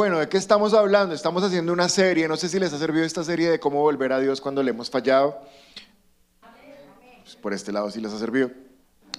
Bueno, 0.00 0.18
¿de 0.18 0.30
qué 0.30 0.38
estamos 0.38 0.72
hablando? 0.72 1.14
Estamos 1.14 1.42
haciendo 1.42 1.74
una 1.74 1.86
serie, 1.86 2.26
no 2.26 2.38
sé 2.38 2.48
si 2.48 2.58
les 2.58 2.72
ha 2.72 2.78
servido 2.78 3.04
esta 3.04 3.22
serie 3.22 3.50
de 3.50 3.60
cómo 3.60 3.80
volver 3.82 4.14
a 4.14 4.18
Dios 4.18 4.40
cuando 4.40 4.62
le 4.62 4.70
hemos 4.70 4.88
fallado. 4.88 5.38
Pues 7.22 7.36
por 7.36 7.52
este 7.52 7.70
lado 7.70 7.90
sí 7.90 8.00
les 8.00 8.10
ha 8.10 8.18
servido. 8.18 8.50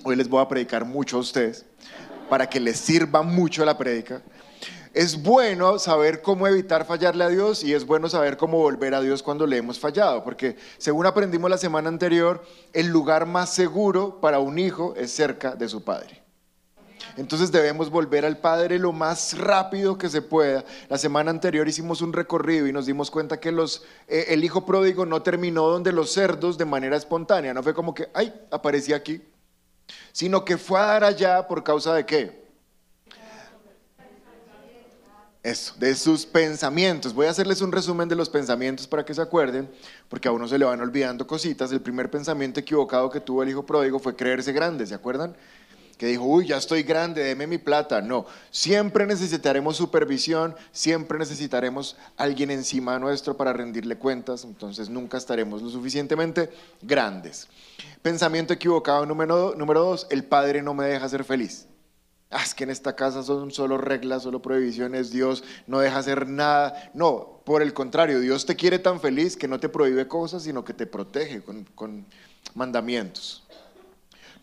Hoy 0.04 0.16
les 0.16 0.28
voy 0.28 0.42
a 0.42 0.48
predicar 0.48 0.84
mucho 0.84 1.18
a 1.18 1.20
ustedes 1.20 1.68
para 2.32 2.50
que 2.50 2.60
les 2.60 2.80
sirva 2.80 3.22
mucho 3.22 3.64
la 3.64 3.78
prédica. 3.78 4.24
Es 4.92 5.22
bueno 5.22 5.78
saber 5.78 6.24
cómo 6.24 6.48
evitar 6.48 6.84
fallarle 6.88 7.26
a 7.26 7.30
Dios 7.30 7.64
y 7.64 7.76
es 7.76 7.86
bueno 7.86 8.10
saber 8.10 8.36
cómo 8.36 8.58
volver 8.58 8.96
a 8.96 9.02
Dios 9.02 9.22
cuando 9.22 9.46
le 9.46 9.58
hemos 9.58 9.78
fallado, 9.78 10.24
porque 10.24 10.58
según 10.80 11.06
aprendimos 11.06 11.52
la 11.52 11.60
semana 11.60 11.90
anterior, 11.90 12.44
el 12.74 12.88
lugar 12.88 13.28
más 13.28 13.54
seguro 13.54 14.20
para 14.20 14.40
un 14.40 14.58
hijo 14.58 14.96
es 14.98 15.12
cerca 15.12 15.54
de 15.54 15.70
su 15.70 15.84
padre. 15.84 16.21
Entonces 17.18 17.52
debemos 17.52 17.90
volver 17.90 18.26
al 18.26 18.38
Padre 18.38 18.80
lo 18.80 18.92
más 18.92 19.38
rápido 19.38 19.98
que 19.98 20.10
se 20.10 20.22
pueda. 20.22 20.64
La 20.90 20.98
semana 20.98 21.32
anterior 21.32 21.68
hicimos 21.68 22.02
un 22.02 22.14
recorrido 22.14 22.68
y 22.68 22.74
nos 22.74 22.86
dimos 22.86 23.12
cuenta 23.12 23.40
que 23.40 23.52
los, 23.52 23.84
eh, 24.08 24.26
el 24.30 24.44
hijo 24.44 24.66
pródigo 24.66 25.06
no 25.06 25.22
terminó 25.22 25.68
donde 25.68 25.92
los 25.92 26.12
cerdos 26.12 26.58
de 26.58 26.66
manera 26.66 26.96
espontánea. 26.96 27.54
No 27.54 27.64
fue 27.64 27.74
como 27.74 27.94
que, 27.94 28.10
ay, 28.14 28.34
aparecía 28.50 28.96
aquí. 28.96 29.22
Sino 30.12 30.46
que 30.46 30.58
fue 30.58 30.80
a 30.80 30.86
dar 30.86 31.04
allá 31.04 31.48
por 31.48 31.64
causa 31.64 31.94
de 31.94 32.06
qué. 32.06 32.42
Eso, 35.44 35.74
de 35.80 35.96
sus 35.96 36.24
pensamientos. 36.24 37.16
Voy 37.16 37.26
a 37.26 37.32
hacerles 37.32 37.62
un 37.62 37.72
resumen 37.72 38.08
de 38.08 38.16
los 38.16 38.30
pensamientos 38.30 38.86
para 38.86 39.04
que 39.04 39.16
se 39.16 39.22
acuerden, 39.24 39.68
porque 40.08 40.28
a 40.28 40.32
uno 40.32 40.48
se 40.48 40.60
le 40.60 40.66
van 40.66 40.80
olvidando 40.82 41.26
cositas. 41.26 41.72
El 41.72 41.82
primer 41.82 42.12
pensamiento 42.12 42.60
equivocado 42.60 43.10
que 43.10 43.20
tuvo 43.20 43.42
el 43.42 43.50
hijo 43.50 43.66
pródigo 43.66 43.98
fue 43.98 44.16
creerse 44.16 44.54
grande, 44.54 44.86
¿se 44.86 44.94
acuerdan? 44.94 45.36
Que 46.02 46.08
dijo, 46.08 46.24
uy, 46.24 46.48
ya 46.48 46.58
estoy 46.58 46.82
grande, 46.82 47.24
deme 47.24 47.46
mi 47.46 47.60
plata. 47.60 48.02
No, 48.02 48.26
siempre 48.50 49.06
necesitaremos 49.06 49.78
supervisión, 49.78 50.56
siempre 50.72 51.20
necesitaremos 51.20 51.96
alguien 52.18 52.50
encima 52.50 52.98
nuestro 52.98 53.38
para 53.38 53.54
rendirle 53.54 54.00
cuentas, 54.00 54.44
entonces 54.44 54.90
nunca 54.90 55.20
estaremos 55.20 55.62
lo 55.62 55.70
suficientemente 55.70 56.50
grandes. 56.82 57.48
Pensamiento 58.02 58.52
equivocado 58.52 59.06
número, 59.06 59.54
número 59.56 59.84
dos, 59.84 60.08
el 60.10 60.24
padre 60.24 60.64
no 60.64 60.74
me 60.74 60.86
deja 60.86 61.08
ser 61.08 61.24
feliz. 61.24 61.68
Ah, 62.32 62.42
es 62.44 62.56
que 62.56 62.64
en 62.64 62.72
esta 62.72 62.96
casa 62.96 63.22
son 63.22 63.52
solo 63.52 63.78
reglas, 63.78 64.24
solo 64.24 64.42
prohibiciones, 64.42 65.12
Dios 65.12 65.44
no 65.68 65.82
deja 65.82 66.00
hacer 66.00 66.28
nada. 66.28 66.90
No, 66.96 67.44
por 67.46 67.62
el 67.62 67.76
contrario, 67.76 68.22
Dios 68.22 68.48
te 68.48 68.56
quiere 68.56 68.80
tan 68.80 69.02
feliz 69.02 69.38
que 69.38 69.48
no 69.48 69.60
te 69.60 69.70
prohíbe 69.70 70.08
cosas, 70.08 70.42
sino 70.42 70.66
que 70.66 70.74
te 70.74 70.88
protege 70.88 71.44
con, 71.44 71.64
con 71.76 72.08
mandamientos. 72.56 73.44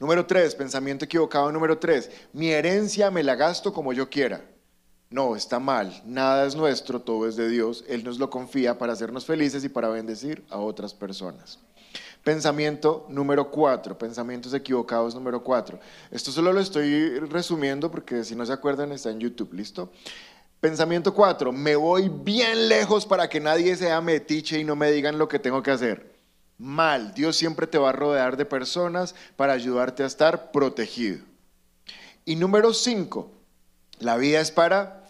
Número 0.01 0.27
tres, 0.27 0.55
pensamiento 0.55 1.05
equivocado 1.05 1.51
número 1.51 1.79
tres, 1.79 2.09
mi 2.33 2.51
herencia 2.51 3.11
me 3.11 3.25
la 3.25 3.35
gasto 3.35 3.73
como 3.73 3.93
yo 3.93 4.09
quiera. 4.09 4.45
No, 5.11 5.35
está 5.35 5.59
mal, 5.59 6.03
nada 6.05 6.47
es 6.47 6.55
nuestro, 6.55 7.01
todo 7.01 7.27
es 7.27 7.35
de 7.35 7.49
Dios, 7.49 7.85
Él 7.89 8.05
nos 8.05 8.21
lo 8.21 8.31
confía 8.31 8.79
para 8.79 8.93
hacernos 8.93 9.27
felices 9.27 9.65
y 9.65 9.69
para 9.69 9.89
bendecir 9.89 10.45
a 10.51 10.59
otras 10.59 10.95
personas. 10.95 11.59
Pensamiento 12.23 13.07
número 13.09 13.51
cuatro, 13.51 13.99
pensamientos 13.99 14.55
equivocados 14.55 15.17
número 15.17 15.43
cuatro. 15.43 15.81
Esto 16.13 16.31
solo 16.31 16.53
lo 16.53 16.61
estoy 16.61 17.19
resumiendo 17.21 17.91
porque 17.91 18.23
si 18.23 18.37
no 18.37 18.47
se 18.47 18.53
acuerdan 18.53 18.93
está 18.93 19.11
en 19.11 19.19
YouTube, 19.19 19.53
¿listo? 19.53 19.91
Pensamiento 20.61 21.13
cuatro, 21.13 21.51
me 21.51 21.75
voy 21.75 22.09
bien 22.09 22.69
lejos 22.69 23.05
para 23.05 23.29
que 23.29 23.41
nadie 23.41 23.75
sea 23.75 24.01
metiche 24.01 24.61
y 24.61 24.65
no 24.65 24.77
me 24.77 24.93
digan 24.93 25.19
lo 25.19 25.27
que 25.27 25.41
tengo 25.41 25.61
que 25.61 25.73
hacer 25.73 26.18
mal. 26.59 27.15
Dios 27.15 27.37
siempre 27.37 27.67
te 27.67 27.79
va 27.79 27.91
a 27.91 27.93
rodear 27.93 28.37
de 28.37 28.45
personas 28.45 29.15
para 29.37 29.53
ayudarte 29.53 30.03
a 30.03 30.07
estar 30.07 30.51
protegido. 30.51 31.25
Y 32.25 32.37
número 32.37 32.75
cinco, 32.75 33.31
la 34.01 34.17
vida 34.17 34.41
es 34.41 34.51
para, 34.51 35.05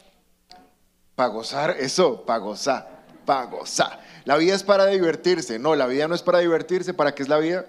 para 1.14 1.30
gozar, 1.30 1.76
eso, 1.78 2.24
para 2.24 2.38
gozar, 2.38 3.04
para 3.24 3.46
gozar. 3.46 4.00
La 4.24 4.36
vida 4.36 4.54
es 4.54 4.62
para 4.62 4.86
divertirse, 4.86 5.58
no, 5.58 5.74
la 5.74 5.86
vida 5.86 6.06
no 6.06 6.14
es 6.14 6.22
para 6.22 6.38
divertirse, 6.38 6.94
¿para 6.94 7.14
qué 7.14 7.22
es 7.22 7.28
la 7.28 7.38
vida? 7.38 7.66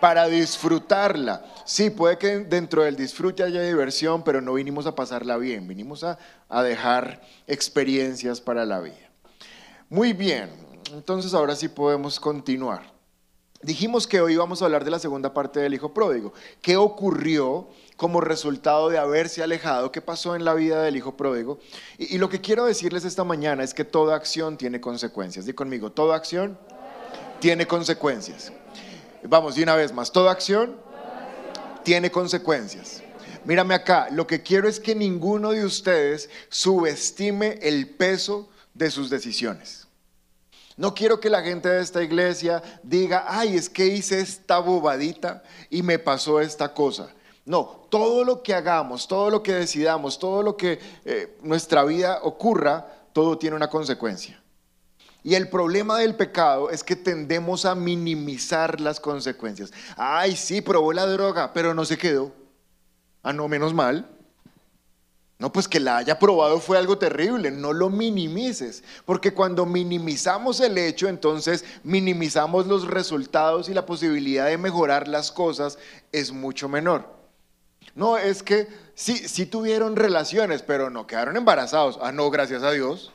Para 0.00 0.26
disfrutarla. 0.26 1.44
Sí, 1.64 1.90
puede 1.90 2.18
que 2.18 2.38
dentro 2.40 2.82
del 2.82 2.96
disfrute 2.96 3.44
haya 3.44 3.62
diversión, 3.62 4.24
pero 4.24 4.40
no 4.40 4.54
vinimos 4.54 4.86
a 4.86 4.94
pasarla 4.94 5.36
bien, 5.36 5.66
vinimos 5.68 6.02
a, 6.02 6.18
a 6.48 6.62
dejar 6.62 7.22
experiencias 7.46 8.40
para 8.40 8.66
la 8.66 8.80
vida. 8.80 9.10
Muy 9.88 10.12
bien, 10.12 10.50
entonces 10.92 11.34
ahora 11.34 11.54
sí 11.54 11.68
podemos 11.68 12.18
continuar. 12.18 12.92
Dijimos 13.62 14.08
que 14.08 14.20
hoy 14.20 14.34
vamos 14.36 14.60
a 14.60 14.64
hablar 14.64 14.84
de 14.84 14.90
la 14.90 14.98
segunda 14.98 15.32
parte 15.32 15.60
del 15.60 15.72
hijo 15.72 15.94
pródigo. 15.94 16.32
¿Qué 16.60 16.76
ocurrió 16.76 17.68
como 17.96 18.20
resultado 18.20 18.88
de 18.88 18.98
haberse 18.98 19.40
alejado? 19.40 19.92
¿Qué 19.92 20.00
pasó 20.00 20.34
en 20.34 20.44
la 20.44 20.54
vida 20.54 20.82
del 20.82 20.96
hijo 20.96 21.16
pródigo? 21.16 21.60
Y, 21.96 22.18
lo 22.18 22.28
que 22.28 22.40
quiero 22.40 22.64
decirles 22.64 23.04
esta 23.04 23.22
mañana 23.22 23.62
es 23.62 23.72
que 23.72 23.84
toda 23.84 24.16
acción 24.16 24.56
tiene 24.56 24.80
consecuencias. 24.80 25.46
Di 25.46 25.52
conmigo, 25.52 25.92
toda 25.92 26.16
acción 26.16 26.58
tiene 27.38 27.68
consecuencias. 27.68 28.52
Vamos, 29.22 29.54
de 29.54 29.62
una 29.62 29.76
vez 29.76 29.92
más, 29.92 30.10
toda 30.10 30.32
acción 30.32 30.74
tiene 31.84 32.10
consecuencias. 32.10 33.00
Mírame 33.44 33.74
acá, 33.74 34.08
lo 34.10 34.26
que 34.26 34.42
quiero 34.42 34.68
es 34.68 34.80
que 34.80 34.96
ninguno 34.96 35.50
de 35.52 35.64
ustedes 35.64 36.30
subestime 36.48 37.60
el 37.62 37.90
peso 37.90 38.48
de 38.74 38.90
sus 38.90 39.08
decisiones. 39.08 39.86
No 40.76 40.94
quiero 40.94 41.20
que 41.20 41.30
la 41.30 41.42
gente 41.42 41.68
de 41.68 41.82
esta 41.82 42.02
iglesia 42.02 42.62
diga, 42.82 43.24
ay, 43.28 43.56
es 43.56 43.68
que 43.68 43.86
hice 43.86 44.20
esta 44.20 44.58
bobadita 44.58 45.42
y 45.68 45.82
me 45.82 45.98
pasó 45.98 46.40
esta 46.40 46.72
cosa. 46.72 47.08
No, 47.44 47.86
todo 47.90 48.24
lo 48.24 48.42
que 48.42 48.54
hagamos, 48.54 49.08
todo 49.08 49.28
lo 49.28 49.42
que 49.42 49.54
decidamos, 49.54 50.18
todo 50.18 50.42
lo 50.42 50.56
que 50.56 50.78
eh, 51.04 51.36
nuestra 51.42 51.84
vida 51.84 52.20
ocurra, 52.22 52.86
todo 53.12 53.36
tiene 53.36 53.56
una 53.56 53.68
consecuencia. 53.68 54.40
Y 55.24 55.34
el 55.34 55.48
problema 55.48 55.98
del 55.98 56.16
pecado 56.16 56.70
es 56.70 56.82
que 56.82 56.96
tendemos 56.96 57.64
a 57.64 57.74
minimizar 57.74 58.80
las 58.80 58.98
consecuencias. 58.98 59.72
Ay, 59.96 60.36
sí, 60.36 60.60
probó 60.60 60.92
la 60.92 61.06
droga, 61.06 61.52
pero 61.52 61.74
no 61.74 61.84
se 61.84 61.96
quedó. 61.96 62.32
Ah, 63.22 63.32
no, 63.32 63.46
menos 63.46 63.72
mal. 63.72 64.08
No, 65.42 65.52
pues 65.52 65.66
que 65.66 65.80
la 65.80 65.96
haya 65.96 66.20
probado 66.20 66.60
fue 66.60 66.78
algo 66.78 66.98
terrible, 66.98 67.50
no 67.50 67.72
lo 67.72 67.90
minimices, 67.90 68.84
porque 69.04 69.34
cuando 69.34 69.66
minimizamos 69.66 70.60
el 70.60 70.78
hecho, 70.78 71.08
entonces 71.08 71.64
minimizamos 71.82 72.68
los 72.68 72.86
resultados 72.86 73.68
y 73.68 73.74
la 73.74 73.84
posibilidad 73.84 74.46
de 74.46 74.56
mejorar 74.56 75.08
las 75.08 75.32
cosas 75.32 75.78
es 76.12 76.30
mucho 76.30 76.68
menor. 76.68 77.08
No, 77.96 78.18
es 78.18 78.44
que 78.44 78.68
sí, 78.94 79.16
sí 79.16 79.46
tuvieron 79.46 79.96
relaciones, 79.96 80.62
pero 80.62 80.90
no 80.90 81.08
quedaron 81.08 81.36
embarazados. 81.36 81.98
Ah, 82.00 82.12
no, 82.12 82.30
gracias 82.30 82.62
a 82.62 82.70
Dios. 82.70 83.12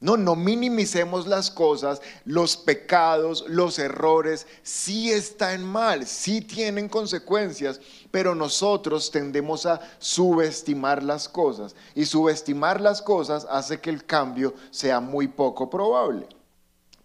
No, 0.00 0.16
no 0.16 0.34
minimicemos 0.34 1.26
las 1.26 1.50
cosas, 1.50 2.00
los 2.24 2.56
pecados, 2.56 3.44
los 3.48 3.78
errores, 3.78 4.46
sí 4.62 5.10
están 5.10 5.62
mal, 5.62 6.06
sí 6.06 6.40
tienen 6.40 6.88
consecuencias, 6.88 7.80
pero 8.10 8.34
nosotros 8.34 9.10
tendemos 9.10 9.66
a 9.66 9.78
subestimar 9.98 11.02
las 11.02 11.28
cosas 11.28 11.76
y 11.94 12.06
subestimar 12.06 12.80
las 12.80 13.02
cosas 13.02 13.46
hace 13.50 13.78
que 13.78 13.90
el 13.90 14.06
cambio 14.06 14.54
sea 14.70 15.00
muy 15.00 15.28
poco 15.28 15.68
probable. 15.68 16.26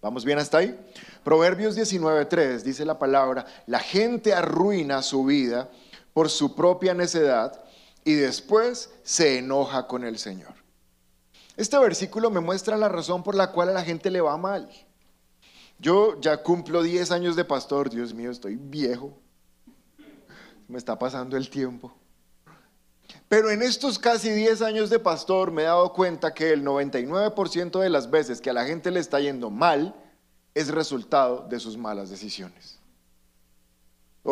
¿Vamos 0.01 0.23
bien 0.23 0.39
hasta 0.39 0.59
ahí? 0.59 0.79
Proverbios 1.21 1.75
19.3 1.77 2.61
dice 2.61 2.85
la 2.85 2.97
palabra, 2.97 3.45
la 3.67 3.79
gente 3.79 4.33
arruina 4.33 5.01
su 5.01 5.25
vida 5.25 5.69
por 6.13 6.29
su 6.29 6.55
propia 6.55 6.93
necedad 6.93 7.61
y 8.05 8.13
después 8.13 8.91
se 9.03 9.39
enoja 9.39 9.85
con 9.85 10.05
el 10.05 10.17
Señor. 10.17 10.54
Este 11.57 11.77
versículo 11.79 12.29
me 12.29 12.41
muestra 12.41 12.77
la 12.77 12.89
razón 12.89 13.23
por 13.23 13.35
la 13.35 13.51
cual 13.51 13.69
a 13.69 13.73
la 13.73 13.83
gente 13.83 14.11
le 14.11 14.21
va 14.21 14.37
mal. 14.37 14.69
Yo 15.79 16.19
ya 16.19 16.41
cumplo 16.41 16.83
10 16.83 17.11
años 17.11 17.35
de 17.35 17.45
pastor, 17.45 17.89
Dios 17.89 18.13
mío, 18.13 18.31
estoy 18.31 18.55
viejo. 18.55 19.17
Me 20.67 20.77
está 20.77 20.97
pasando 20.97 21.37
el 21.37 21.49
tiempo. 21.49 21.93
Pero 23.27 23.49
en 23.49 23.61
estos 23.61 23.99
casi 23.99 24.29
10 24.29 24.61
años 24.61 24.89
de 24.89 24.99
pastor 24.99 25.51
me 25.51 25.63
he 25.63 25.65
dado 25.65 25.93
cuenta 25.93 26.33
que 26.33 26.51
el 26.51 26.63
99% 26.63 27.79
de 27.79 27.89
las 27.89 28.09
veces 28.09 28.41
que 28.41 28.49
a 28.49 28.53
la 28.53 28.65
gente 28.65 28.91
le 28.91 28.99
está 28.99 29.19
yendo 29.19 29.49
mal 29.49 29.95
es 30.53 30.69
resultado 30.69 31.47
de 31.47 31.59
sus 31.59 31.77
malas 31.77 32.09
decisiones. 32.09 32.79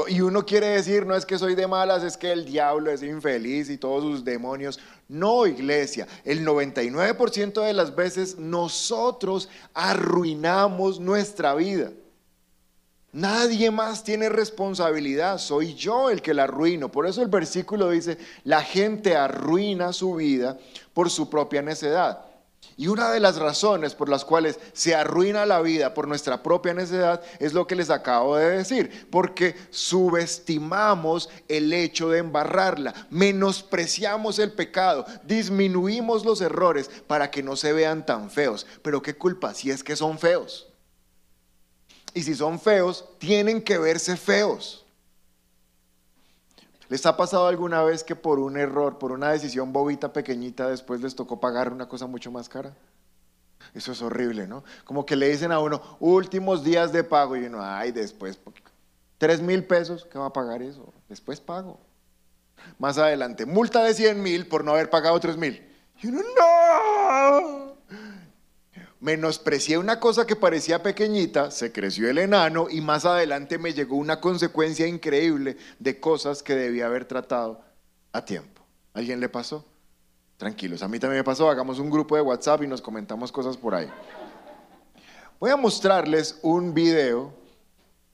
Y 0.07 0.21
uno 0.21 0.43
quiere 0.43 0.67
decir, 0.69 1.05
no 1.05 1.15
es 1.15 1.23
que 1.23 1.37
soy 1.37 1.53
de 1.53 1.67
malas, 1.67 2.03
es 2.03 2.17
que 2.17 2.31
el 2.31 2.45
diablo 2.45 2.89
es 2.89 3.03
infeliz 3.03 3.69
y 3.69 3.77
todos 3.77 4.03
sus 4.03 4.25
demonios. 4.25 4.79
No, 5.07 5.45
iglesia, 5.45 6.07
el 6.25 6.43
99% 6.43 7.63
de 7.63 7.73
las 7.73 7.95
veces 7.95 8.39
nosotros 8.39 9.49
arruinamos 9.73 10.99
nuestra 10.99 11.53
vida. 11.53 11.91
Nadie 13.11 13.69
más 13.69 14.03
tiene 14.03 14.29
responsabilidad, 14.29 15.37
soy 15.37 15.75
yo 15.75 16.09
el 16.09 16.23
que 16.23 16.33
la 16.33 16.45
arruino. 16.45 16.91
Por 16.91 17.05
eso 17.05 17.21
el 17.21 17.27
versículo 17.27 17.91
dice, 17.91 18.17
la 18.43 18.63
gente 18.63 19.15
arruina 19.15 19.93
su 19.93 20.15
vida 20.15 20.57
por 20.95 21.11
su 21.11 21.29
propia 21.29 21.61
necedad. 21.61 22.25
Y 22.75 22.87
una 22.87 23.11
de 23.11 23.19
las 23.19 23.37
razones 23.37 23.93
por 23.93 24.09
las 24.09 24.25
cuales 24.25 24.59
se 24.73 24.95
arruina 24.95 25.45
la 25.45 25.61
vida 25.61 25.93
por 25.93 26.07
nuestra 26.07 26.41
propia 26.41 26.73
necesidad 26.73 27.21
es 27.39 27.53
lo 27.53 27.67
que 27.67 27.75
les 27.75 27.89
acabo 27.89 28.35
de 28.35 28.49
decir, 28.49 29.07
porque 29.11 29.55
subestimamos 29.69 31.29
el 31.47 31.71
hecho 31.71 32.09
de 32.09 32.19
embarrarla, 32.19 32.93
menospreciamos 33.11 34.39
el 34.39 34.53
pecado, 34.53 35.05
disminuimos 35.23 36.25
los 36.25 36.41
errores 36.41 36.89
para 37.07 37.29
que 37.29 37.43
no 37.43 37.55
se 37.55 37.73
vean 37.73 38.05
tan 38.05 38.31
feos. 38.31 38.65
Pero 38.81 39.01
qué 39.01 39.15
culpa 39.15 39.53
si 39.53 39.69
es 39.69 39.83
que 39.83 39.95
son 39.95 40.17
feos. 40.17 40.67
Y 42.13 42.23
si 42.23 42.35
son 42.35 42.59
feos, 42.59 43.05
tienen 43.19 43.61
que 43.61 43.77
verse 43.77 44.17
feos. 44.17 44.82
¿Les 46.93 47.07
ha 47.07 47.17
pasado 47.17 47.47
alguna 47.47 47.81
vez 47.81 48.03
que 48.03 48.15
por 48.15 48.37
un 48.37 48.55
error, 48.55 48.99
por 48.99 49.11
una 49.11 49.31
decisión 49.31 49.73
bobita 49.73 50.13
pequeñita, 50.13 50.69
después 50.69 51.01
les 51.01 51.15
tocó 51.15 51.39
pagar 51.39 51.73
una 51.73 51.87
cosa 51.87 52.05
mucho 52.05 52.29
más 52.29 52.47
cara? 52.47 52.77
Eso 53.73 53.93
es 53.93 54.03
horrible, 54.03 54.45
¿no? 54.45 54.63
Como 54.85 55.03
que 55.03 55.15
le 55.15 55.27
dicen 55.27 55.51
a 55.51 55.59
uno, 55.59 55.81
últimos 55.99 56.63
días 56.63 56.93
de 56.93 57.03
pago, 57.03 57.35
y 57.35 57.45
uno, 57.45 57.63
ay, 57.63 57.91
después, 57.91 58.39
tres 59.17 59.41
mil 59.41 59.63
pesos, 59.63 60.05
¿qué 60.05 60.19
va 60.19 60.27
a 60.27 60.33
pagar 60.33 60.61
eso? 60.61 60.93
Después 61.09 61.41
pago. 61.41 61.79
Más 62.77 62.99
adelante, 62.99 63.47
multa 63.47 63.83
de 63.83 63.95
100 63.95 64.21
mil 64.21 64.45
por 64.45 64.63
no 64.63 64.73
haber 64.73 64.91
pagado 64.91 65.19
tres 65.19 65.35
mil. 65.35 65.67
Y 65.99 66.09
uno, 66.09 66.21
no 66.21 67.62
menosprecié 69.03 69.77
una 69.77 69.99
cosa 69.99 70.25
que 70.25 70.37
parecía 70.37 70.81
pequeñita, 70.81 71.51
se 71.51 71.73
creció 71.73 72.09
el 72.09 72.17
enano 72.19 72.67
y 72.69 72.79
más 72.79 73.03
adelante 73.03 73.57
me 73.57 73.73
llegó 73.73 73.97
una 73.97 74.21
consecuencia 74.21 74.87
increíble 74.87 75.57
de 75.77 75.99
cosas 75.99 76.41
que 76.41 76.55
debía 76.55 76.85
haber 76.85 77.03
tratado 77.03 77.59
a 78.13 78.23
tiempo. 78.23 78.61
¿Alguien 78.93 79.19
le 79.19 79.27
pasó? 79.27 79.65
Tranquilos, 80.37 80.83
a 80.83 80.87
mí 80.87 80.99
también 80.99 81.19
me 81.19 81.23
pasó, 81.25 81.49
hagamos 81.49 81.79
un 81.79 81.89
grupo 81.89 82.15
de 82.15 82.21
WhatsApp 82.21 82.63
y 82.63 82.67
nos 82.67 82.81
comentamos 82.81 83.29
cosas 83.29 83.57
por 83.57 83.75
ahí. 83.75 83.91
Voy 85.37 85.51
a 85.51 85.57
mostrarles 85.57 86.39
un 86.41 86.73
video 86.73 87.33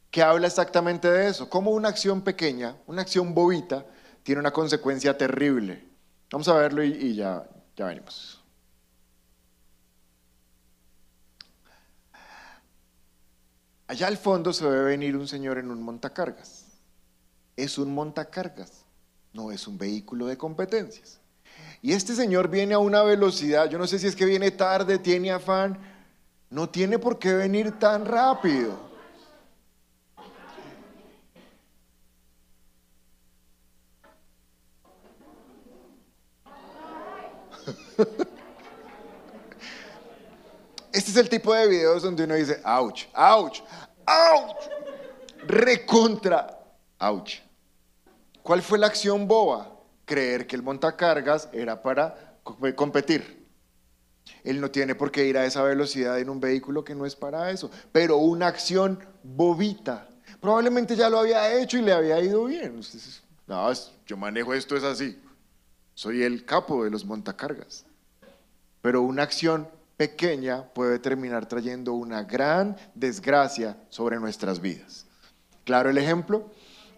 que 0.09 0.23
habla 0.23 0.47
exactamente 0.47 1.07
de 1.07 1.27
eso, 1.27 1.51
cómo 1.51 1.69
una 1.69 1.89
acción 1.89 2.23
pequeña, 2.23 2.75
una 2.87 3.03
acción 3.03 3.35
bobita, 3.35 3.85
tiene 4.23 4.41
una 4.41 4.51
consecuencia 4.51 5.15
terrible. 5.15 5.85
Vamos 6.31 6.47
a 6.47 6.55
verlo 6.55 6.83
y, 6.83 6.93
y 6.93 7.13
ya, 7.13 7.47
ya 7.75 7.85
venimos. 7.85 8.38
Allá 13.89 14.05
al 14.05 14.17
fondo 14.17 14.53
se 14.53 14.67
ve 14.67 14.83
venir 14.83 15.17
un 15.17 15.27
señor 15.27 15.57
en 15.57 15.71
un 15.71 15.81
montacargas. 15.81 16.65
Es 17.57 17.79
un 17.79 17.91
montacargas, 17.91 18.85
no 19.33 19.51
es 19.51 19.67
un 19.67 19.79
vehículo 19.79 20.27
de 20.27 20.37
competencias. 20.37 21.19
Y 21.81 21.93
este 21.93 22.13
señor 22.13 22.49
viene 22.49 22.75
a 22.75 22.79
una 22.79 23.01
velocidad, 23.01 23.67
yo 23.67 23.79
no 23.79 23.87
sé 23.87 23.97
si 23.97 24.05
es 24.05 24.15
que 24.15 24.25
viene 24.25 24.51
tarde, 24.51 24.99
tiene 24.99 25.31
afán, 25.31 25.79
no 26.51 26.69
tiene 26.69 26.99
por 26.99 27.17
qué 27.17 27.33
venir 27.33 27.79
tan 27.79 28.05
rápido. 28.05 28.77
Este 40.91 41.11
es 41.11 41.17
el 41.17 41.29
tipo 41.29 41.53
de 41.53 41.67
videos 41.67 42.03
donde 42.03 42.23
uno 42.23 42.35
dice, 42.35 42.61
ouch, 42.65 43.05
ouch, 43.15 43.61
ouch, 44.07 44.57
recontra, 45.45 46.59
ouch. 46.99 47.35
¿Cuál 48.41 48.61
fue 48.61 48.79
la 48.79 48.87
acción 48.87 49.27
boba? 49.27 49.75
Creer 50.05 50.47
que 50.47 50.55
el 50.55 50.63
montacargas 50.63 51.49
era 51.53 51.81
para 51.81 52.37
competir. 52.75 53.47
Él 54.43 54.59
no 54.59 54.71
tiene 54.71 54.95
por 54.95 55.11
qué 55.11 55.25
ir 55.25 55.37
a 55.37 55.45
esa 55.45 55.61
velocidad 55.61 56.19
en 56.19 56.29
un 56.29 56.39
vehículo 56.39 56.83
que 56.83 56.95
no 56.95 57.05
es 57.05 57.15
para 57.15 57.51
eso, 57.51 57.69
pero 57.91 58.17
una 58.17 58.47
acción 58.47 58.99
bobita. 59.23 60.07
Probablemente 60.39 60.95
ya 60.95 61.09
lo 61.09 61.19
había 61.19 61.53
hecho 61.59 61.77
y 61.77 61.81
le 61.81 61.91
había 61.91 62.19
ido 62.19 62.45
bien. 62.45 62.81
No, 63.45 63.71
yo 64.05 64.17
manejo 64.17 64.53
esto, 64.53 64.75
es 64.75 64.83
así. 64.83 65.21
Soy 65.93 66.23
el 66.23 66.45
capo 66.45 66.83
de 66.83 66.89
los 66.89 67.05
montacargas. 67.05 67.85
Pero 68.81 69.01
una 69.01 69.23
acción 69.23 69.67
pequeña 69.99 70.63
puede 70.63 70.97
terminar 70.97 71.45
trayendo 71.45 71.91
una 71.91 72.23
gran 72.23 72.77
desgracia 72.95 73.75
sobre 73.89 74.17
nuestras 74.17 74.61
vidas. 74.61 75.05
¿Claro 75.65 75.89
el 75.89 75.97
ejemplo? 75.97 76.49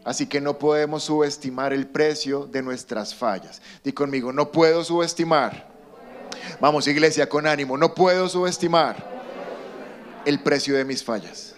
Así 0.05 0.27
que 0.27 0.39
no 0.39 0.59
podemos 0.59 1.05
subestimar 1.05 1.73
el 1.73 1.87
precio 1.87 2.45
de 2.45 2.61
nuestras 2.61 3.15
fallas. 3.15 3.59
Di 3.83 3.91
conmigo, 3.91 4.31
no 4.31 4.51
puedo 4.51 4.83
subestimar. 4.83 5.67
Vamos, 6.59 6.87
iglesia, 6.87 7.27
con 7.27 7.47
ánimo, 7.47 7.75
no 7.75 7.95
puedo 7.95 8.29
subestimar 8.29 9.03
el 10.23 10.39
precio 10.43 10.75
de 10.75 10.85
mis 10.85 11.03
fallas. 11.03 11.55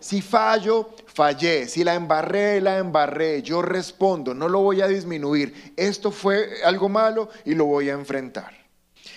Si 0.00 0.22
fallo, 0.22 0.90
fallé. 1.06 1.68
Si 1.68 1.84
la 1.84 1.94
embarré, 1.94 2.60
la 2.60 2.78
embarré. 2.78 3.42
Yo 3.42 3.62
respondo, 3.62 4.34
no 4.34 4.48
lo 4.48 4.58
voy 4.58 4.80
a 4.80 4.88
disminuir. 4.88 5.72
Esto 5.76 6.10
fue 6.10 6.64
algo 6.64 6.88
malo 6.88 7.28
y 7.44 7.54
lo 7.54 7.66
voy 7.66 7.90
a 7.90 7.92
enfrentar. 7.92 8.55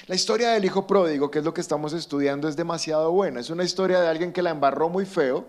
La 0.09 0.15
historia 0.15 0.49
del 0.49 0.65
hijo 0.65 0.87
pródigo, 0.87 1.29
que 1.29 1.37
es 1.37 1.45
lo 1.45 1.53
que 1.53 1.61
estamos 1.61 1.93
estudiando, 1.93 2.47
es 2.47 2.55
demasiado 2.55 3.11
buena. 3.11 3.41
Es 3.41 3.51
una 3.51 3.63
historia 3.63 4.01
de 4.01 4.07
alguien 4.07 4.33
que 4.33 4.41
la 4.41 4.49
embarró 4.49 4.89
muy 4.89 5.05
feo, 5.05 5.45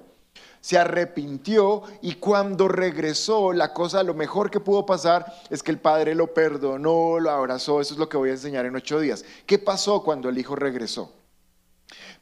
se 0.61 0.77
arrepintió 0.77 1.83
y 2.03 2.17
cuando 2.17 2.69
regresó, 2.69 3.55
la 3.55 3.73
cosa, 3.73 4.03
lo 4.03 4.13
mejor 4.13 4.51
que 4.51 4.61
pudo 4.61 4.85
pasar 4.85 5.25
es 5.49 5.63
que 5.63 5.71
el 5.71 5.79
padre 5.79 6.15
lo 6.15 6.35
perdonó, 6.35 7.19
lo 7.19 7.31
abrazó. 7.31 7.81
Eso 7.81 7.95
es 7.95 7.99
lo 7.99 8.11
que 8.11 8.19
voy 8.19 8.29
a 8.29 8.33
enseñar 8.33 8.67
en 8.67 8.77
ocho 8.77 9.01
días. 9.01 9.25
¿Qué 9.47 9.59
pasó 9.59 10.03
cuando 10.03 10.29
el 10.29 10.37
hijo 10.37 10.55
regresó? 10.55 11.11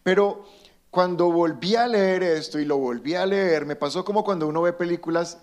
Pero 0.05 0.45
cuando 0.91 1.33
volví 1.33 1.75
a 1.75 1.89
leer 1.89 2.23
esto 2.23 2.61
y 2.61 2.65
lo 2.65 2.79
volví 2.79 3.17
a 3.17 3.27
leer, 3.27 3.67
me 3.67 3.75
pasó 3.75 4.05
como 4.05 4.23
cuando 4.23 4.47
uno 4.47 4.63
ve 4.63 4.73
películas 4.73 5.39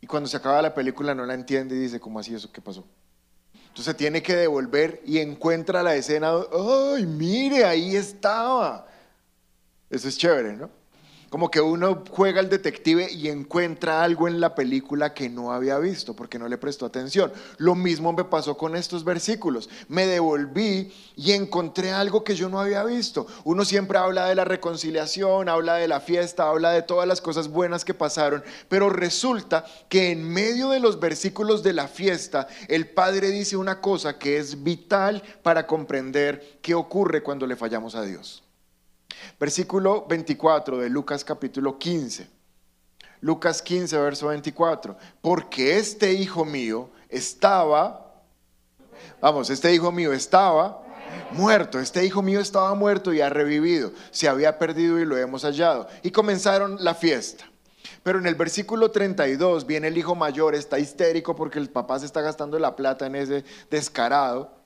y 0.00 0.08
cuando 0.08 0.28
se 0.28 0.36
acaba 0.36 0.60
la 0.60 0.74
película 0.74 1.14
no 1.14 1.24
la 1.24 1.34
entiende 1.34 1.76
y 1.76 1.78
dice, 1.78 2.00
¿cómo 2.00 2.18
así 2.18 2.34
eso? 2.34 2.50
¿Qué 2.52 2.60
pasó? 2.60 2.84
Entonces 3.70 3.96
tiene 3.96 4.22
que 4.22 4.36
devolver 4.36 5.00
y 5.06 5.18
encuentra 5.18 5.82
la 5.82 5.94
escena. 5.94 6.32
¡Ay, 6.52 7.06
mire, 7.06 7.64
ahí 7.64 7.96
estaba! 7.96 8.86
Eso 9.88 10.08
es 10.08 10.18
chévere, 10.18 10.54
¿no? 10.54 10.79
Como 11.30 11.48
que 11.50 11.60
uno 11.60 12.02
juega 12.10 12.40
al 12.40 12.50
detective 12.50 13.08
y 13.10 13.28
encuentra 13.28 14.02
algo 14.02 14.26
en 14.26 14.40
la 14.40 14.56
película 14.56 15.14
que 15.14 15.30
no 15.30 15.52
había 15.52 15.78
visto 15.78 16.14
porque 16.14 16.40
no 16.40 16.48
le 16.48 16.58
prestó 16.58 16.84
atención. 16.84 17.32
Lo 17.56 17.76
mismo 17.76 18.12
me 18.12 18.24
pasó 18.24 18.56
con 18.56 18.74
estos 18.74 19.04
versículos. 19.04 19.70
Me 19.88 20.06
devolví 20.06 20.92
y 21.14 21.32
encontré 21.32 21.92
algo 21.92 22.24
que 22.24 22.34
yo 22.34 22.48
no 22.48 22.58
había 22.60 22.82
visto. 22.82 23.28
Uno 23.44 23.64
siempre 23.64 23.98
habla 23.98 24.26
de 24.26 24.34
la 24.34 24.44
reconciliación, 24.44 25.48
habla 25.48 25.76
de 25.76 25.86
la 25.86 26.00
fiesta, 26.00 26.48
habla 26.48 26.72
de 26.72 26.82
todas 26.82 27.06
las 27.06 27.20
cosas 27.20 27.48
buenas 27.48 27.84
que 27.84 27.94
pasaron, 27.94 28.42
pero 28.68 28.90
resulta 28.90 29.64
que 29.88 30.10
en 30.10 30.28
medio 30.28 30.70
de 30.70 30.80
los 30.80 30.98
versículos 30.98 31.62
de 31.62 31.74
la 31.74 31.86
fiesta, 31.86 32.48
el 32.66 32.88
Padre 32.88 33.30
dice 33.30 33.56
una 33.56 33.80
cosa 33.80 34.18
que 34.18 34.38
es 34.38 34.64
vital 34.64 35.22
para 35.44 35.68
comprender 35.68 36.58
qué 36.60 36.74
ocurre 36.74 37.22
cuando 37.22 37.46
le 37.46 37.54
fallamos 37.54 37.94
a 37.94 38.02
Dios. 38.02 38.42
Versículo 39.38 40.06
24 40.08 40.78
de 40.78 40.90
Lucas 40.90 41.24
capítulo 41.24 41.78
15. 41.78 42.28
Lucas 43.20 43.62
15, 43.62 43.98
verso 43.98 44.28
24. 44.28 44.96
Porque 45.20 45.76
este 45.78 46.12
hijo 46.12 46.44
mío 46.44 46.90
estaba, 47.08 48.14
vamos, 49.20 49.50
este 49.50 49.74
hijo 49.74 49.92
mío 49.92 50.12
estaba 50.12 50.82
muerto, 51.32 51.78
este 51.78 52.04
hijo 52.04 52.22
mío 52.22 52.40
estaba 52.40 52.74
muerto 52.74 53.12
y 53.12 53.20
ha 53.20 53.28
revivido, 53.28 53.92
se 54.10 54.28
había 54.28 54.58
perdido 54.58 54.98
y 54.98 55.04
lo 55.04 55.16
hemos 55.16 55.42
hallado. 55.42 55.88
Y 56.02 56.10
comenzaron 56.10 56.82
la 56.82 56.94
fiesta. 56.94 57.44
Pero 58.02 58.18
en 58.18 58.26
el 58.26 58.34
versículo 58.34 58.90
32 58.90 59.66
viene 59.66 59.88
el 59.88 59.98
hijo 59.98 60.14
mayor, 60.14 60.54
está 60.54 60.78
histérico 60.78 61.36
porque 61.36 61.58
el 61.58 61.68
papá 61.68 61.98
se 61.98 62.06
está 62.06 62.22
gastando 62.22 62.58
la 62.58 62.76
plata 62.76 63.06
en 63.06 63.16
ese 63.16 63.44
descarado. 63.70 64.59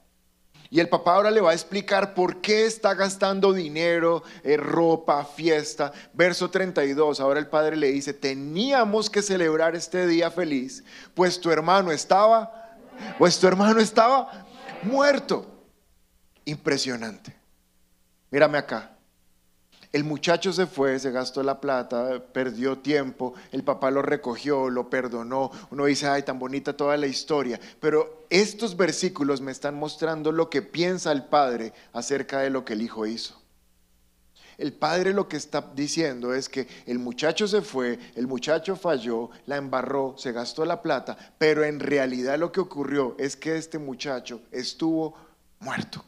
Y 0.71 0.81
el 0.81 0.89
papá 0.89 1.15
ahora 1.15 1.31
le 1.31 1.41
va 1.41 1.51
a 1.51 1.55
explicar 1.55 2.15
por 2.15 2.41
qué 2.41 2.67
está 2.67 2.95
gastando 2.95 3.53
dinero, 3.53 4.23
eh, 4.43 4.57
ropa, 4.57 5.25
fiesta. 5.25 5.93
Verso 6.13 6.51
32, 6.51 7.21
ahora 7.21 7.41
el 7.41 7.47
padre 7.47 7.77
le 7.77 7.93
dice, 7.93 8.13
teníamos 8.13 9.11
que 9.11 9.23
celebrar 9.23 9.77
este 9.77 10.07
día 10.07 10.31
feliz, 10.31 10.83
pues 11.15 11.41
tu 11.41 11.51
hermano 11.51 11.93
estaba, 11.93 12.77
pues 13.19 13.39
tu 13.39 13.47
hermano 13.47 13.81
estaba 13.81 14.47
muerto. 14.83 15.51
Impresionante. 16.45 17.35
Mírame 18.31 18.59
acá. 18.59 18.94
El 19.95 20.03
muchacho 20.03 20.53
se 20.53 20.67
fue, 20.67 20.99
se 20.99 21.13
gastó 21.13 21.41
la 21.45 21.61
plata, 21.61 22.21
perdió 22.33 22.79
tiempo, 22.79 23.35
el 23.53 23.63
papá 23.63 23.93
lo 23.93 24.03
recogió, 24.03 24.69
lo 24.69 24.91
perdonó. 24.91 25.53
Uno 25.71 25.85
dice, 25.85 26.09
ay, 26.09 26.25
tan 26.25 26.37
bonita 26.41 26.77
toda 26.77 26.97
la 26.97 27.07
historia. 27.07 27.61
Pero 27.79 28.27
estos 28.29 28.77
versículos 28.77 29.41
me 29.41 29.53
están 29.53 29.77
mostrando 29.77 30.33
lo 30.33 30.51
que 30.51 30.63
piensa 30.63 31.13
el 31.13 31.27
padre 31.27 31.73
acerca 31.93 32.41
de 32.41 32.51
lo 32.51 32.65
que 32.65 32.73
el 32.73 32.83
hijo 32.83 33.07
hizo. 33.07 33.41
El 34.59 34.73
padre 34.73 35.13
lo 35.13 35.29
que 35.29 35.37
está 35.37 35.65
diciendo 35.77 36.35
es 36.35 36.49
que 36.49 36.67
el 36.87 36.99
muchacho 36.99 37.47
se 37.47 37.63
fue, 37.63 38.01
el 38.17 38.27
muchacho 38.27 38.75
falló, 38.75 39.31
la 39.47 39.59
embarró, 39.59 40.17
se 40.19 40.33
gastó 40.33 40.65
la 40.65 40.83
plata, 40.83 41.17
pero 41.39 41.63
en 41.63 41.79
realidad 41.79 42.37
lo 42.37 42.51
que 42.51 42.59
ocurrió 42.59 43.15
es 43.17 43.37
que 43.37 43.57
este 43.57 43.79
muchacho 43.79 44.41
estuvo 44.51 45.15
muerto. 45.61 46.05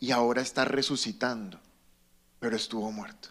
Y 0.00 0.10
ahora 0.10 0.42
está 0.42 0.64
resucitando, 0.64 1.58
pero 2.38 2.56
estuvo 2.56 2.90
muerto. 2.92 3.30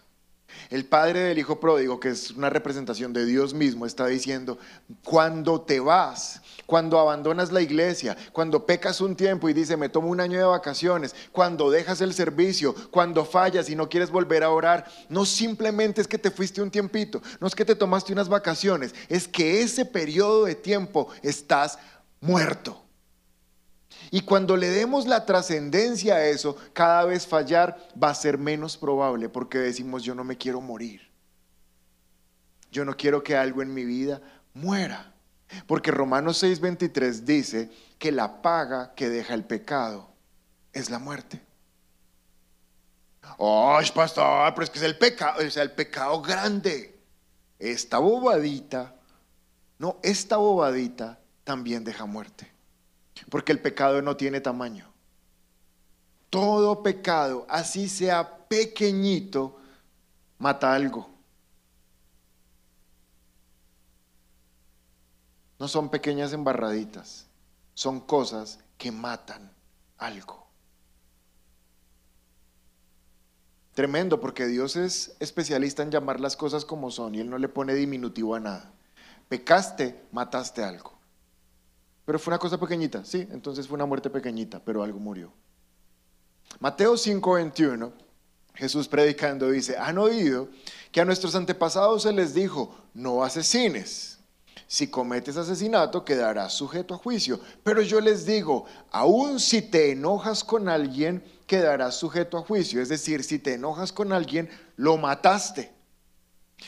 El 0.70 0.84
padre 0.84 1.20
del 1.20 1.38
hijo 1.38 1.60
pródigo, 1.60 2.00
que 2.00 2.08
es 2.08 2.30
una 2.30 2.50
representación 2.50 3.12
de 3.12 3.24
Dios 3.24 3.54
mismo, 3.54 3.86
está 3.86 4.06
diciendo, 4.06 4.58
cuando 5.04 5.60
te 5.60 5.80
vas, 5.80 6.40
cuando 6.66 6.98
abandonas 6.98 7.52
la 7.52 7.60
iglesia, 7.60 8.16
cuando 8.32 8.66
pecas 8.66 9.00
un 9.00 9.14
tiempo 9.14 9.48
y 9.48 9.52
dice, 9.52 9.76
me 9.76 9.88
tomo 9.88 10.08
un 10.08 10.20
año 10.20 10.38
de 10.38 10.44
vacaciones, 10.44 11.14
cuando 11.30 11.70
dejas 11.70 12.00
el 12.00 12.14
servicio, 12.14 12.74
cuando 12.90 13.24
fallas 13.24 13.68
y 13.70 13.76
no 13.76 13.88
quieres 13.88 14.10
volver 14.10 14.42
a 14.42 14.50
orar, 14.50 14.86
no 15.08 15.24
simplemente 15.24 16.00
es 16.00 16.08
que 16.08 16.18
te 16.18 16.30
fuiste 16.30 16.62
un 16.62 16.70
tiempito, 16.70 17.22
no 17.40 17.46
es 17.46 17.54
que 17.54 17.64
te 17.64 17.76
tomaste 17.76 18.12
unas 18.12 18.28
vacaciones, 18.28 18.94
es 19.08 19.28
que 19.28 19.62
ese 19.62 19.84
periodo 19.84 20.46
de 20.46 20.54
tiempo 20.54 21.08
estás 21.22 21.78
muerto. 22.20 22.85
Y 24.10 24.22
cuando 24.22 24.56
le 24.56 24.68
demos 24.68 25.06
la 25.06 25.26
trascendencia 25.26 26.16
a 26.16 26.26
eso, 26.26 26.56
cada 26.72 27.04
vez 27.04 27.26
fallar 27.26 27.76
va 28.02 28.10
a 28.10 28.14
ser 28.14 28.38
menos 28.38 28.76
probable 28.76 29.28
porque 29.28 29.58
decimos 29.58 30.02
yo 30.02 30.14
no 30.14 30.24
me 30.24 30.36
quiero 30.36 30.60
morir. 30.60 31.10
Yo 32.70 32.84
no 32.84 32.96
quiero 32.96 33.22
que 33.22 33.36
algo 33.36 33.62
en 33.62 33.72
mi 33.72 33.84
vida 33.84 34.20
muera. 34.54 35.12
Porque 35.66 35.90
Romanos 35.90 36.42
6:23 36.42 37.24
dice 37.24 37.70
que 37.98 38.12
la 38.12 38.42
paga 38.42 38.94
que 38.94 39.08
deja 39.08 39.34
el 39.34 39.44
pecado 39.44 40.10
es 40.72 40.90
la 40.90 40.98
muerte. 40.98 41.40
¡Ay, 43.38 43.90
pastor! 43.94 44.52
Pero 44.54 44.64
es 44.64 44.70
que 44.70 44.78
es 44.78 44.84
el 44.84 44.98
pecado, 44.98 45.50
sea, 45.50 45.62
el 45.62 45.72
pecado 45.72 46.20
grande. 46.22 46.98
Esta 47.58 47.98
bobadita, 47.98 48.94
no, 49.78 49.98
esta 50.02 50.36
bobadita 50.36 51.18
también 51.44 51.84
deja 51.84 52.04
muerte. 52.04 52.55
Porque 53.30 53.52
el 53.52 53.60
pecado 53.60 54.02
no 54.02 54.16
tiene 54.16 54.40
tamaño. 54.40 54.92
Todo 56.30 56.82
pecado, 56.82 57.46
así 57.48 57.88
sea 57.88 58.46
pequeñito, 58.48 59.56
mata 60.38 60.74
algo. 60.74 61.08
No 65.58 65.68
son 65.68 65.88
pequeñas 65.88 66.32
embarraditas, 66.32 67.26
son 67.74 68.00
cosas 68.00 68.58
que 68.76 68.92
matan 68.92 69.50
algo. 69.96 70.46
Tremendo, 73.72 74.20
porque 74.20 74.46
Dios 74.46 74.76
es 74.76 75.16
especialista 75.20 75.82
en 75.82 75.90
llamar 75.90 76.18
las 76.18 76.36
cosas 76.36 76.64
como 76.64 76.90
son 76.90 77.14
y 77.14 77.20
Él 77.20 77.28
no 77.28 77.38
le 77.38 77.48
pone 77.48 77.74
diminutivo 77.74 78.34
a 78.34 78.40
nada. 78.40 78.72
Pecaste, 79.28 80.06
mataste 80.12 80.64
algo. 80.64 80.95
Pero 82.06 82.18
fue 82.18 82.30
una 82.30 82.38
cosa 82.38 82.56
pequeñita, 82.56 83.04
sí, 83.04 83.28
entonces 83.30 83.66
fue 83.66 83.74
una 83.74 83.84
muerte 83.84 84.08
pequeñita, 84.08 84.60
pero 84.64 84.82
algo 84.82 84.98
murió. 84.98 85.32
Mateo 86.60 86.94
5:21, 86.94 87.92
Jesús 88.54 88.88
predicando 88.88 89.50
dice, 89.50 89.76
han 89.76 89.98
oído 89.98 90.48
que 90.92 91.00
a 91.00 91.04
nuestros 91.04 91.34
antepasados 91.34 92.04
se 92.04 92.12
les 92.12 92.32
dijo, 92.32 92.74
no 92.94 93.22
asesines. 93.22 94.16
Si 94.68 94.88
cometes 94.88 95.36
asesinato, 95.36 96.04
quedarás 96.04 96.52
sujeto 96.54 96.94
a 96.94 96.98
juicio. 96.98 97.40
Pero 97.62 97.82
yo 97.82 98.00
les 98.00 98.26
digo, 98.26 98.64
aun 98.90 99.38
si 99.38 99.62
te 99.62 99.92
enojas 99.92 100.42
con 100.42 100.68
alguien, 100.68 101.22
quedarás 101.46 101.96
sujeto 101.96 102.38
a 102.38 102.42
juicio. 102.42 102.82
Es 102.82 102.88
decir, 102.88 103.22
si 103.22 103.38
te 103.38 103.54
enojas 103.54 103.92
con 103.92 104.12
alguien, 104.12 104.48
lo 104.76 104.96
mataste. 104.96 105.72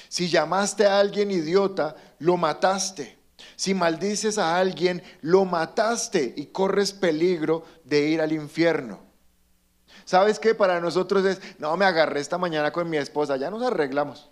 Si 0.09 0.29
llamaste 0.29 0.87
a 0.87 1.01
alguien 1.01 1.31
idiota, 1.31 1.97
lo 2.19 2.37
mataste. 2.37 3.18
Si 3.57 3.75
maldices 3.75 4.39
a 4.39 4.57
alguien, 4.57 5.03
lo 5.21 5.45
mataste 5.45 6.35
y 6.37 6.47
corres 6.47 6.93
peligro 6.93 7.65
de 7.85 8.09
ir 8.09 8.21
al 8.21 8.33
infierno. 8.33 9.01
¿Sabes 10.05 10.39
qué? 10.39 10.55
Para 10.55 10.81
nosotros 10.81 11.25
es, 11.25 11.41
no, 11.59 11.77
me 11.77 11.85
agarré 11.85 12.21
esta 12.21 12.39
mañana 12.39 12.73
con 12.73 12.89
mi 12.89 12.97
esposa, 12.97 13.37
ya 13.37 13.51
nos 13.51 13.63
arreglamos. 13.63 14.31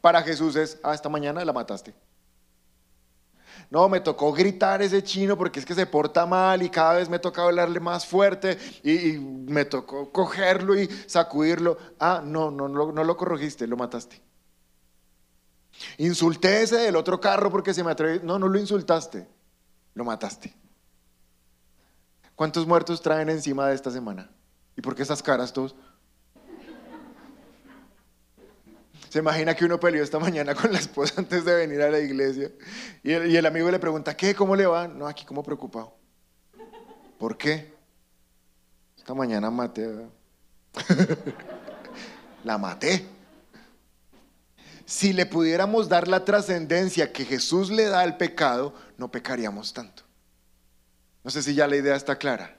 Para 0.00 0.22
Jesús 0.22 0.56
es, 0.56 0.78
ah, 0.82 0.94
esta 0.94 1.08
mañana 1.08 1.44
la 1.44 1.52
mataste. 1.52 1.94
No, 3.68 3.88
me 3.88 4.00
tocó 4.00 4.32
gritar 4.32 4.82
ese 4.82 5.04
chino 5.04 5.38
porque 5.38 5.60
es 5.60 5.66
que 5.66 5.74
se 5.74 5.86
porta 5.86 6.26
mal 6.26 6.62
y 6.62 6.70
cada 6.70 6.94
vez 6.94 7.08
me 7.08 7.18
toca 7.18 7.44
hablarle 7.44 7.78
más 7.78 8.04
fuerte 8.06 8.58
y, 8.82 9.18
me 9.18 9.64
tocó 9.64 10.10
cogerlo 10.10 10.78
y 10.78 10.88
sacudirlo. 11.06 11.78
Ah, 11.98 12.22
no, 12.24 12.50
no, 12.50 12.68
no, 12.68 12.90
no 12.92 13.04
lo 13.04 13.16
corregiste, 13.16 13.66
lo 13.66 13.76
mataste. 13.76 14.20
Insulté 15.98 16.62
ese 16.62 16.76
del 16.76 16.96
otro 16.96 17.20
carro 17.20 17.50
porque 17.50 17.74
se 17.74 17.84
me 17.84 17.90
atrevió. 17.90 18.22
No, 18.22 18.38
no 18.38 18.48
lo 18.48 18.58
insultaste, 18.58 19.26
lo 19.94 20.04
mataste. 20.04 20.54
¿Cuántos 22.34 22.66
muertos 22.66 23.02
traen 23.02 23.28
encima 23.28 23.68
de 23.68 23.74
esta 23.74 23.90
semana? 23.90 24.30
¿Y 24.76 24.80
por 24.80 24.94
qué 24.94 25.02
esas 25.02 25.22
caras 25.22 25.52
todos? 25.52 25.74
Se 29.10 29.18
imagina 29.18 29.56
que 29.56 29.64
uno 29.64 29.80
peleó 29.80 30.04
esta 30.04 30.20
mañana 30.20 30.54
con 30.54 30.72
la 30.72 30.78
esposa 30.78 31.14
antes 31.18 31.44
de 31.44 31.54
venir 31.54 31.82
a 31.82 31.90
la 31.90 31.98
iglesia 31.98 32.52
y 33.02 33.12
el, 33.12 33.44
amigo 33.44 33.68
le 33.68 33.80
pregunta, 33.80 34.16
¿qué? 34.16 34.36
¿Cómo 34.36 34.54
le 34.54 34.66
va? 34.66 34.86
No, 34.86 35.08
aquí 35.08 35.24
como 35.24 35.42
preocupado. 35.42 35.96
¿Por 37.18 37.36
qué? 37.36 37.74
Esta 38.96 39.12
mañana 39.12 39.50
maté. 39.50 40.08
la 42.44 42.56
maté. 42.56 43.19
Si 44.90 45.12
le 45.12 45.24
pudiéramos 45.24 45.88
dar 45.88 46.08
la 46.08 46.24
trascendencia 46.24 47.12
que 47.12 47.24
Jesús 47.24 47.70
le 47.70 47.84
da 47.84 48.00
al 48.00 48.16
pecado, 48.16 48.74
no 48.98 49.08
pecaríamos 49.08 49.72
tanto. 49.72 50.02
No 51.22 51.30
sé 51.30 51.44
si 51.44 51.54
ya 51.54 51.68
la 51.68 51.76
idea 51.76 51.94
está 51.94 52.18
clara. 52.18 52.58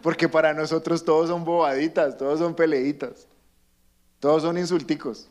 Porque 0.00 0.28
para 0.28 0.54
nosotros 0.54 1.04
todos 1.04 1.30
son 1.30 1.44
bobaditas, 1.44 2.16
todos 2.16 2.38
son 2.38 2.54
peleitas, 2.54 3.26
todos 4.20 4.42
son 4.42 4.56
insulticos. 4.56 5.28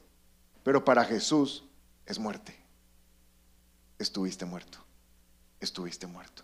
Pero 0.64 0.84
para 0.84 1.06
Jesús 1.06 1.64
es 2.06 2.20
muerte. 2.20 2.54
Estuviste 3.98 4.44
muerto. 4.44 4.80
Estuviste 5.62 6.08
muerto 6.08 6.43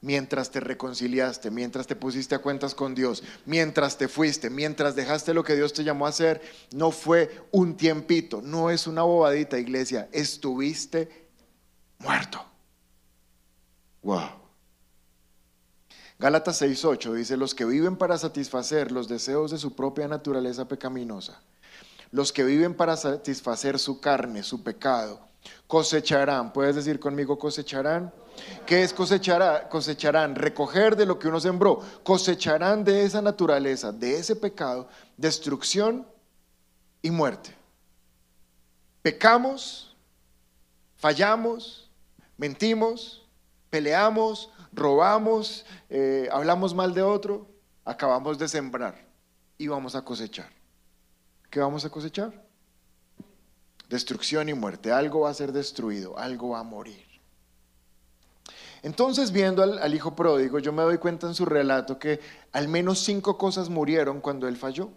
mientras 0.00 0.50
te 0.50 0.60
reconciliaste, 0.60 1.50
mientras 1.50 1.86
te 1.86 1.96
pusiste 1.96 2.34
a 2.34 2.40
cuentas 2.40 2.74
con 2.74 2.94
Dios, 2.94 3.22
mientras 3.44 3.98
te 3.98 4.08
fuiste, 4.08 4.50
mientras 4.50 4.96
dejaste 4.96 5.34
lo 5.34 5.44
que 5.44 5.56
Dios 5.56 5.72
te 5.72 5.84
llamó 5.84 6.06
a 6.06 6.10
hacer, 6.10 6.40
no 6.72 6.90
fue 6.90 7.44
un 7.50 7.76
tiempito, 7.76 8.40
no 8.42 8.70
es 8.70 8.86
una 8.86 9.02
bobadita, 9.02 9.58
iglesia, 9.58 10.08
estuviste 10.12 11.28
muerto. 11.98 12.44
Wow. 14.02 14.40
Gálatas 16.18 16.60
6:8 16.60 17.14
dice, 17.14 17.36
los 17.36 17.54
que 17.54 17.64
viven 17.64 17.96
para 17.96 18.18
satisfacer 18.18 18.92
los 18.92 19.08
deseos 19.08 19.50
de 19.50 19.58
su 19.58 19.74
propia 19.74 20.08
naturaleza 20.08 20.68
pecaminosa, 20.68 21.40
los 22.10 22.32
que 22.32 22.44
viven 22.44 22.74
para 22.74 22.96
satisfacer 22.96 23.78
su 23.78 24.00
carne, 24.00 24.42
su 24.42 24.62
pecado, 24.62 25.28
cosecharán. 25.66 26.52
¿Puedes 26.52 26.76
decir 26.76 27.00
conmigo 27.00 27.38
cosecharán? 27.38 28.12
¿Qué 28.66 28.82
es 28.82 28.92
cosechar? 28.92 29.68
Cosecharán, 29.68 30.34
recoger 30.34 30.96
de 30.96 31.06
lo 31.06 31.18
que 31.18 31.28
uno 31.28 31.40
sembró. 31.40 31.80
Cosecharán 32.02 32.84
de 32.84 33.04
esa 33.04 33.22
naturaleza, 33.22 33.92
de 33.92 34.16
ese 34.16 34.36
pecado, 34.36 34.88
destrucción 35.16 36.06
y 37.02 37.10
muerte. 37.10 37.54
Pecamos, 39.02 39.96
fallamos, 40.96 41.90
mentimos, 42.36 43.26
peleamos, 43.70 44.50
robamos, 44.72 45.64
eh, 45.88 46.28
hablamos 46.30 46.74
mal 46.74 46.94
de 46.94 47.02
otro, 47.02 47.46
acabamos 47.84 48.38
de 48.38 48.48
sembrar 48.48 48.94
y 49.58 49.68
vamos 49.68 49.94
a 49.94 50.02
cosechar. 50.02 50.50
¿Qué 51.50 51.60
vamos 51.60 51.84
a 51.84 51.90
cosechar? 51.90 52.32
Destrucción 53.88 54.48
y 54.48 54.54
muerte. 54.54 54.92
Algo 54.92 55.20
va 55.20 55.30
a 55.30 55.34
ser 55.34 55.52
destruido, 55.52 56.16
algo 56.16 56.50
va 56.50 56.60
a 56.60 56.62
morir. 56.62 57.09
Entonces, 58.82 59.30
viendo 59.30 59.62
al, 59.62 59.94
hijo 59.94 60.14
pródigo, 60.16 60.58
yo 60.58 60.72
me 60.72 60.82
doy 60.82 60.98
cuenta 60.98 61.26
en 61.26 61.34
su 61.34 61.44
relato 61.44 61.98
que 61.98 62.20
al 62.52 62.68
menos 62.68 63.00
cinco 63.00 63.36
cosas 63.36 63.68
murieron 63.68 64.20
cuando 64.20 64.48
él 64.48 64.56
falló. 64.56 64.90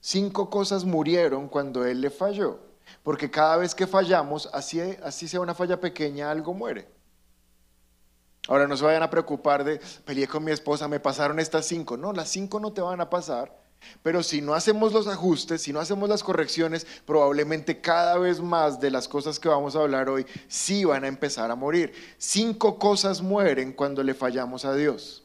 Cinco 0.00 0.48
cosas 0.48 0.84
murieron 0.84 1.48
cuando 1.48 1.84
él 1.84 2.00
le 2.00 2.10
falló. 2.10 2.60
Porque 3.02 3.30
cada 3.30 3.56
vez 3.56 3.74
que 3.74 3.86
fallamos, 3.86 4.48
así, 4.52 4.80
así 5.02 5.26
sea 5.26 5.40
una 5.40 5.54
falla 5.54 5.80
pequeña, 5.80 6.30
algo 6.30 6.54
muere. 6.54 6.88
Ahora 8.46 8.66
no 8.66 8.76
se 8.76 8.84
vayan 8.84 9.02
a 9.02 9.10
preocupar 9.10 9.64
de, 9.64 9.80
peleé 10.04 10.26
con 10.26 10.42
mi 10.44 10.52
esposa, 10.52 10.88
me 10.88 11.00
pasaron 11.00 11.38
estas 11.40 11.66
cinco. 11.66 11.96
No, 11.96 12.12
las 12.12 12.28
cinco 12.28 12.60
no 12.60 12.72
te 12.72 12.80
van 12.80 13.00
a 13.00 13.10
pasar 13.10 13.67
pero 14.02 14.22
si 14.22 14.40
no 14.40 14.54
hacemos 14.54 14.92
los 14.92 15.06
ajustes, 15.06 15.62
si 15.62 15.72
no 15.72 15.80
hacemos 15.80 16.08
las 16.08 16.22
correcciones, 16.22 16.86
probablemente 17.06 17.80
cada 17.80 18.18
vez 18.18 18.40
más 18.40 18.80
de 18.80 18.90
las 18.90 19.08
cosas 19.08 19.38
que 19.38 19.48
vamos 19.48 19.76
a 19.76 19.80
hablar 19.80 20.08
hoy 20.08 20.26
sí 20.48 20.84
van 20.84 21.04
a 21.04 21.08
empezar 21.08 21.50
a 21.50 21.56
morir. 21.56 21.92
Cinco 22.18 22.78
cosas 22.78 23.22
mueren 23.22 23.72
cuando 23.72 24.02
le 24.02 24.14
fallamos 24.14 24.64
a 24.64 24.74
Dios. 24.74 25.24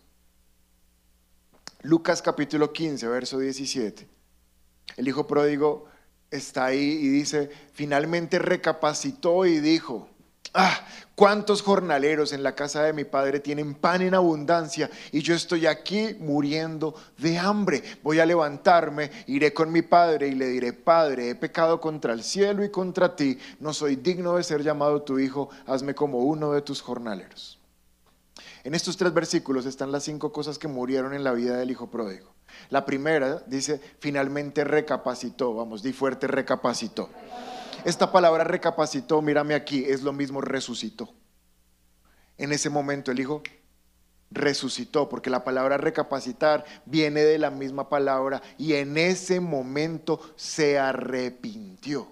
Lucas 1.81 2.21
capítulo 2.21 2.71
15, 2.71 3.07
verso 3.07 3.39
17. 3.39 4.07
El 4.97 5.07
hijo 5.07 5.27
pródigo 5.27 5.85
está 6.31 6.65
ahí 6.65 6.79
y 6.79 7.09
dice, 7.09 7.49
finalmente 7.73 8.39
recapacitó 8.39 9.45
y 9.45 9.59
dijo, 9.59 10.09
Ah, 10.53 10.85
cuántos 11.15 11.61
jornaleros 11.61 12.33
en 12.33 12.43
la 12.43 12.55
casa 12.55 12.83
de 12.83 12.93
mi 12.93 13.03
padre 13.03 13.39
tienen 13.39 13.75
pan 13.75 14.01
en 14.01 14.15
abundancia 14.15 14.89
y 15.11 15.21
yo 15.21 15.35
estoy 15.35 15.67
aquí 15.67 16.15
muriendo 16.19 16.95
de 17.17 17.37
hambre. 17.37 17.83
Voy 18.03 18.19
a 18.19 18.25
levantarme, 18.25 19.11
iré 19.27 19.53
con 19.53 19.71
mi 19.71 19.81
padre 19.81 20.27
y 20.27 20.35
le 20.35 20.47
diré, 20.47 20.73
Padre, 20.73 21.29
he 21.29 21.35
pecado 21.35 21.79
contra 21.79 22.13
el 22.13 22.23
cielo 22.23 22.63
y 22.63 22.69
contra 22.69 23.15
ti, 23.15 23.37
no 23.59 23.73
soy 23.73 23.95
digno 23.95 24.35
de 24.35 24.43
ser 24.43 24.63
llamado 24.63 25.01
tu 25.01 25.19
hijo, 25.19 25.49
hazme 25.65 25.95
como 25.95 26.19
uno 26.19 26.51
de 26.51 26.61
tus 26.61 26.81
jornaleros. 26.81 27.59
En 28.63 28.73
estos 28.73 28.95
tres 28.95 29.13
versículos 29.13 29.65
están 29.65 29.91
las 29.91 30.03
cinco 30.03 30.31
cosas 30.31 30.57
que 30.57 30.67
murieron 30.67 31.13
en 31.13 31.23
la 31.23 31.33
vida 31.33 31.57
del 31.57 31.71
hijo 31.71 31.89
pródigo. 31.89 32.33
La 32.69 32.85
primera 32.85 33.43
dice, 33.47 33.81
finalmente 33.99 34.63
recapacitó, 34.63 35.53
vamos, 35.53 35.83
di 35.83 35.91
fuerte, 35.91 36.27
recapacitó. 36.27 37.09
Esta 37.85 38.11
palabra 38.11 38.43
recapacitó, 38.43 39.21
mírame 39.21 39.55
aquí, 39.55 39.83
es 39.85 40.03
lo 40.03 40.13
mismo 40.13 40.39
resucitó. 40.39 41.13
En 42.37 42.51
ese 42.51 42.69
momento 42.69 43.11
el 43.11 43.19
hijo 43.19 43.43
resucitó, 44.31 45.09
porque 45.09 45.29
la 45.29 45.43
palabra 45.43 45.77
recapacitar 45.77 46.65
viene 46.85 47.23
de 47.23 47.37
la 47.37 47.51
misma 47.51 47.89
palabra 47.89 48.41
y 48.57 48.73
en 48.73 48.97
ese 48.97 49.39
momento 49.39 50.19
se 50.35 50.79
arrepintió. 50.79 52.07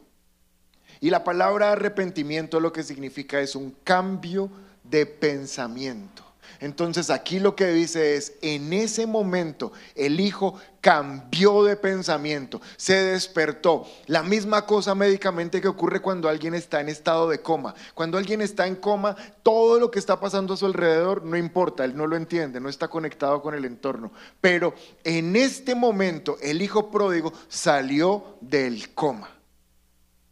Y 1.00 1.10
la 1.10 1.24
palabra 1.24 1.72
arrepentimiento 1.72 2.60
lo 2.60 2.72
que 2.72 2.84
significa 2.84 3.40
es 3.40 3.56
un 3.56 3.72
cambio 3.84 4.52
de 4.84 5.06
pensamiento. 5.06 6.24
Entonces 6.62 7.10
aquí 7.10 7.40
lo 7.40 7.56
que 7.56 7.68
dice 7.68 8.16
es, 8.16 8.34
en 8.44 8.72
ese 8.72 9.08
momento 9.08 9.72
el 9.96 10.20
hijo 10.20 10.60
cambió 10.80 11.64
de 11.64 11.76
pensamiento, 11.76 12.62
se 12.78 13.04
despertó. 13.04 13.88
La 14.06 14.22
misma 14.22 14.68
cosa 14.68 14.94
médicamente 14.94 15.60
que 15.60 15.68
ocurre 15.68 16.02
cuando 16.02 16.30
alguien 16.30 16.54
está 16.54 16.80
en 16.80 16.90
estado 16.90 17.28
de 17.30 17.42
coma. 17.42 17.74
Cuando 17.96 18.20
alguien 18.20 18.42
está 18.42 18.68
en 18.68 18.76
coma, 18.76 19.16
todo 19.42 19.80
lo 19.80 19.90
que 19.90 19.98
está 19.98 20.20
pasando 20.20 20.54
a 20.54 20.58
su 20.58 20.68
alrededor 20.68 21.24
no 21.24 21.36
importa, 21.36 21.84
él 21.84 21.98
no 21.98 22.06
lo 22.06 22.16
entiende, 22.16 22.60
no 22.60 22.70
está 22.70 22.88
conectado 22.88 23.42
con 23.42 23.56
el 23.56 23.66
entorno. 23.66 24.12
Pero 24.40 24.76
en 25.04 25.36
este 25.36 25.74
momento 25.74 26.38
el 26.44 26.62
hijo 26.62 26.92
pródigo 26.92 27.34
salió 27.50 28.38
del 28.40 28.94
coma. 28.94 29.32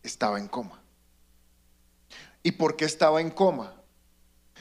Estaba 0.03 0.37
en 0.37 0.47
coma. 0.47 0.79
¿Y 2.43 2.51
por 2.51 2.75
qué 2.75 2.85
estaba 2.85 3.19
en 3.19 3.31
coma? 3.31 3.78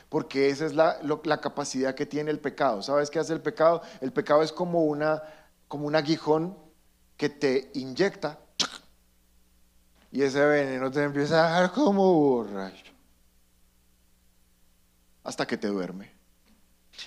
Porque 0.09 0.49
esa 0.51 0.67
es 0.67 0.75
la, 0.75 1.01
capacidad 1.41 1.95
que 1.95 2.07
tiene 2.07 2.31
el 2.31 2.41
pecado. 2.41 2.83
¿Sabes 2.83 3.11
qué 3.11 3.19
hace 3.19 3.33
el 3.33 3.41
pecado? 3.41 3.83
El 4.01 4.13
pecado 4.13 4.43
es 4.43 4.53
como, 4.53 4.85
una, 4.85 5.23
como 5.69 5.87
un 5.87 5.97
aguijón 5.97 6.57
que 7.17 7.29
te 7.29 7.71
inyecta 7.75 8.39
y 10.11 10.23
ese 10.23 10.45
veneno 10.45 10.91
te 10.91 11.03
empieza 11.03 11.45
a 11.45 11.61
dejar 11.61 11.73
como 11.75 12.15
borracho 12.15 12.93
hasta 15.25 15.47
que 15.47 15.59
te 15.59 15.69
duerme. 15.69 16.17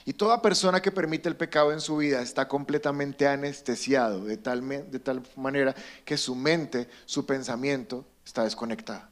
Y 0.06 0.14
toda 0.14 0.42
persona 0.42 0.82
que 0.82 0.92
permite 0.92 1.28
el 1.28 1.36
pecado 1.36 1.74
en 1.74 1.82
su 1.82 1.98
vida 1.98 2.22
está 2.22 2.48
completamente 2.48 3.28
anestesiado 3.28 4.24
de 4.24 4.38
tal, 4.38 4.68
de 4.92 5.00
tal 5.00 5.24
manera 5.36 5.76
que 6.06 6.18
su 6.18 6.36
mente, 6.36 6.88
su 7.06 7.26
pensamiento 7.26 8.06
está 8.24 8.44
desconectado. 8.44 9.11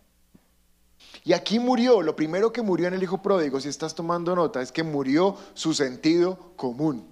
Y 1.24 1.34
aquí 1.34 1.60
murió, 1.60 2.02
lo 2.02 2.16
primero 2.16 2.52
que 2.54 2.62
murió 2.62 2.88
en 2.88 2.94
el 2.94 3.04
hijo 3.04 3.22
pródigo, 3.22 3.60
si 3.60 3.70
estás 3.70 3.94
tomando 3.94 4.36
nota, 4.36 4.62
es 4.62 4.72
que 4.72 4.84
murió 4.84 5.36
su 5.54 5.74
sentido 5.74 6.54
común. 6.56 7.08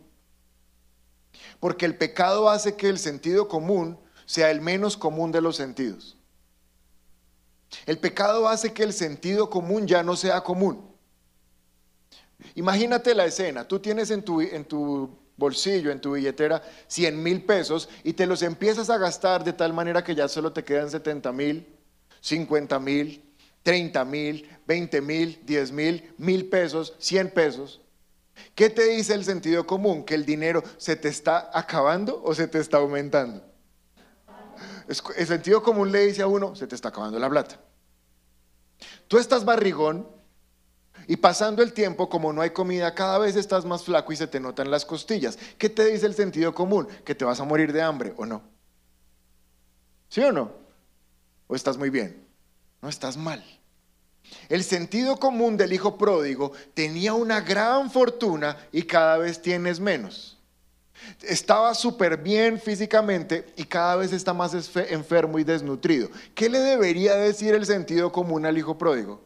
Porque 1.59 1.85
el 1.85 1.97
pecado 1.97 2.49
hace 2.49 2.75
que 2.75 2.89
el 2.89 2.99
sentido 2.99 3.47
común 3.47 3.99
sea 4.25 4.51
el 4.51 4.61
menos 4.61 4.97
común 4.97 5.31
de 5.31 5.41
los 5.41 5.55
sentidos. 5.55 6.17
El 7.85 7.97
pecado 7.99 8.47
hace 8.47 8.73
que 8.73 8.83
el 8.83 8.93
sentido 8.93 9.49
común 9.49 9.87
ya 9.87 10.03
no 10.03 10.15
sea 10.15 10.41
común. 10.41 10.87
Imagínate 12.55 13.13
la 13.13 13.25
escena, 13.25 13.67
tú 13.67 13.79
tienes 13.79 14.11
en 14.11 14.23
tu, 14.23 14.41
en 14.41 14.63
tu 14.65 15.09
bolsillo, 15.35 15.91
en 15.91 15.99
tu 15.99 16.13
billetera, 16.13 16.61
100 16.87 17.21
mil 17.21 17.43
pesos 17.43 17.89
y 18.03 18.13
te 18.13 18.25
los 18.25 18.41
empiezas 18.41 18.89
a 18.89 18.97
gastar 18.97 19.43
de 19.43 19.53
tal 19.53 19.73
manera 19.73 20.03
que 20.03 20.15
ya 20.15 20.27
solo 20.27 20.53
te 20.53 20.63
quedan 20.63 20.89
70 20.89 21.31
mil, 21.31 21.67
50 22.21 22.79
mil, 22.79 23.26
30 23.67 24.05
mil, 24.05 24.49
20 24.65 25.01
mil, 25.01 25.41
10 25.45 25.71
mil, 25.73 26.13
mil 26.17 26.47
pesos, 26.47 26.93
100 26.99 27.31
pesos. 27.31 27.81
¿Qué 28.55 28.69
te 28.69 28.85
dice 28.85 29.13
el 29.13 29.25
sentido 29.25 29.67
común? 29.67 30.05
¿Que 30.05 30.15
el 30.15 30.25
dinero 30.25 30.63
se 30.77 30.95
te 30.95 31.09
está 31.09 31.51
acabando 31.53 32.23
o 32.23 32.33
se 32.33 32.47
te 32.47 32.59
está 32.59 32.77
aumentando? 32.77 33.43
El 35.17 35.27
sentido 35.27 35.61
común 35.61 35.91
le 35.91 36.07
dice 36.07 36.21
a 36.21 36.27
uno, 36.27 36.55
se 36.55 36.65
te 36.65 36.75
está 36.75 36.87
acabando 36.87 37.19
la 37.19 37.29
plata. 37.29 37.59
Tú 39.09 39.17
estás 39.17 39.43
barrigón 39.43 40.07
y 41.05 41.17
pasando 41.17 41.61
el 41.61 41.73
tiempo, 41.73 42.07
como 42.07 42.31
no 42.31 42.41
hay 42.41 42.51
comida, 42.51 42.95
cada 42.95 43.17
vez 43.17 43.35
estás 43.35 43.65
más 43.65 43.83
flaco 43.83 44.13
y 44.13 44.15
se 44.15 44.27
te 44.27 44.39
notan 44.39 44.71
las 44.71 44.85
costillas. 44.85 45.37
¿Qué 45.57 45.67
te 45.67 45.83
dice 45.87 46.05
el 46.05 46.15
sentido 46.15 46.55
común? 46.55 46.87
Que 47.03 47.15
te 47.15 47.25
vas 47.25 47.41
a 47.41 47.43
morir 47.43 47.73
de 47.73 47.81
hambre 47.81 48.13
o 48.15 48.25
no. 48.25 48.43
¿Sí 50.07 50.21
o 50.21 50.31
no? 50.31 50.53
¿O 51.47 51.55
estás 51.57 51.77
muy 51.77 51.89
bien? 51.89 52.25
No 52.81 52.87
estás 52.87 53.17
mal. 53.17 53.56
El 54.49 54.63
sentido 54.63 55.17
común 55.17 55.57
del 55.57 55.73
hijo 55.73 55.97
pródigo 55.97 56.53
tenía 56.73 57.13
una 57.13 57.41
gran 57.41 57.91
fortuna 57.91 58.57
y 58.71 58.83
cada 58.83 59.17
vez 59.17 59.41
tienes 59.41 59.79
menos. 59.79 60.37
Estaba 61.21 61.73
súper 61.73 62.17
bien 62.17 62.59
físicamente 62.59 63.45
y 63.55 63.65
cada 63.65 63.95
vez 63.97 64.13
está 64.13 64.33
más 64.33 64.53
enfermo 64.75 65.39
y 65.39 65.43
desnutrido. 65.43 66.09
¿Qué 66.33 66.49
le 66.49 66.59
debería 66.59 67.15
decir 67.15 67.53
el 67.53 67.65
sentido 67.65 68.11
común 68.11 68.45
al 68.45 68.57
hijo 68.57 68.77
pródigo? 68.77 69.21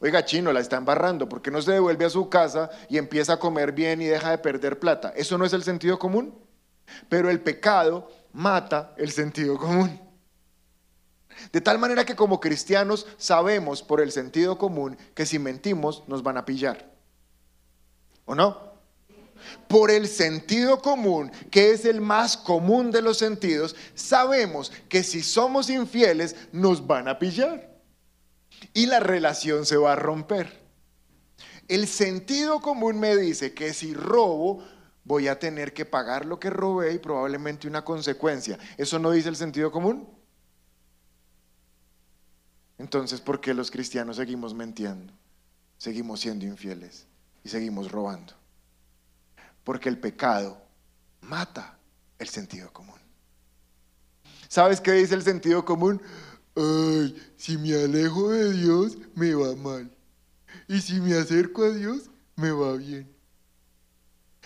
Oiga, 0.00 0.24
chino, 0.24 0.52
la 0.52 0.60
está 0.60 0.76
embarrando, 0.76 1.28
¿por 1.28 1.40
qué 1.40 1.50
no 1.50 1.62
se 1.62 1.72
devuelve 1.72 2.04
a 2.04 2.10
su 2.10 2.28
casa 2.28 2.70
y 2.88 2.98
empieza 2.98 3.34
a 3.34 3.38
comer 3.38 3.72
bien 3.72 4.02
y 4.02 4.06
deja 4.06 4.30
de 4.30 4.38
perder 4.38 4.78
plata? 4.78 5.12
¿Eso 5.16 5.38
no 5.38 5.44
es 5.44 5.52
el 5.52 5.62
sentido 5.62 5.98
común? 5.98 6.34
Pero 7.08 7.30
el 7.30 7.40
pecado 7.40 8.10
mata 8.32 8.92
el 8.98 9.10
sentido 9.12 9.56
común. 9.56 10.03
De 11.52 11.60
tal 11.60 11.78
manera 11.78 12.04
que 12.04 12.16
como 12.16 12.40
cristianos 12.40 13.06
sabemos 13.16 13.82
por 13.82 14.00
el 14.00 14.12
sentido 14.12 14.58
común 14.58 14.96
que 15.14 15.26
si 15.26 15.38
mentimos 15.38 16.04
nos 16.06 16.22
van 16.22 16.36
a 16.36 16.44
pillar. 16.44 16.92
¿O 18.24 18.34
no? 18.34 18.74
Por 19.68 19.90
el 19.90 20.08
sentido 20.08 20.80
común, 20.80 21.30
que 21.50 21.72
es 21.72 21.84
el 21.84 22.00
más 22.00 22.36
común 22.36 22.90
de 22.90 23.02
los 23.02 23.18
sentidos, 23.18 23.76
sabemos 23.94 24.72
que 24.88 25.02
si 25.02 25.22
somos 25.22 25.68
infieles 25.68 26.36
nos 26.52 26.86
van 26.86 27.08
a 27.08 27.18
pillar. 27.18 27.70
Y 28.72 28.86
la 28.86 29.00
relación 29.00 29.66
se 29.66 29.76
va 29.76 29.92
a 29.92 29.96
romper. 29.96 30.64
El 31.68 31.86
sentido 31.86 32.60
común 32.60 32.98
me 33.00 33.16
dice 33.16 33.54
que 33.54 33.72
si 33.72 33.94
robo, 33.94 34.62
voy 35.04 35.28
a 35.28 35.38
tener 35.38 35.72
que 35.72 35.84
pagar 35.84 36.24
lo 36.24 36.38
que 36.38 36.50
robé 36.50 36.94
y 36.94 36.98
probablemente 36.98 37.68
una 37.68 37.84
consecuencia. 37.84 38.58
¿Eso 38.76 38.98
no 38.98 39.10
dice 39.10 39.28
el 39.28 39.36
sentido 39.36 39.70
común? 39.70 40.08
Entonces, 42.84 43.22
¿por 43.22 43.40
qué 43.40 43.54
los 43.54 43.70
cristianos 43.70 44.16
seguimos 44.16 44.52
mintiendo? 44.52 45.10
Seguimos 45.78 46.20
siendo 46.20 46.44
infieles 46.44 47.06
y 47.42 47.48
seguimos 47.48 47.90
robando. 47.90 48.34
Porque 49.64 49.88
el 49.88 49.98
pecado 49.98 50.60
mata 51.22 51.78
el 52.18 52.28
sentido 52.28 52.70
común. 52.74 53.00
¿Sabes 54.48 54.82
qué 54.82 54.92
dice 54.92 55.14
el 55.14 55.22
sentido 55.22 55.64
común? 55.64 56.02
Ay, 56.54 57.16
si 57.38 57.56
me 57.56 57.72
alejo 57.74 58.28
de 58.28 58.52
Dios, 58.52 58.98
me 59.14 59.34
va 59.34 59.56
mal. 59.56 59.90
Y 60.68 60.78
si 60.82 61.00
me 61.00 61.14
acerco 61.14 61.64
a 61.64 61.70
Dios, 61.70 62.10
me 62.36 62.50
va 62.50 62.74
bien. 62.74 63.10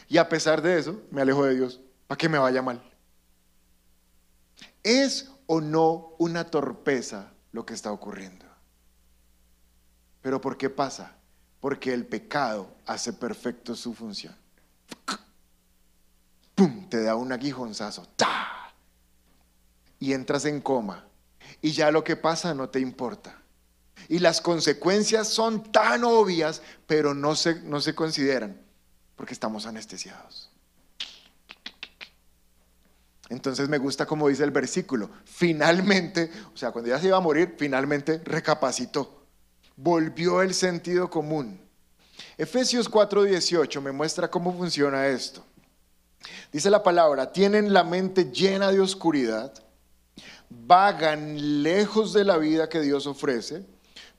Y 0.06 0.16
a 0.16 0.28
pesar 0.28 0.62
de 0.62 0.78
eso, 0.78 1.02
me 1.10 1.22
alejo 1.22 1.44
de 1.44 1.56
Dios, 1.56 1.80
para 2.06 2.16
que 2.16 2.28
me 2.28 2.38
vaya 2.38 2.62
mal. 2.62 2.80
¿Es 4.84 5.28
o 5.48 5.60
no 5.60 6.14
una 6.18 6.44
torpeza 6.44 7.32
lo 7.52 7.64
que 7.64 7.74
está 7.74 7.92
ocurriendo. 7.92 8.46
Pero 10.22 10.40
¿por 10.40 10.56
qué 10.56 10.70
pasa? 10.70 11.16
Porque 11.60 11.92
el 11.92 12.06
pecado 12.06 12.74
hace 12.86 13.12
perfecto 13.12 13.74
su 13.74 13.94
función. 13.94 14.36
¡Pum! 16.54 16.88
Te 16.88 17.02
da 17.02 17.14
un 17.14 17.32
aguijonzazo. 17.32 18.06
¡Ta! 18.16 18.72
Y 20.00 20.12
entras 20.12 20.44
en 20.44 20.60
coma. 20.60 21.06
Y 21.60 21.72
ya 21.72 21.90
lo 21.90 22.04
que 22.04 22.16
pasa 22.16 22.54
no 22.54 22.68
te 22.68 22.80
importa. 22.80 23.40
Y 24.08 24.20
las 24.20 24.40
consecuencias 24.40 25.28
son 25.28 25.70
tan 25.72 26.04
obvias, 26.04 26.62
pero 26.86 27.14
no 27.14 27.34
se, 27.34 27.60
no 27.62 27.80
se 27.80 27.94
consideran, 27.94 28.60
porque 29.16 29.34
estamos 29.34 29.66
anestesiados. 29.66 30.47
Entonces 33.30 33.68
me 33.68 33.78
gusta 33.78 34.06
como 34.06 34.28
dice 34.28 34.44
el 34.44 34.50
versículo, 34.50 35.10
finalmente, 35.24 36.30
o 36.54 36.56
sea, 36.56 36.70
cuando 36.70 36.90
ya 36.90 36.98
se 36.98 37.08
iba 37.08 37.16
a 37.18 37.20
morir, 37.20 37.56
finalmente 37.58 38.22
recapacitó, 38.24 39.26
volvió 39.76 40.40
el 40.42 40.54
sentido 40.54 41.10
común. 41.10 41.60
Efesios 42.36 42.90
4:18 42.90 43.80
me 43.82 43.92
muestra 43.92 44.30
cómo 44.30 44.56
funciona 44.56 45.06
esto. 45.08 45.44
Dice 46.52 46.70
la 46.70 46.82
palabra, 46.82 47.32
tienen 47.32 47.72
la 47.72 47.84
mente 47.84 48.32
llena 48.32 48.72
de 48.72 48.80
oscuridad, 48.80 49.52
vagan 50.48 51.62
lejos 51.62 52.12
de 52.12 52.24
la 52.24 52.38
vida 52.38 52.68
que 52.68 52.80
Dios 52.80 53.06
ofrece, 53.06 53.64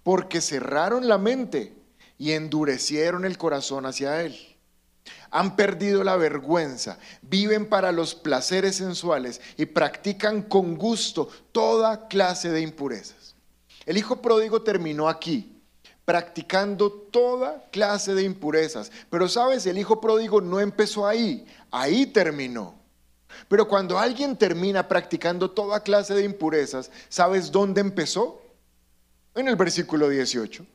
porque 0.03 0.39
cerraron 0.39 1.07
la 1.07 1.17
mente 1.17 1.75
y 2.17 2.31
endurecieron 2.31 3.25
el 3.25 3.37
corazón 3.37 3.85
hacia 3.85 4.21
Él. 4.21 4.48
Han 5.31 5.55
perdido 5.55 6.03
la 6.03 6.15
vergüenza, 6.15 6.97
viven 7.21 7.67
para 7.67 7.91
los 7.91 8.15
placeres 8.15 8.75
sensuales 8.75 9.41
y 9.57 9.65
practican 9.65 10.41
con 10.41 10.75
gusto 10.75 11.29
toda 11.51 12.07
clase 12.07 12.49
de 12.49 12.61
impurezas. 12.61 13.35
El 13.85 13.97
hijo 13.97 14.21
pródigo 14.21 14.61
terminó 14.61 15.09
aquí, 15.09 15.59
practicando 16.05 16.91
toda 16.91 17.69
clase 17.71 18.13
de 18.15 18.23
impurezas. 18.23 18.91
Pero 19.09 19.27
sabes, 19.27 19.65
el 19.65 19.77
hijo 19.77 20.01
pródigo 20.01 20.41
no 20.41 20.59
empezó 20.59 21.07
ahí, 21.07 21.45
ahí 21.71 22.05
terminó. 22.07 22.75
Pero 23.47 23.67
cuando 23.67 23.97
alguien 23.99 24.35
termina 24.35 24.87
practicando 24.87 25.51
toda 25.51 25.83
clase 25.83 26.13
de 26.13 26.23
impurezas, 26.23 26.91
¿sabes 27.09 27.51
dónde 27.51 27.81
empezó? 27.81 28.41
En 29.35 29.47
el 29.47 29.55
versículo 29.55 30.09
18. 30.09 30.65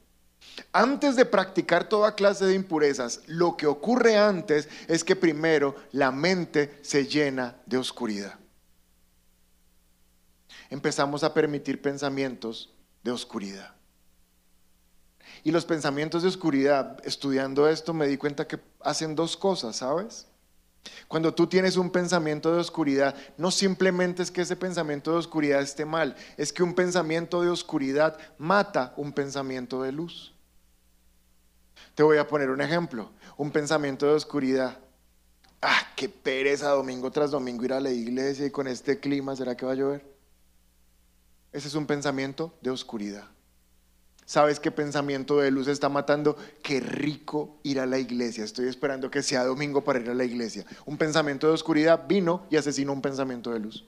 Antes 0.72 1.16
de 1.16 1.24
practicar 1.24 1.88
toda 1.88 2.14
clase 2.14 2.44
de 2.46 2.54
impurezas, 2.54 3.20
lo 3.26 3.56
que 3.56 3.66
ocurre 3.66 4.16
antes 4.16 4.68
es 4.88 5.04
que 5.04 5.16
primero 5.16 5.74
la 5.92 6.10
mente 6.10 6.78
se 6.82 7.06
llena 7.06 7.56
de 7.66 7.78
oscuridad. 7.78 8.38
Empezamos 10.70 11.24
a 11.24 11.34
permitir 11.34 11.80
pensamientos 11.82 12.72
de 13.02 13.10
oscuridad. 13.10 13.74
Y 15.42 15.50
los 15.50 15.64
pensamientos 15.64 16.22
de 16.22 16.28
oscuridad, 16.28 16.98
estudiando 17.04 17.68
esto, 17.68 17.92
me 17.92 18.06
di 18.06 18.16
cuenta 18.16 18.46
que 18.46 18.60
hacen 18.80 19.14
dos 19.14 19.36
cosas, 19.36 19.76
¿sabes? 19.76 20.26
Cuando 21.08 21.34
tú 21.34 21.46
tienes 21.46 21.76
un 21.76 21.90
pensamiento 21.90 22.52
de 22.52 22.60
oscuridad, 22.60 23.14
no 23.36 23.50
simplemente 23.50 24.22
es 24.22 24.30
que 24.30 24.42
ese 24.42 24.56
pensamiento 24.56 25.12
de 25.12 25.18
oscuridad 25.18 25.62
esté 25.62 25.84
mal, 25.84 26.14
es 26.36 26.52
que 26.52 26.62
un 26.62 26.74
pensamiento 26.74 27.42
de 27.42 27.48
oscuridad 27.48 28.18
mata 28.38 28.92
un 28.96 29.12
pensamiento 29.12 29.82
de 29.82 29.92
luz. 29.92 30.33
Te 31.94 32.02
voy 32.02 32.18
a 32.18 32.26
poner 32.26 32.50
un 32.50 32.60
ejemplo, 32.60 33.10
un 33.36 33.50
pensamiento 33.50 34.06
de 34.06 34.14
oscuridad. 34.14 34.78
Ah, 35.62 35.92
qué 35.96 36.08
pereza 36.08 36.70
domingo 36.70 37.10
tras 37.10 37.30
domingo 37.30 37.64
ir 37.64 37.72
a 37.72 37.80
la 37.80 37.90
iglesia 37.90 38.46
y 38.46 38.50
con 38.50 38.66
este 38.66 38.98
clima, 38.98 39.36
¿será 39.36 39.56
que 39.56 39.64
va 39.64 39.72
a 39.72 39.76
llover? 39.76 40.04
Ese 41.52 41.68
es 41.68 41.74
un 41.74 41.86
pensamiento 41.86 42.52
de 42.60 42.70
oscuridad. 42.70 43.28
¿Sabes 44.26 44.58
qué 44.58 44.70
pensamiento 44.70 45.38
de 45.38 45.50
luz 45.50 45.68
está 45.68 45.88
matando? 45.88 46.36
Qué 46.62 46.80
rico 46.80 47.60
ir 47.62 47.78
a 47.78 47.86
la 47.86 47.98
iglesia. 47.98 48.42
Estoy 48.42 48.68
esperando 48.68 49.10
que 49.10 49.22
sea 49.22 49.44
domingo 49.44 49.84
para 49.84 50.00
ir 50.00 50.10
a 50.10 50.14
la 50.14 50.24
iglesia. 50.24 50.64
Un 50.86 50.96
pensamiento 50.96 51.46
de 51.46 51.52
oscuridad 51.52 52.06
vino 52.08 52.46
y 52.50 52.56
asesinó 52.56 52.92
un 52.92 53.02
pensamiento 53.02 53.52
de 53.52 53.60
luz. 53.60 53.86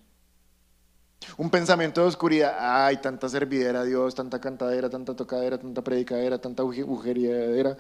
Un 1.37 1.51
pensamiento 1.51 2.01
de 2.01 2.09
oscuridad, 2.09 2.57
ay, 2.59 2.99
tanta 2.99 3.29
servidera, 3.29 3.85
Dios, 3.85 4.15
tanta 4.15 4.41
cantadera, 4.41 4.89
tanta 4.89 5.15
tocadera, 5.15 5.59
tanta 5.59 5.83
predicadera, 5.83 6.39
tanta 6.39 6.63
ujeriadera, 6.65 7.77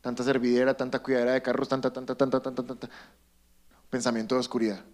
tanta 0.00 0.22
servidera, 0.22 0.76
tanta 0.76 0.98
cuidadera 0.98 1.32
de 1.32 1.42
carros, 1.42 1.68
tanta, 1.68 1.92
tanta, 1.92 2.14
tanta, 2.14 2.40
tanta, 2.40 2.62
tanta. 2.62 2.88
Pensamiento 3.88 4.34
de 4.34 4.40
oscuridad. 4.40 4.84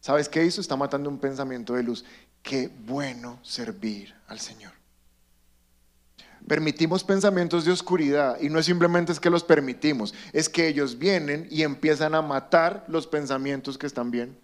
¿Sabes 0.00 0.28
qué 0.28 0.44
hizo? 0.44 0.60
Está 0.60 0.76
matando 0.76 1.10
un 1.10 1.18
pensamiento 1.18 1.74
de 1.74 1.82
luz. 1.82 2.04
Qué 2.42 2.70
bueno 2.86 3.38
servir 3.42 4.14
al 4.28 4.40
Señor. 4.40 4.72
Permitimos 6.46 7.04
pensamientos 7.04 7.64
de 7.64 7.72
oscuridad 7.72 8.40
y 8.40 8.48
no 8.48 8.58
es 8.58 8.66
simplemente 8.66 9.12
es 9.12 9.20
que 9.20 9.30
los 9.30 9.44
permitimos, 9.44 10.14
es 10.32 10.48
que 10.48 10.68
ellos 10.68 10.98
vienen 10.98 11.46
y 11.50 11.62
empiezan 11.62 12.14
a 12.14 12.22
matar 12.22 12.84
los 12.88 13.06
pensamientos 13.06 13.76
que 13.76 13.86
están 13.86 14.10
bien. 14.10 14.38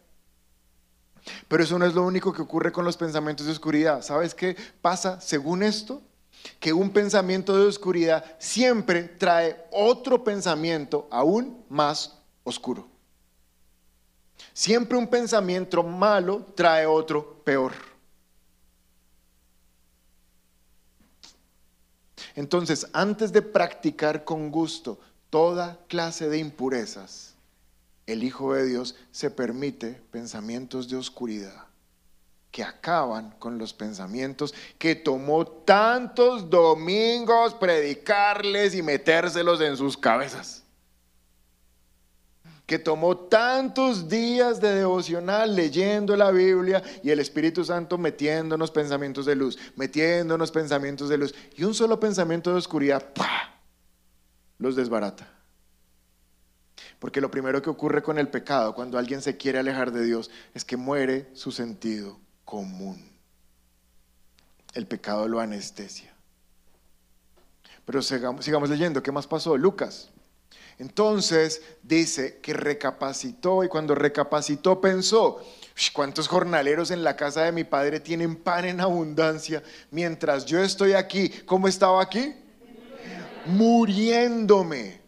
Pero 1.48 1.62
eso 1.62 1.78
no 1.78 1.86
es 1.86 1.94
lo 1.94 2.04
único 2.04 2.32
que 2.32 2.42
ocurre 2.42 2.72
con 2.72 2.84
los 2.84 2.96
pensamientos 2.96 3.46
de 3.46 3.52
oscuridad. 3.52 4.02
¿Sabes 4.02 4.34
qué 4.34 4.56
pasa 4.80 5.20
según 5.20 5.62
esto? 5.62 6.02
Que 6.60 6.72
un 6.72 6.90
pensamiento 6.90 7.56
de 7.56 7.66
oscuridad 7.66 8.24
siempre 8.38 9.02
trae 9.02 9.64
otro 9.72 10.22
pensamiento 10.22 11.08
aún 11.10 11.64
más 11.68 12.18
oscuro. 12.44 12.88
Siempre 14.52 14.96
un 14.96 15.08
pensamiento 15.08 15.82
malo 15.82 16.46
trae 16.54 16.86
otro 16.86 17.42
peor. 17.44 17.72
Entonces, 22.34 22.86
antes 22.92 23.32
de 23.32 23.42
practicar 23.42 24.24
con 24.24 24.50
gusto 24.50 24.98
toda 25.30 25.78
clase 25.88 26.28
de 26.28 26.38
impurezas, 26.38 27.35
el 28.06 28.22
Hijo 28.22 28.54
de 28.54 28.66
Dios 28.66 28.94
se 29.10 29.30
permite 29.30 30.00
pensamientos 30.10 30.88
de 30.88 30.96
oscuridad 30.96 31.66
que 32.56 32.62
acaban 32.62 33.32
con 33.38 33.58
los 33.58 33.74
pensamientos 33.74 34.54
que 34.78 34.94
tomó 34.94 35.46
tantos 35.46 36.48
domingos 36.48 37.52
predicarles 37.52 38.74
y 38.74 38.82
metérselos 38.82 39.60
en 39.60 39.76
sus 39.76 39.94
cabezas. 39.94 40.62
Que 42.64 42.78
tomó 42.78 43.14
tantos 43.14 44.08
días 44.08 44.58
de 44.58 44.74
devocional 44.74 45.54
leyendo 45.54 46.16
la 46.16 46.30
Biblia 46.30 46.82
y 47.02 47.10
el 47.10 47.20
Espíritu 47.20 47.62
Santo 47.62 47.98
metiéndonos 47.98 48.70
pensamientos 48.70 49.26
de 49.26 49.36
luz, 49.36 49.58
metiéndonos 49.76 50.50
pensamientos 50.50 51.10
de 51.10 51.18
luz. 51.18 51.34
Y 51.56 51.64
un 51.64 51.74
solo 51.74 52.00
pensamiento 52.00 52.50
de 52.50 52.56
oscuridad, 52.56 53.04
los 54.58 54.74
desbarata. 54.76 55.35
Porque 56.98 57.20
lo 57.20 57.30
primero 57.30 57.60
que 57.60 57.70
ocurre 57.70 58.02
con 58.02 58.18
el 58.18 58.28
pecado, 58.28 58.74
cuando 58.74 58.98
alguien 58.98 59.20
se 59.20 59.36
quiere 59.36 59.58
alejar 59.58 59.92
de 59.92 60.04
Dios, 60.04 60.30
es 60.54 60.64
que 60.64 60.76
muere 60.76 61.28
su 61.34 61.52
sentido 61.52 62.18
común. 62.44 63.02
El 64.72 64.86
pecado 64.86 65.28
lo 65.28 65.40
anestesia. 65.40 66.14
Pero 67.84 68.02
sigamos, 68.02 68.68
leyendo, 68.68 69.02
¿qué 69.02 69.12
más 69.12 69.26
pasó? 69.26 69.56
Lucas. 69.56 70.10
Entonces 70.78 71.62
dice 71.82 72.40
que 72.42 72.52
recapacitó 72.52 73.64
y 73.64 73.68
cuando 73.68 73.94
recapacitó 73.94 74.80
pensó, 74.80 75.40
¿cuántos 75.94 76.28
jornaleros 76.28 76.90
en 76.90 77.04
la 77.04 77.16
casa 77.16 77.44
de 77.44 77.52
mi 77.52 77.64
padre 77.64 78.00
tienen 78.00 78.36
pan 78.36 78.66
en 78.66 78.80
abundancia 78.80 79.62
mientras 79.90 80.44
yo 80.44 80.62
estoy 80.62 80.92
aquí? 80.92 81.30
¿Cómo 81.46 81.68
estaba 81.68 82.02
aquí? 82.02 82.34
Muriéndome. 83.46 85.05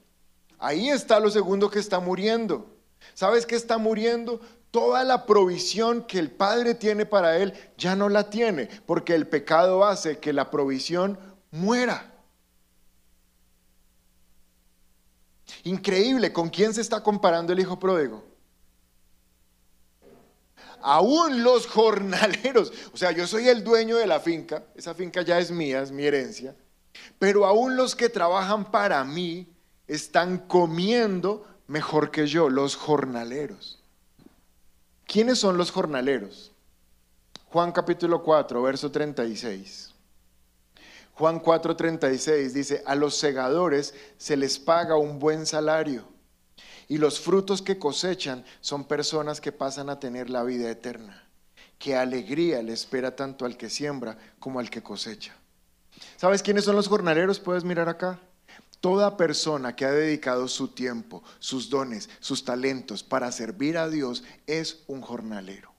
Ahí 0.58 0.88
está 0.88 1.20
lo 1.20 1.30
segundo 1.30 1.70
que 1.70 1.78
está 1.78 2.00
muriendo. 2.00 2.66
¿Sabes 3.14 3.46
qué 3.46 3.54
está 3.54 3.78
muriendo? 3.78 4.40
Toda 4.70 5.04
la 5.04 5.24
provisión 5.24 6.02
que 6.02 6.18
el 6.18 6.30
Padre 6.30 6.74
tiene 6.74 7.06
para 7.06 7.38
él 7.38 7.54
ya 7.76 7.96
no 7.96 8.08
la 8.08 8.28
tiene, 8.28 8.68
porque 8.86 9.14
el 9.14 9.26
pecado 9.26 9.84
hace 9.84 10.18
que 10.18 10.32
la 10.32 10.50
provisión 10.50 11.18
muera. 11.50 12.12
Increíble, 15.64 16.32
¿con 16.32 16.50
quién 16.50 16.74
se 16.74 16.80
está 16.80 17.02
comparando 17.02 17.52
el 17.52 17.60
hijo 17.60 17.78
pródigo? 17.78 18.24
Aún 20.80 21.42
los 21.42 21.66
jornaleros, 21.66 22.72
o 22.92 22.96
sea, 22.96 23.10
yo 23.10 23.26
soy 23.26 23.48
el 23.48 23.64
dueño 23.64 23.96
de 23.96 24.06
la 24.06 24.20
finca, 24.20 24.64
esa 24.76 24.94
finca 24.94 25.22
ya 25.22 25.38
es 25.38 25.50
mía, 25.50 25.82
es 25.82 25.90
mi 25.90 26.04
herencia, 26.04 26.54
pero 27.18 27.46
aún 27.46 27.76
los 27.76 27.96
que 27.96 28.08
trabajan 28.08 28.70
para 28.70 29.02
mí 29.02 29.48
están 29.88 30.38
comiendo 30.38 31.46
mejor 31.66 32.10
que 32.10 32.26
yo, 32.26 32.48
los 32.48 32.76
jornaleros. 32.76 33.82
¿Quiénes 35.06 35.38
son 35.38 35.56
los 35.56 35.70
jornaleros? 35.70 36.52
Juan 37.46 37.72
capítulo 37.72 38.22
4, 38.22 38.62
verso 38.62 38.90
36. 38.90 39.94
Juan 41.14 41.40
4, 41.40 41.74
36 41.74 42.54
dice, 42.54 42.82
a 42.86 42.94
los 42.94 43.16
segadores 43.16 43.94
se 44.18 44.36
les 44.36 44.58
paga 44.58 44.96
un 44.96 45.18
buen 45.18 45.46
salario 45.46 46.04
y 46.86 46.98
los 46.98 47.20
frutos 47.20 47.60
que 47.60 47.78
cosechan 47.78 48.44
son 48.60 48.84
personas 48.84 49.40
que 49.40 49.50
pasan 49.50 49.90
a 49.90 49.98
tener 49.98 50.30
la 50.30 50.42
vida 50.42 50.70
eterna. 50.70 51.24
Qué 51.78 51.96
alegría 51.96 52.62
le 52.62 52.72
espera 52.72 53.16
tanto 53.16 53.44
al 53.44 53.56
que 53.56 53.70
siembra 53.70 54.16
como 54.38 54.60
al 54.60 54.70
que 54.70 54.82
cosecha. 54.82 55.34
¿Sabes 56.16 56.42
quiénes 56.42 56.64
son 56.64 56.76
los 56.76 56.88
jornaleros? 56.88 57.40
Puedes 57.40 57.64
mirar 57.64 57.88
acá. 57.88 58.20
Toda 58.80 59.16
persona 59.16 59.74
que 59.74 59.84
ha 59.84 59.90
dedicado 59.90 60.46
su 60.46 60.68
tiempo, 60.68 61.22
sus 61.40 61.68
dones, 61.68 62.08
sus 62.20 62.44
talentos 62.44 63.02
para 63.02 63.32
servir 63.32 63.76
a 63.76 63.88
Dios 63.88 64.22
es 64.46 64.84
un 64.86 65.00
jornalero. 65.00 65.78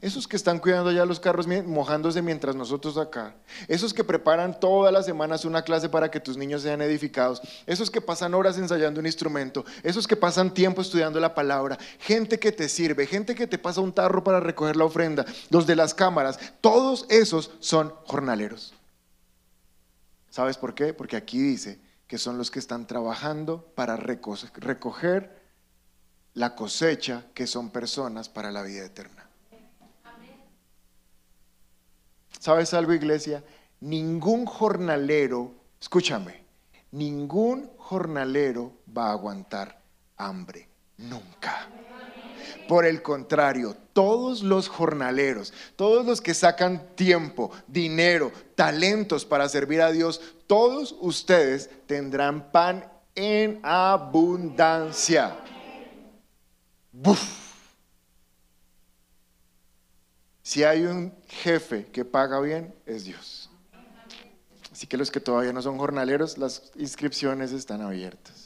Esos 0.00 0.28
que 0.28 0.36
están 0.36 0.58
cuidando 0.58 0.92
ya 0.92 1.06
los 1.06 1.20
carros 1.20 1.46
mojándose 1.46 2.20
mientras 2.20 2.54
nosotros 2.54 2.98
acá. 2.98 3.36
Esos 3.68 3.94
que 3.94 4.04
preparan 4.04 4.58
todas 4.58 4.92
las 4.92 5.06
semanas 5.06 5.44
una 5.44 5.62
clase 5.62 5.88
para 5.88 6.10
que 6.10 6.20
tus 6.20 6.36
niños 6.36 6.62
sean 6.62 6.82
edificados. 6.82 7.40
Esos 7.66 7.90
que 7.90 8.00
pasan 8.00 8.34
horas 8.34 8.58
ensayando 8.58 9.00
un 9.00 9.06
instrumento. 9.06 9.64
Esos 9.82 10.06
que 10.06 10.16
pasan 10.16 10.52
tiempo 10.52 10.82
estudiando 10.82 11.20
la 11.20 11.34
palabra. 11.34 11.78
Gente 12.00 12.38
que 12.38 12.52
te 12.52 12.68
sirve. 12.68 13.06
Gente 13.06 13.34
que 13.34 13.46
te 13.46 13.58
pasa 13.58 13.80
un 13.80 13.92
tarro 13.92 14.22
para 14.22 14.40
recoger 14.40 14.76
la 14.76 14.84
ofrenda. 14.84 15.24
Los 15.48 15.66
de 15.66 15.76
las 15.76 15.94
cámaras. 15.94 16.38
Todos 16.60 17.06
esos 17.08 17.52
son 17.60 17.94
jornaleros. 18.04 18.74
¿Sabes 20.34 20.56
por 20.56 20.74
qué? 20.74 20.92
Porque 20.92 21.14
aquí 21.14 21.38
dice 21.38 21.78
que 22.08 22.18
son 22.18 22.38
los 22.38 22.50
que 22.50 22.58
están 22.58 22.88
trabajando 22.88 23.70
para 23.76 23.94
recoger 23.94 25.30
la 26.32 26.56
cosecha 26.56 27.26
que 27.34 27.46
son 27.46 27.70
personas 27.70 28.28
para 28.28 28.50
la 28.50 28.62
vida 28.62 28.84
eterna. 28.84 29.30
¿Sabes 32.40 32.74
algo, 32.74 32.92
iglesia? 32.92 33.44
ningún 33.78 34.44
jornalero, 34.44 35.54
escúchame, 35.80 36.42
ningún 36.90 37.70
jornalero 37.76 38.72
va 38.96 39.10
a 39.10 39.12
aguantar 39.12 39.80
hambre, 40.16 40.68
nunca. 40.98 41.68
Por 42.68 42.86
el 42.86 43.02
contrario, 43.02 43.76
todos 43.92 44.42
los 44.42 44.68
jornaleros, 44.68 45.52
todos 45.76 46.04
los 46.06 46.20
que 46.20 46.34
sacan 46.34 46.94
tiempo, 46.94 47.50
dinero, 47.66 48.32
talentos 48.54 49.24
para 49.24 49.48
servir 49.48 49.80
a 49.82 49.92
Dios, 49.92 50.20
todos 50.46 50.96
ustedes 51.00 51.70
tendrán 51.86 52.50
pan 52.50 52.90
en 53.14 53.60
abundancia. 53.62 55.36
Buf. 56.92 57.44
Si 60.42 60.62
hay 60.62 60.82
un 60.84 61.12
jefe 61.26 61.86
que 61.86 62.04
paga 62.04 62.38
bien, 62.40 62.74
es 62.84 63.04
Dios. 63.04 63.50
Así 64.70 64.86
que 64.86 64.96
los 64.96 65.10
que 65.10 65.20
todavía 65.20 65.52
no 65.52 65.62
son 65.62 65.78
jornaleros, 65.78 66.36
las 66.36 66.70
inscripciones 66.76 67.52
están 67.52 67.80
abiertas. 67.80 68.43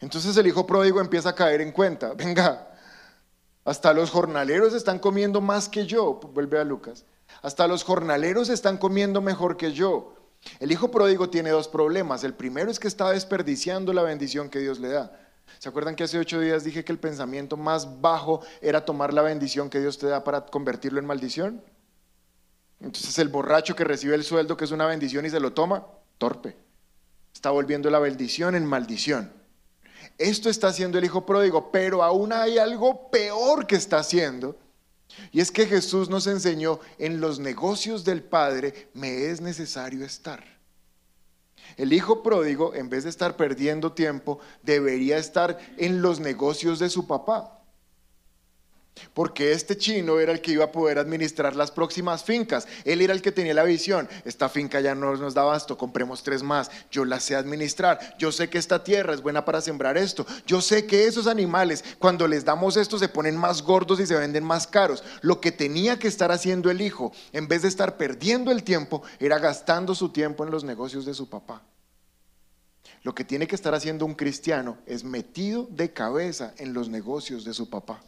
Entonces 0.00 0.36
el 0.36 0.46
hijo 0.46 0.66
pródigo 0.66 1.00
empieza 1.00 1.30
a 1.30 1.34
caer 1.34 1.60
en 1.60 1.72
cuenta, 1.72 2.12
venga, 2.16 2.68
hasta 3.64 3.92
los 3.92 4.10
jornaleros 4.10 4.74
están 4.74 4.98
comiendo 4.98 5.40
más 5.40 5.68
que 5.68 5.86
yo, 5.86 6.14
vuelve 6.14 6.58
a 6.58 6.64
Lucas, 6.64 7.04
hasta 7.42 7.66
los 7.68 7.84
jornaleros 7.84 8.48
están 8.48 8.78
comiendo 8.78 9.20
mejor 9.20 9.56
que 9.56 9.72
yo. 9.72 10.14
El 10.60 10.72
hijo 10.72 10.90
pródigo 10.90 11.30
tiene 11.30 11.50
dos 11.50 11.68
problemas. 11.68 12.24
El 12.24 12.34
primero 12.34 12.70
es 12.70 12.78
que 12.78 12.88
está 12.88 13.10
desperdiciando 13.10 13.92
la 13.92 14.02
bendición 14.02 14.48
que 14.48 14.60
Dios 14.60 14.78
le 14.78 14.88
da. 14.88 15.12
¿Se 15.58 15.68
acuerdan 15.68 15.96
que 15.96 16.04
hace 16.04 16.18
ocho 16.18 16.40
días 16.40 16.64
dije 16.64 16.84
que 16.84 16.92
el 16.92 16.98
pensamiento 16.98 17.56
más 17.56 18.00
bajo 18.00 18.40
era 18.60 18.84
tomar 18.84 19.12
la 19.12 19.22
bendición 19.22 19.70
que 19.70 19.80
Dios 19.80 19.98
te 19.98 20.06
da 20.06 20.22
para 20.22 20.46
convertirlo 20.46 21.00
en 21.00 21.06
maldición? 21.06 21.62
Entonces 22.80 23.18
el 23.18 23.28
borracho 23.28 23.74
que 23.74 23.84
recibe 23.84 24.14
el 24.14 24.24
sueldo, 24.24 24.56
que 24.56 24.64
es 24.64 24.70
una 24.70 24.86
bendición 24.86 25.26
y 25.26 25.30
se 25.30 25.40
lo 25.40 25.52
toma, 25.52 25.86
torpe. 26.18 26.56
Está 27.34 27.50
volviendo 27.50 27.90
la 27.90 27.98
bendición 27.98 28.54
en 28.54 28.66
maldición. 28.66 29.32
Esto 30.18 30.50
está 30.50 30.68
haciendo 30.68 30.98
el 30.98 31.04
hijo 31.04 31.24
pródigo, 31.24 31.70
pero 31.70 32.02
aún 32.02 32.32
hay 32.32 32.58
algo 32.58 33.10
peor 33.10 33.66
que 33.66 33.76
está 33.76 33.98
haciendo. 33.98 34.56
Y 35.32 35.40
es 35.40 35.50
que 35.50 35.66
Jesús 35.66 36.10
nos 36.10 36.26
enseñó, 36.26 36.80
en 36.98 37.20
los 37.20 37.38
negocios 37.38 38.04
del 38.04 38.22
Padre 38.22 38.88
me 38.94 39.26
es 39.26 39.40
necesario 39.40 40.04
estar. 40.04 40.44
El 41.76 41.92
hijo 41.92 42.22
pródigo, 42.22 42.74
en 42.74 42.88
vez 42.88 43.04
de 43.04 43.10
estar 43.10 43.36
perdiendo 43.36 43.92
tiempo, 43.92 44.40
debería 44.62 45.18
estar 45.18 45.58
en 45.76 46.02
los 46.02 46.18
negocios 46.18 46.78
de 46.78 46.90
su 46.90 47.06
papá 47.06 47.57
porque 49.14 49.52
este 49.52 49.76
chino 49.76 50.20
era 50.20 50.32
el 50.32 50.40
que 50.40 50.52
iba 50.52 50.64
a 50.64 50.72
poder 50.72 50.98
administrar 50.98 51.56
las 51.56 51.70
próximas 51.70 52.24
fincas. 52.24 52.66
Él 52.84 53.00
era 53.00 53.12
el 53.12 53.22
que 53.22 53.32
tenía 53.32 53.54
la 53.54 53.64
visión. 53.64 54.08
Esta 54.24 54.48
finca 54.48 54.80
ya 54.80 54.94
no 54.94 55.16
nos 55.16 55.34
da 55.34 55.42
basto, 55.42 55.76
compremos 55.76 56.22
tres 56.22 56.42
más. 56.42 56.70
Yo 56.90 57.04
la 57.04 57.20
sé 57.20 57.36
administrar. 57.36 58.16
Yo 58.18 58.32
sé 58.32 58.48
que 58.48 58.58
esta 58.58 58.84
tierra 58.84 59.14
es 59.14 59.22
buena 59.22 59.44
para 59.44 59.60
sembrar 59.60 59.96
esto. 59.96 60.26
Yo 60.46 60.60
sé 60.60 60.86
que 60.86 61.06
esos 61.06 61.26
animales, 61.26 61.84
cuando 61.98 62.26
les 62.26 62.44
damos 62.44 62.76
esto, 62.76 62.98
se 62.98 63.08
ponen 63.08 63.36
más 63.36 63.62
gordos 63.62 64.00
y 64.00 64.06
se 64.06 64.16
venden 64.16 64.44
más 64.44 64.66
caros. 64.66 65.02
Lo 65.20 65.40
que 65.40 65.52
tenía 65.52 65.98
que 65.98 66.08
estar 66.08 66.32
haciendo 66.32 66.70
el 66.70 66.80
hijo, 66.80 67.12
en 67.32 67.48
vez 67.48 67.62
de 67.62 67.68
estar 67.68 67.96
perdiendo 67.96 68.50
el 68.50 68.62
tiempo, 68.62 69.02
era 69.18 69.38
gastando 69.38 69.94
su 69.94 70.10
tiempo 70.10 70.44
en 70.44 70.50
los 70.50 70.64
negocios 70.64 71.04
de 71.04 71.14
su 71.14 71.28
papá. 71.28 71.62
Lo 73.02 73.14
que 73.14 73.24
tiene 73.24 73.46
que 73.46 73.54
estar 73.54 73.74
haciendo 73.74 74.04
un 74.04 74.14
cristiano 74.14 74.78
es 74.86 75.04
metido 75.04 75.66
de 75.70 75.92
cabeza 75.92 76.52
en 76.58 76.72
los 76.72 76.88
negocios 76.88 77.44
de 77.44 77.54
su 77.54 77.70
papá. 77.70 78.02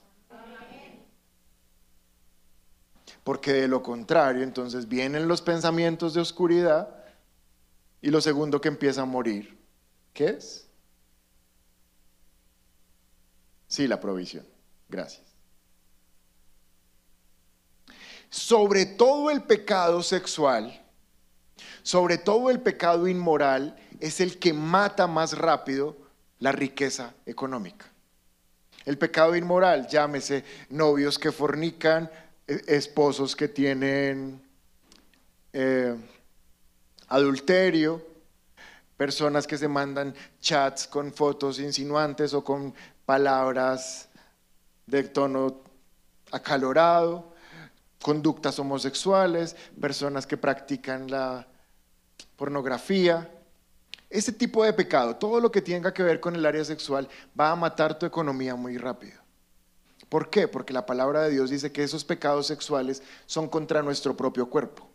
Porque 3.24 3.52
de 3.52 3.68
lo 3.68 3.82
contrario 3.82 4.42
entonces 4.42 4.88
vienen 4.88 5.28
los 5.28 5.42
pensamientos 5.42 6.14
de 6.14 6.20
oscuridad 6.20 6.96
y 8.00 8.10
lo 8.10 8.20
segundo 8.20 8.60
que 8.60 8.68
empieza 8.68 9.02
a 9.02 9.06
morir, 9.06 9.58
¿qué 10.12 10.26
es? 10.26 10.66
Sí, 13.66 13.86
la 13.86 14.00
provisión. 14.00 14.44
Gracias. 14.88 15.22
Sobre 18.30 18.86
todo 18.86 19.30
el 19.30 19.42
pecado 19.42 20.02
sexual, 20.02 20.80
sobre 21.82 22.18
todo 22.18 22.50
el 22.50 22.60
pecado 22.60 23.06
inmoral, 23.06 23.76
es 24.00 24.20
el 24.20 24.38
que 24.38 24.52
mata 24.52 25.06
más 25.06 25.36
rápido 25.36 25.96
la 26.38 26.52
riqueza 26.52 27.14
económica. 27.26 27.86
El 28.84 28.98
pecado 28.98 29.36
inmoral, 29.36 29.86
llámese 29.88 30.44
novios 30.70 31.18
que 31.18 31.32
fornican, 31.32 32.10
esposos 32.66 33.36
que 33.36 33.48
tienen 33.48 34.42
eh, 35.52 35.96
adulterio, 37.08 38.04
personas 38.96 39.46
que 39.46 39.56
se 39.56 39.68
mandan 39.68 40.14
chats 40.40 40.86
con 40.86 41.12
fotos 41.12 41.60
insinuantes 41.60 42.34
o 42.34 42.42
con 42.42 42.74
palabras 43.06 44.08
de 44.86 45.04
tono 45.04 45.62
acalorado, 46.32 47.32
conductas 48.02 48.58
homosexuales, 48.58 49.54
personas 49.80 50.26
que 50.26 50.36
practican 50.36 51.10
la 51.10 51.46
pornografía. 52.36 53.30
Ese 54.08 54.32
tipo 54.32 54.64
de 54.64 54.72
pecado, 54.72 55.16
todo 55.16 55.40
lo 55.40 55.52
que 55.52 55.62
tenga 55.62 55.94
que 55.94 56.02
ver 56.02 56.18
con 56.18 56.34
el 56.34 56.44
área 56.44 56.64
sexual, 56.64 57.08
va 57.38 57.52
a 57.52 57.56
matar 57.56 57.96
tu 57.96 58.06
economía 58.06 58.56
muy 58.56 58.76
rápido. 58.76 59.19
¿Por 60.10 60.28
qué? 60.28 60.48
Porque 60.48 60.72
la 60.72 60.86
palabra 60.86 61.22
de 61.22 61.30
Dios 61.30 61.50
dice 61.50 61.70
que 61.70 61.84
esos 61.84 62.04
pecados 62.04 62.48
sexuales 62.48 63.00
son 63.26 63.48
contra 63.48 63.80
nuestro 63.80 64.16
propio 64.16 64.50
cuerpo. 64.50 64.90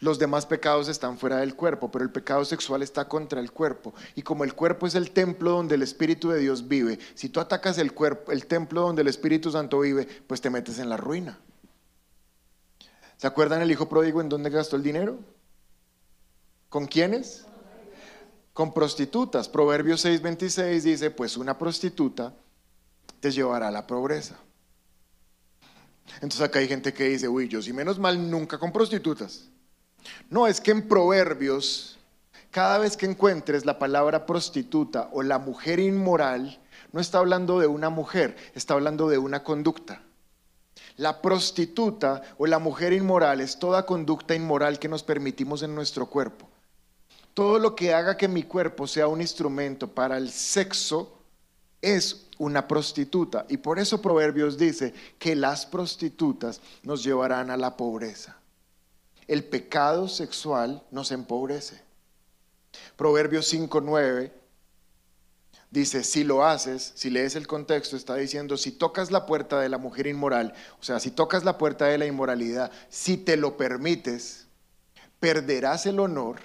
Los 0.00 0.18
demás 0.18 0.46
pecados 0.46 0.88
están 0.88 1.16
fuera 1.16 1.36
del 1.36 1.54
cuerpo, 1.54 1.92
pero 1.92 2.04
el 2.04 2.10
pecado 2.10 2.44
sexual 2.44 2.82
está 2.82 3.06
contra 3.06 3.38
el 3.40 3.52
cuerpo. 3.52 3.94
Y 4.16 4.22
como 4.22 4.42
el 4.42 4.52
cuerpo 4.52 4.88
es 4.88 4.96
el 4.96 5.12
templo 5.12 5.52
donde 5.52 5.76
el 5.76 5.82
Espíritu 5.82 6.30
de 6.30 6.40
Dios 6.40 6.66
vive, 6.66 6.98
si 7.14 7.28
tú 7.28 7.38
atacas 7.38 7.78
el 7.78 7.94
cuerpo, 7.94 8.32
el 8.32 8.46
templo 8.46 8.80
donde 8.80 9.02
el 9.02 9.08
Espíritu 9.08 9.52
Santo 9.52 9.78
vive, 9.78 10.08
pues 10.26 10.40
te 10.40 10.50
metes 10.50 10.80
en 10.80 10.88
la 10.88 10.96
ruina. 10.96 11.38
¿Se 13.16 13.28
acuerdan 13.28 13.62
el 13.62 13.70
hijo 13.70 13.88
pródigo 13.88 14.20
en 14.20 14.28
dónde 14.28 14.50
gastó 14.50 14.74
el 14.74 14.82
dinero? 14.82 15.20
¿Con 16.68 16.86
quiénes? 16.86 17.46
Con 18.52 18.74
prostitutas. 18.74 19.48
Proverbios 19.48 20.04
6:26 20.04 20.82
dice, 20.82 21.10
pues 21.12 21.36
una 21.36 21.56
prostituta 21.56 22.34
te 23.20 23.30
llevará 23.30 23.68
a 23.68 23.70
la 23.70 23.86
pobreza. 23.86 24.36
Entonces 26.16 26.40
acá 26.40 26.60
hay 26.60 26.68
gente 26.68 26.92
que 26.92 27.04
dice, 27.04 27.28
uy, 27.28 27.48
yo 27.48 27.60
si 27.62 27.72
menos 27.72 27.98
mal 27.98 28.30
nunca 28.30 28.58
con 28.58 28.72
prostitutas. 28.72 29.48
No, 30.30 30.46
es 30.46 30.60
que 30.60 30.70
en 30.70 30.86
Proverbios, 30.88 31.98
cada 32.50 32.78
vez 32.78 32.96
que 32.96 33.06
encuentres 33.06 33.64
la 33.64 33.78
palabra 33.78 34.24
prostituta 34.24 35.10
o 35.12 35.22
la 35.22 35.38
mujer 35.38 35.80
inmoral, 35.80 36.60
no 36.92 37.00
está 37.00 37.18
hablando 37.18 37.58
de 37.58 37.66
una 37.66 37.90
mujer, 37.90 38.36
está 38.54 38.74
hablando 38.74 39.08
de 39.08 39.18
una 39.18 39.42
conducta. 39.42 40.02
La 40.96 41.20
prostituta 41.20 42.22
o 42.38 42.46
la 42.46 42.58
mujer 42.58 42.92
inmoral 42.92 43.40
es 43.40 43.58
toda 43.58 43.84
conducta 43.84 44.34
inmoral 44.34 44.78
que 44.78 44.88
nos 44.88 45.02
permitimos 45.02 45.62
en 45.62 45.74
nuestro 45.74 46.06
cuerpo. 46.06 46.48
Todo 47.34 47.58
lo 47.58 47.76
que 47.76 47.92
haga 47.92 48.16
que 48.16 48.28
mi 48.28 48.44
cuerpo 48.44 48.86
sea 48.86 49.08
un 49.08 49.20
instrumento 49.20 49.88
para 49.88 50.16
el 50.16 50.30
sexo 50.30 51.18
es 51.82 52.25
una 52.38 52.68
prostituta. 52.68 53.46
Y 53.48 53.58
por 53.58 53.78
eso 53.78 54.00
Proverbios 54.00 54.58
dice 54.58 54.92
que 55.18 55.34
las 55.34 55.66
prostitutas 55.66 56.60
nos 56.82 57.02
llevarán 57.02 57.50
a 57.50 57.56
la 57.56 57.76
pobreza. 57.76 58.36
El 59.26 59.44
pecado 59.44 60.08
sexual 60.08 60.82
nos 60.90 61.10
empobrece. 61.10 61.80
Proverbios 62.96 63.52
5.9 63.52 64.32
dice, 65.70 66.04
si 66.04 66.24
lo 66.24 66.44
haces, 66.44 66.92
si 66.94 67.10
lees 67.10 67.36
el 67.36 67.46
contexto, 67.46 67.96
está 67.96 68.14
diciendo, 68.14 68.56
si 68.56 68.72
tocas 68.72 69.10
la 69.10 69.26
puerta 69.26 69.60
de 69.60 69.68
la 69.68 69.78
mujer 69.78 70.06
inmoral, 70.06 70.54
o 70.80 70.82
sea, 70.82 71.00
si 71.00 71.10
tocas 71.10 71.44
la 71.44 71.58
puerta 71.58 71.86
de 71.86 71.98
la 71.98 72.06
inmoralidad, 72.06 72.70
si 72.88 73.16
te 73.16 73.36
lo 73.36 73.56
permites, 73.56 74.46
perderás 75.18 75.86
el 75.86 75.98
honor 75.98 76.40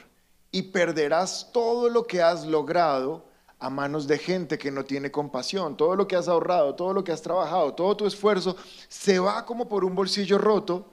y 0.51 0.63
perderás 0.63 1.49
todo 1.53 1.89
lo 1.89 2.05
que 2.07 2.21
has 2.21 2.45
logrado 2.45 3.25
a 3.61 3.69
manos 3.69 4.07
de 4.07 4.17
gente 4.17 4.57
que 4.57 4.71
no 4.71 4.83
tiene 4.83 5.11
compasión. 5.11 5.77
Todo 5.77 5.95
lo 5.95 6.07
que 6.07 6.15
has 6.15 6.27
ahorrado, 6.27 6.73
todo 6.75 6.93
lo 6.93 7.03
que 7.03 7.11
has 7.11 7.21
trabajado, 7.21 7.73
todo 7.75 7.95
tu 7.95 8.07
esfuerzo 8.07 8.57
se 8.89 9.19
va 9.19 9.45
como 9.45 9.69
por 9.69 9.85
un 9.85 9.93
bolsillo 9.93 10.39
roto 10.39 10.87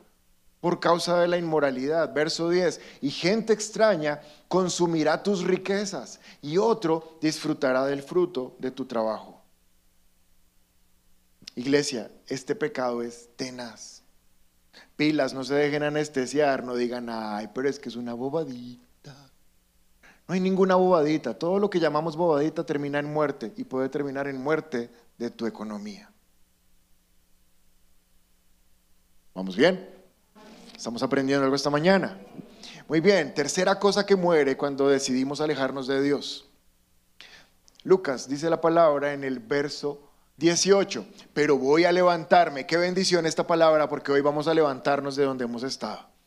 por 0.60 0.78
causa 0.78 1.18
de 1.18 1.28
la 1.28 1.38
inmoralidad. 1.38 2.12
Verso 2.12 2.50
10, 2.50 2.80
y 3.00 3.10
gente 3.10 3.54
extraña 3.54 4.20
consumirá 4.48 5.22
tus 5.22 5.44
riquezas 5.44 6.20
y 6.42 6.58
otro 6.58 7.18
disfrutará 7.22 7.86
del 7.86 8.02
fruto 8.02 8.54
de 8.58 8.70
tu 8.70 8.84
trabajo. 8.84 9.40
Iglesia, 11.54 12.10
este 12.26 12.54
pecado 12.54 13.02
es 13.02 13.30
tenaz. 13.36 14.02
Pilas, 14.96 15.32
no 15.32 15.42
se 15.42 15.54
dejen 15.54 15.84
anestesiar, 15.84 16.64
no 16.64 16.74
digan, 16.74 17.08
ay, 17.08 17.48
pero 17.54 17.68
es 17.68 17.78
que 17.78 17.88
es 17.88 17.96
una 17.96 18.12
bobadita. 18.12 18.87
No 20.28 20.34
hay 20.34 20.40
ninguna 20.40 20.74
bobadita. 20.74 21.38
Todo 21.38 21.58
lo 21.58 21.70
que 21.70 21.80
llamamos 21.80 22.14
bobadita 22.14 22.64
termina 22.64 22.98
en 22.98 23.10
muerte 23.10 23.54
y 23.56 23.64
puede 23.64 23.88
terminar 23.88 24.28
en 24.28 24.40
muerte 24.40 24.90
de 25.16 25.30
tu 25.30 25.46
economía. 25.46 26.12
¿Vamos 29.34 29.56
bien? 29.56 29.88
Estamos 30.76 31.02
aprendiendo 31.02 31.44
algo 31.44 31.56
esta 31.56 31.70
mañana. 31.70 32.20
Muy 32.88 33.00
bien, 33.00 33.32
tercera 33.34 33.78
cosa 33.78 34.04
que 34.04 34.16
muere 34.16 34.56
cuando 34.56 34.88
decidimos 34.88 35.40
alejarnos 35.40 35.86
de 35.86 36.02
Dios. 36.02 36.46
Lucas 37.82 38.28
dice 38.28 38.50
la 38.50 38.60
palabra 38.60 39.14
en 39.14 39.24
el 39.24 39.38
verso 39.38 40.10
18, 40.36 41.06
pero 41.32 41.56
voy 41.56 41.84
a 41.84 41.92
levantarme. 41.92 42.66
Qué 42.66 42.76
bendición 42.76 43.24
esta 43.24 43.46
palabra 43.46 43.88
porque 43.88 44.12
hoy 44.12 44.20
vamos 44.20 44.46
a 44.46 44.54
levantarnos 44.54 45.16
de 45.16 45.24
donde 45.24 45.44
hemos 45.44 45.62
estado. 45.62 46.17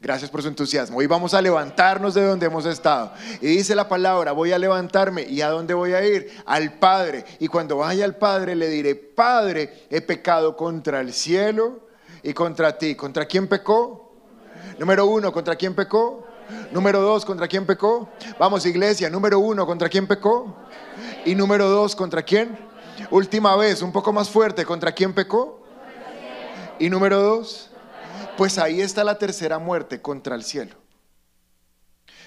Gracias 0.00 0.30
por 0.30 0.42
su 0.42 0.48
entusiasmo. 0.48 0.98
Hoy 0.98 1.08
vamos 1.08 1.34
a 1.34 1.42
levantarnos 1.42 2.14
de 2.14 2.24
donde 2.24 2.46
hemos 2.46 2.64
estado. 2.66 3.12
Y 3.40 3.48
dice 3.48 3.74
la 3.74 3.88
palabra, 3.88 4.30
voy 4.30 4.52
a 4.52 4.58
levantarme. 4.58 5.22
¿Y 5.22 5.40
a 5.40 5.48
dónde 5.48 5.74
voy 5.74 5.92
a 5.92 6.06
ir? 6.06 6.30
Al 6.46 6.74
Padre. 6.78 7.24
Y 7.40 7.48
cuando 7.48 7.78
vaya 7.78 8.04
al 8.04 8.14
Padre 8.14 8.54
le 8.54 8.68
diré, 8.68 8.94
Padre, 8.94 9.86
he 9.90 10.00
pecado 10.00 10.56
contra 10.56 11.00
el 11.00 11.12
cielo 11.12 11.80
y 12.22 12.32
contra 12.32 12.78
ti. 12.78 12.94
¿Contra 12.94 13.26
quién 13.26 13.48
pecó? 13.48 14.12
Número 14.78 15.04
uno, 15.06 15.32
¿contra 15.32 15.56
quién 15.56 15.74
pecó? 15.74 16.24
Número 16.70 17.00
dos, 17.00 17.24
¿contra 17.24 17.48
quién 17.48 17.66
pecó? 17.66 18.08
Vamos, 18.38 18.64
iglesia. 18.66 19.10
Número 19.10 19.40
uno, 19.40 19.66
¿contra 19.66 19.88
quién 19.88 20.06
pecó? 20.06 20.54
Y 21.24 21.34
número 21.34 21.68
dos, 21.68 21.96
¿contra 21.96 22.22
quién? 22.22 22.56
Última 23.10 23.56
vez, 23.56 23.82
un 23.82 23.90
poco 23.90 24.12
más 24.12 24.30
fuerte, 24.30 24.64
¿contra 24.64 24.92
quién 24.92 25.12
pecó? 25.12 25.60
Y 26.78 26.88
número 26.88 27.20
dos, 27.20 27.70
pues 28.38 28.56
ahí 28.58 28.80
está 28.80 29.02
la 29.02 29.18
tercera 29.18 29.58
muerte, 29.58 30.00
contra 30.00 30.36
el 30.36 30.44
cielo. 30.44 30.76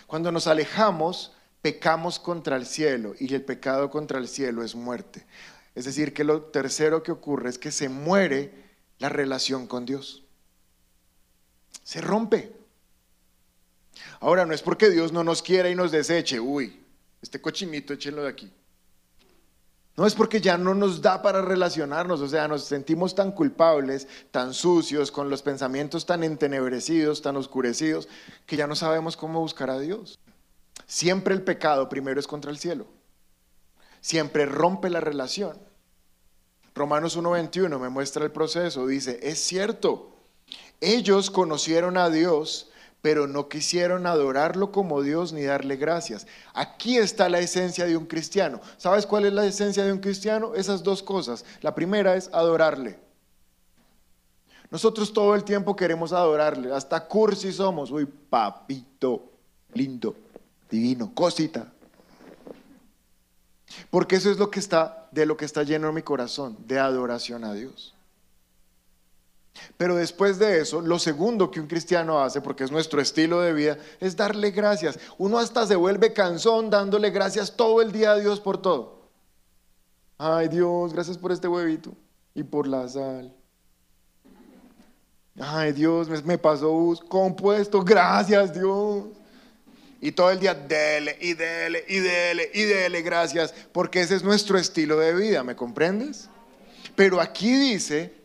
Cuando 0.08 0.30
nos 0.30 0.45
alejamos, 0.45 1.32
pecamos 1.62 2.19
contra 2.19 2.58
el 2.58 2.65
cielo 2.65 3.15
y 3.17 3.34
el 3.34 3.45
pecado 3.45 3.89
contra 3.89 4.19
el 4.19 4.28
cielo 4.28 4.62
es 4.62 4.76
muerte. 4.76 5.26
Es 5.74 5.86
decir, 5.86 6.13
que 6.13 6.26
lo 6.26 6.41
tercero 6.41 7.02
que 7.02 7.13
ocurre 7.13 7.50
es 7.50 7.58
que 7.58 7.71
se 7.71 7.88
muere 7.88 8.54
la 9.00 9.08
relación 9.08 9.67
con 9.67 9.86
Dios. 9.86 10.26
Se 11.82 12.02
rompe. 12.02 12.52
Ahora, 14.19 14.45
no 14.45 14.54
es 14.54 14.62
porque 14.62 14.89
Dios 14.89 15.13
no 15.13 15.24
nos 15.24 15.41
quiera 15.41 15.69
y 15.69 15.76
nos 15.76 15.93
deseche, 15.93 16.41
uy, 16.41 16.84
este 17.21 17.39
cochinito 17.39 17.93
échenlo 17.93 18.24
de 18.24 18.30
aquí. 18.30 18.52
No 19.98 20.08
es 20.08 20.16
porque 20.16 20.40
ya 20.40 20.58
no 20.58 20.74
nos 20.74 21.02
da 21.02 21.22
para 21.22 21.42
relacionarnos, 21.42 22.22
o 22.22 22.28
sea, 22.28 22.48
nos 22.48 22.64
sentimos 22.64 23.14
tan 23.14 23.32
culpables, 23.34 24.08
tan 24.32 24.54
sucios, 24.54 25.12
con 25.12 25.30
los 25.30 25.42
pensamientos 25.42 26.06
tan 26.06 26.24
entenebrecidos, 26.24 27.22
tan 27.22 27.36
oscurecidos, 27.36 28.08
que 28.46 28.56
ya 28.56 28.68
no 28.68 28.76
sabemos 28.76 29.18
cómo 29.18 29.42
buscar 29.42 29.70
a 29.70 29.80
Dios. 29.80 30.20
Siempre 30.88 31.34
el 31.34 31.44
pecado 31.44 31.90
primero 31.90 32.20
es 32.20 32.28
contra 32.28 32.52
el 32.52 32.58
cielo. 32.58 32.88
Siempre 34.00 34.46
rompe 34.46 34.90
la 34.90 35.02
relación. 35.02 35.58
Romanos 36.74 37.18
1.21 37.18 37.78
me 37.78 37.90
muestra 37.90 38.24
el 38.24 38.32
proceso. 38.32 38.88
Dice, 38.88 39.20
es 39.22 39.40
cierto, 39.40 40.16
ellos 40.80 41.30
conocieron 41.30 41.98
a 41.98 42.10
Dios, 42.10 42.71
pero 43.02 43.28
no 43.28 43.50
quisieron 43.50 44.06
adorarlo 44.06 44.72
como 44.72 45.02
Dios 45.02 45.34
ni 45.34 45.44
darle 45.44 45.76
gracias. 45.76 46.28
Aquí 46.54 46.98
está 46.98 47.30
la 47.30 47.40
esencia 47.40 47.86
de 47.86 47.98
un 47.98 48.06
cristiano. 48.06 48.62
¿Sabes 48.78 49.06
cuál 49.06 49.26
es 49.26 49.34
la 49.34 49.46
esencia 49.46 49.84
de 49.84 49.92
un 49.92 50.00
cristiano? 50.00 50.54
Esas 50.56 50.84
dos 50.84 51.02
cosas. 51.02 51.44
La 51.62 51.74
primera 51.74 52.16
es 52.16 52.30
adorarle. 52.32 53.00
Nosotros 54.70 55.12
todo 55.12 55.36
el 55.36 55.44
tiempo 55.44 55.76
queremos 55.76 56.14
adorarle, 56.14 56.74
hasta 56.74 57.06
cursi 57.08 57.52
somos. 57.52 57.92
Uy, 57.92 58.06
papito, 58.06 59.32
lindo, 59.74 60.16
divino, 60.70 61.12
cosita. 61.14 61.74
Porque 63.90 64.16
eso 64.16 64.30
es 64.32 64.38
lo 64.38 64.50
que 64.50 64.60
está, 64.60 65.10
de 65.12 65.26
lo 65.26 65.36
que 65.36 65.46
está 65.46 65.64
lleno 65.64 65.92
mi 65.92 66.04
corazón, 66.04 66.58
de 66.68 66.80
adoración 66.80 67.44
a 67.44 67.54
Dios. 67.54 67.94
Pero 69.82 69.96
después 69.96 70.38
de 70.38 70.60
eso, 70.60 70.80
lo 70.80 71.00
segundo 71.00 71.50
que 71.50 71.60
un 71.60 71.65
cristiano 71.65 72.22
hace, 72.22 72.39
porque 72.39 72.63
es 72.63 72.70
nuestro 72.70 73.02
estilo 73.02 73.41
de 73.41 73.52
vida, 73.52 73.80
es 74.00 74.15
darle 74.15 74.52
gracias. 74.52 75.00
Uno 75.17 75.39
hasta 75.39 75.65
se 75.65 75.76
vuelve 75.76 76.13
cansón 76.13 76.70
dándole 76.70 77.10
gracias 77.10 77.56
todo 77.58 77.82
el 77.82 77.91
día 77.91 78.12
a 78.12 78.17
Dios 78.20 78.39
por 78.39 78.62
todo. 78.62 79.10
Ay 80.20 80.50
Dios, 80.50 80.94
gracias 80.94 81.17
por 81.17 81.32
este 81.32 81.48
huevito 81.48 81.94
y 82.36 82.44
por 82.44 82.67
la 82.67 82.88
sal. 82.88 83.34
Ay 85.39 85.72
Dios, 85.72 86.10
me 86.26 86.38
pasó 86.38 86.94
compuesto, 87.10 87.82
gracias 87.82 88.54
Dios. 88.54 89.06
Y 90.00 90.12
todo 90.12 90.30
el 90.30 90.39
día, 90.39 90.54
dele 90.54 91.17
y 91.20 91.34
dele 91.34 91.86
y 91.88 91.98
dele 91.98 92.52
y 92.54 92.62
dele 92.65 93.02
gracias, 93.02 93.52
porque 93.72 94.02
ese 94.02 94.13
es 94.13 94.24
nuestro 94.24 94.60
estilo 94.60 95.00
de 95.00 95.15
vida, 95.15 95.44
¿me 95.44 95.56
comprendes? 95.56 96.30
Pero 96.96 97.20
aquí 97.20 97.52
dice 97.52 98.21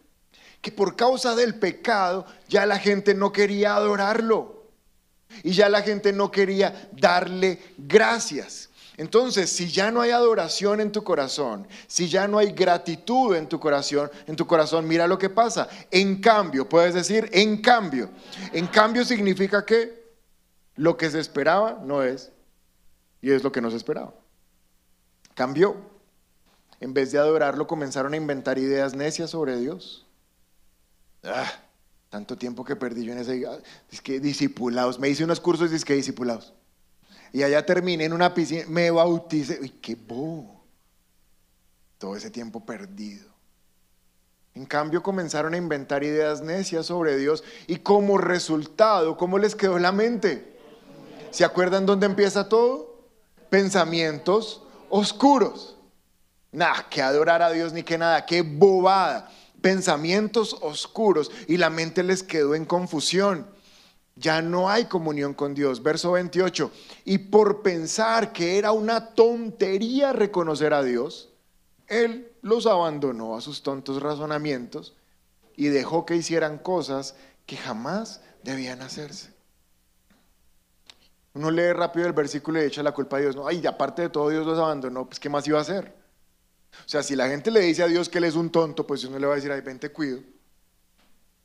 que 0.61 0.73
por 0.73 0.97
causa 0.97 1.35
del 1.35 1.57
pecado 1.57 2.27
ya 2.49 2.67
la 2.67 2.79
gente 2.79 3.15
no 3.15 3.33
quería 3.33 3.77
adorarlo 3.77 4.57
y 5.43 5.53
ya 5.53 5.69
la 5.69 5.83
gente 5.83 6.13
no 6.13 6.31
quería 6.31 6.89
darle 6.93 7.61
gracias. 7.79 8.71
Entonces, 8.99 9.51
si 9.51 9.71
ya 9.71 9.91
no 9.91 10.01
hay 10.01 10.11
adoración 10.11 10.81
en 10.81 10.91
tu 10.91 11.05
corazón, 11.05 11.69
si 11.87 12.09
ya 12.09 12.27
no 12.27 12.39
hay 12.39 12.53
gratitud 12.53 13.37
en 13.37 13.47
tu 13.47 13.61
corazón, 13.61 14.11
en 14.27 14.37
tu 14.37 14.47
corazón, 14.47 14.89
mira 14.89 15.07
lo 15.07 15.19
que 15.19 15.29
pasa. 15.29 15.69
En 15.91 16.21
cambio, 16.21 16.67
puedes 16.67 16.95
decir, 16.95 17.29
en 17.33 17.61
cambio. 17.61 18.09
En 18.53 18.67
cambio 18.67 19.05
significa 19.05 19.67
que 19.67 20.07
lo 20.77 20.97
que 20.97 21.11
se 21.11 21.21
esperaba 21.21 21.79
no 21.83 22.03
es, 22.03 22.33
y 23.21 23.33
es 23.33 23.45
lo 23.45 23.53
que 23.53 23.61
no 23.61 23.71
se 23.71 23.77
esperaba. 23.77 24.15
Cambió. 25.35 25.77
En 26.81 26.95
vez 26.95 27.13
de 27.13 27.19
adorarlo, 27.19 27.67
comenzaron 27.67 28.15
a 28.15 28.17
inventar 28.17 28.59
ideas 28.59 28.95
necias 28.95 29.31
sobre 29.31 29.59
Dios. 29.59 30.06
Ah, 31.27 31.53
tanto 32.09 32.37
tiempo 32.37 32.65
que 32.65 32.77
perdí 32.77 33.05
yo 33.05 33.13
en 33.13 33.19
ese. 33.19 33.45
Es 33.91 34.01
que 34.01 34.21
discipulados. 34.21 34.99
Me 34.99 35.09
hice 35.09 35.25
unos 35.25 35.41
cursos 35.41 35.73
es 35.73 35.85
que 35.85 35.95
discipulados. 35.95 36.55
Y 37.33 37.43
allá 37.43 37.67
terminé 37.67 38.05
en 38.05 38.13
una 38.13 38.33
piscina, 38.33 38.65
me 38.69 38.91
bauticé. 38.91 39.59
Uy, 39.61 39.71
qué 39.71 39.95
bobo. 39.95 40.65
Todo 41.99 42.17
ese 42.17 42.31
tiempo 42.31 42.65
perdido. 42.65 43.37
En 44.55 44.65
cambio 44.65 45.03
comenzaron 45.03 45.53
a 45.53 45.59
inventar 45.59 46.03
ideas 46.03 46.41
necias 46.41 46.87
sobre 46.87 47.19
Dios 47.19 47.45
y 47.67 47.77
como 47.77 48.17
resultado, 48.17 49.19
¿cómo 49.19 49.37
les 49.39 49.55
quedó 49.55 49.79
la 49.79 49.93
mente? 49.93 50.57
¿Se 51.31 51.45
acuerdan 51.45 51.85
dónde 51.85 52.07
empieza 52.07 52.49
todo? 52.49 53.05
Pensamientos 53.51 54.63
oscuros. 54.89 55.77
Nada, 56.53 56.87
que 56.89 57.03
adorar 57.03 57.43
a 57.43 57.51
Dios 57.51 57.75
ni 57.75 57.83
que 57.83 57.99
nada, 57.99 58.25
qué 58.25 58.41
bobada. 58.41 59.31
Pensamientos 59.67 60.57
oscuros 60.61 61.33
y 61.49 61.57
la 61.57 61.71
mente 61.71 62.05
les 62.05 62.23
quedó 62.23 62.55
en 62.55 62.65
confusión. 62.65 63.49
Ya 64.15 64.41
no 64.41 64.71
hay 64.71 64.85
comunión 64.85 65.35
con 65.35 65.57
Dios. 65.57 65.83
Verso 65.83 66.13
28. 66.13 66.71
Y 67.05 67.19
por 67.19 67.63
pensar 67.63 68.33
que 68.33 68.59
era 68.59 68.71
una 68.71 69.09
tontería 69.15 70.13
reconocer 70.13 70.73
a 70.73 70.85
Dios, 70.85 71.31
Él 71.89 72.31
los 72.43 72.67
abandonó 72.67 73.37
a 73.37 73.41
sus 73.41 73.65
tontos 73.65 74.01
razonamientos 74.01 74.95
y 75.57 75.67
dejó 75.67 76.07
que 76.07 76.15
hicieran 76.15 76.59
cosas 76.59 77.17
que 77.45 77.57
jamás 77.57 78.21
debían 78.45 78.83
hacerse. 78.83 79.35
Uno 81.35 81.51
lee 81.51 81.73
rápido 81.73 82.07
el 82.07 82.13
versículo 82.13 82.63
y 82.63 82.67
echa 82.67 82.85
la 82.85 82.93
culpa 82.93 83.17
a 83.17 83.21
Dios. 83.21 83.35
No, 83.35 83.49
ay, 83.49 83.67
aparte 83.67 84.03
de 84.03 84.11
todo, 84.11 84.29
Dios 84.29 84.47
los 84.47 84.61
abandonó, 84.61 85.07
pues 85.07 85.19
¿qué 85.19 85.29
más 85.29 85.45
iba 85.49 85.59
a 85.59 85.63
hacer? 85.63 86.06
O 86.85 86.89
sea, 86.89 87.03
si 87.03 87.17
la 87.17 87.29
gente 87.29 87.51
le 87.51 87.61
dice 87.61 87.83
a 87.83 87.87
Dios 87.87 88.09
que 88.09 88.19
él 88.19 88.25
es 88.25 88.35
un 88.35 88.51
tonto, 88.51 88.87
pues 88.87 89.05
uno 89.05 89.19
le 89.19 89.27
va 89.27 89.33
a 89.33 89.37
decir, 89.37 89.51
ay, 89.51 89.61
ven, 89.61 89.79
te 89.79 89.91
cuido. 89.91 90.21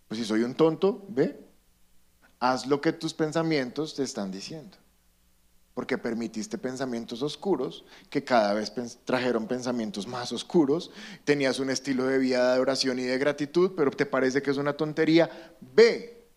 Pues 0.08 0.20
si 0.20 0.26
soy 0.26 0.44
un 0.44 0.56
tonto, 0.56 1.06
ve, 1.08 1.40
haz 2.40 2.68
lo 2.68 2.82
que 2.82 2.92
tus 2.92 3.14
pensamientos 3.14 3.96
te 3.96 4.04
están 4.04 4.32
diciendo. 4.32 4.78
Porque 5.74 5.98
permitiste 5.98 6.58
pensamientos 6.58 7.22
oscuros 7.22 7.86
que 8.10 8.24
cada 8.24 8.54
vez 8.54 8.74
trajeron 9.06 9.48
pensamientos 9.48 10.06
más 10.06 10.32
oscuros. 10.34 10.92
Tenías 11.24 11.60
un 11.60 11.70
estilo 11.70 12.06
de 12.06 12.18
vida 12.18 12.54
de 12.54 12.60
oración 12.60 13.00
y 13.00 13.04
de 13.04 13.18
gratitud, 13.18 13.72
pero 13.78 13.90
te 13.92 14.06
parece 14.06 14.42
que 14.42 14.52
es 14.52 14.58
una 14.58 14.74
tontería. 14.74 15.56
Ve, 15.62 16.28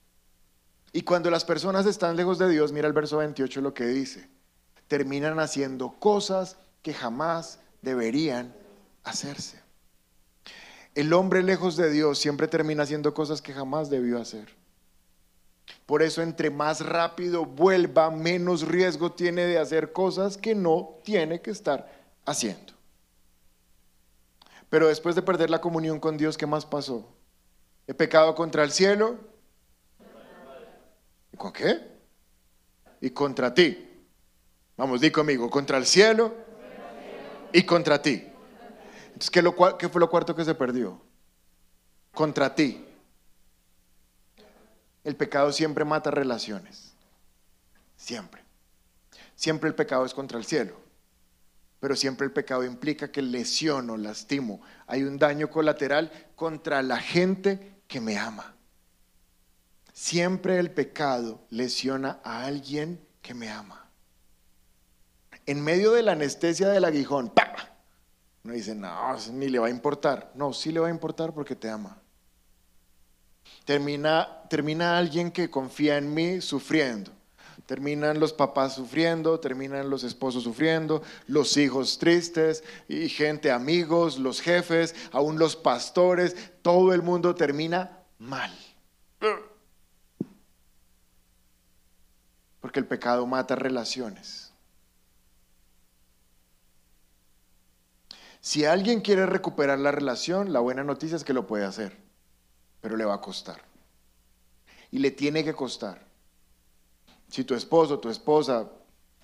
y 0.92 1.03
cuando 1.03 1.28
las 1.28 1.45
personas 1.45 1.86
están 1.86 2.14
lejos 2.14 2.38
de 2.38 2.49
Dios, 2.49 2.70
mira 2.70 2.86
el 2.86 2.92
verso 2.92 3.16
28 3.16 3.61
lo 3.61 3.74
que 3.74 3.86
dice, 3.86 4.28
terminan 4.86 5.40
haciendo 5.40 5.97
cosas 5.99 6.57
que 6.82 6.95
jamás 6.95 7.59
deberían 7.82 8.55
hacerse. 9.05 9.61
El 10.94 11.12
hombre 11.12 11.42
lejos 11.42 11.76
de 11.76 11.90
Dios 11.90 12.18
siempre 12.18 12.48
termina 12.48 12.84
haciendo 12.84 13.14
cosas 13.14 13.42
que 13.42 13.52
jamás 13.52 13.90
debió 13.90 14.20
hacer. 14.20 14.48
Por 15.86 16.02
eso 16.02 16.22
entre 16.22 16.50
más 16.50 16.84
rápido 16.84 17.44
vuelva, 17.44 18.11
menos 18.11 18.66
riesgo 18.66 19.12
tiene 19.12 19.44
de 19.44 19.59
hacer 19.59 19.92
cosas 19.92 20.36
que 20.36 20.55
no 20.55 20.98
tiene 21.05 21.40
que 21.40 21.50
estar 21.50 21.90
haciendo. 22.24 22.72
Pero 24.70 24.88
después 24.88 25.14
de 25.14 25.22
perder 25.22 25.50
la 25.50 25.61
comunión 25.61 26.00
con 26.00 26.16
Dios, 26.16 26.36
¿qué 26.36 26.46
más 26.46 26.64
pasó? 26.64 27.09
He 27.86 27.94
pecado 27.94 28.34
contra 28.34 28.64
el 28.64 28.72
cielo, 28.72 29.18
¿Con 31.36 31.52
qué? 31.52 31.80
Y 33.00 33.11
contra 33.11 33.52
ti. 33.52 33.88
Vamos, 34.76 35.00
di 35.00 35.11
conmigo, 35.11 35.50
contra 35.50 35.78
el 35.78 35.86
cielo 35.86 36.32
y 37.52 37.62
contra 37.64 38.00
ti. 38.00 38.34
Entonces, 39.14 39.30
¿qué, 39.30 39.42
lo, 39.42 39.52
fue 39.52 40.00
lo 40.00 40.10
cuarto 40.10 40.34
que 40.34 40.44
se 40.44 40.56
perdió? 40.56 41.00
Contra 42.12 42.52
ti. 42.52 42.84
El 45.04 45.14
pecado 45.14 45.52
siempre 45.52 45.84
mata 45.84 46.10
relaciones. 46.10 46.94
Siempre. 47.96 48.42
Siempre 49.36 49.68
el 49.68 49.76
pecado 49.76 50.04
es 50.04 50.14
contra 50.14 50.36
el 50.36 50.44
cielo. 50.44 50.80
Pero 51.78 51.94
siempre 51.94 52.26
el 52.26 52.32
pecado 52.32 52.64
implica 52.64 53.12
que 53.12 53.22
lesiono, 53.22 53.96
lastimo. 53.96 54.60
Hay 54.88 55.04
un 55.04 55.16
daño 55.16 55.48
colateral 55.48 56.10
contra 56.34 56.82
la 56.82 56.98
gente 56.98 57.82
que 57.86 58.00
me 58.00 58.18
ama. 58.18 58.56
Siempre 59.92 60.58
el 60.58 60.72
pecado 60.72 61.46
lesiona 61.50 62.18
a 62.24 62.46
alguien 62.46 63.00
que 63.22 63.32
me 63.32 63.48
ama. 63.48 63.88
En 65.46 65.62
medio 65.62 65.92
de 65.92 66.02
la 66.02 66.12
anestesia 66.12 66.68
del 66.68 66.84
aguijón, 66.84 67.30
¡pam! 67.30 67.74
Uno 68.45 68.53
dice, 68.53 68.74
no, 68.74 69.16
ni 69.32 69.49
le 69.49 69.59
va 69.59 69.68
a 69.68 69.70
importar. 69.70 70.30
No, 70.34 70.53
sí 70.53 70.70
le 70.70 70.80
va 70.80 70.88
a 70.88 70.90
importar 70.90 71.32
porque 71.32 71.57
te 71.57 71.70
ama. 71.70 71.97
Termina, 73.64 74.42
termina 74.51 74.99
alguien 74.99 75.30
que 75.30 75.51
confía 75.51 75.97
en 75.97 76.12
mí 76.12 76.42
sufriendo. 76.42 77.11
Terminan 77.64 78.20
los 78.20 78.34
papás 78.34 78.74
sufriendo, 78.74 79.40
terminan 79.40 79.88
los 79.88 80.05
esposos 80.05 80.42
sufriendo, 80.42 81.03
los 81.26 81.57
hijos 81.57 81.99
tristes 81.99 82.62
y 82.88 83.09
gente, 83.09 83.51
amigos, 83.51 84.18
los 84.18 84.42
jefes, 84.42 84.95
aún 85.12 85.38
los 85.38 85.57
pastores, 85.57 86.36
todo 86.61 86.92
el 86.92 87.01
mundo 87.01 87.34
termina 87.34 88.01
mal. 88.18 88.53
Porque 92.61 92.80
el 92.80 92.86
pecado 92.86 93.26
mata 93.26 93.57
relaciones. 93.57 94.43
Si 98.45 98.66
alguien 98.66 99.01
quiere 99.01 99.24
recuperar 99.24 99.78
la 99.78 99.90
relación, 99.90 100.53
la 100.53 100.61
buena 100.61 100.84
noticia 100.84 101.16
es 101.16 101.24
que 101.24 101.32
lo 101.32 101.47
puede 101.47 101.64
hacer, 101.64 101.97
pero 102.82 102.95
le 102.99 103.07
va 103.07 103.14
a 103.14 103.20
costar. 103.22 103.62
Y 104.90 104.99
le 104.99 105.11
tiene 105.11 105.42
que 105.45 105.55
costar. 105.55 106.07
Si 107.30 107.42
tu 107.42 107.55
esposo 107.55 108.01
tu 108.01 108.11
esposa 108.11 108.68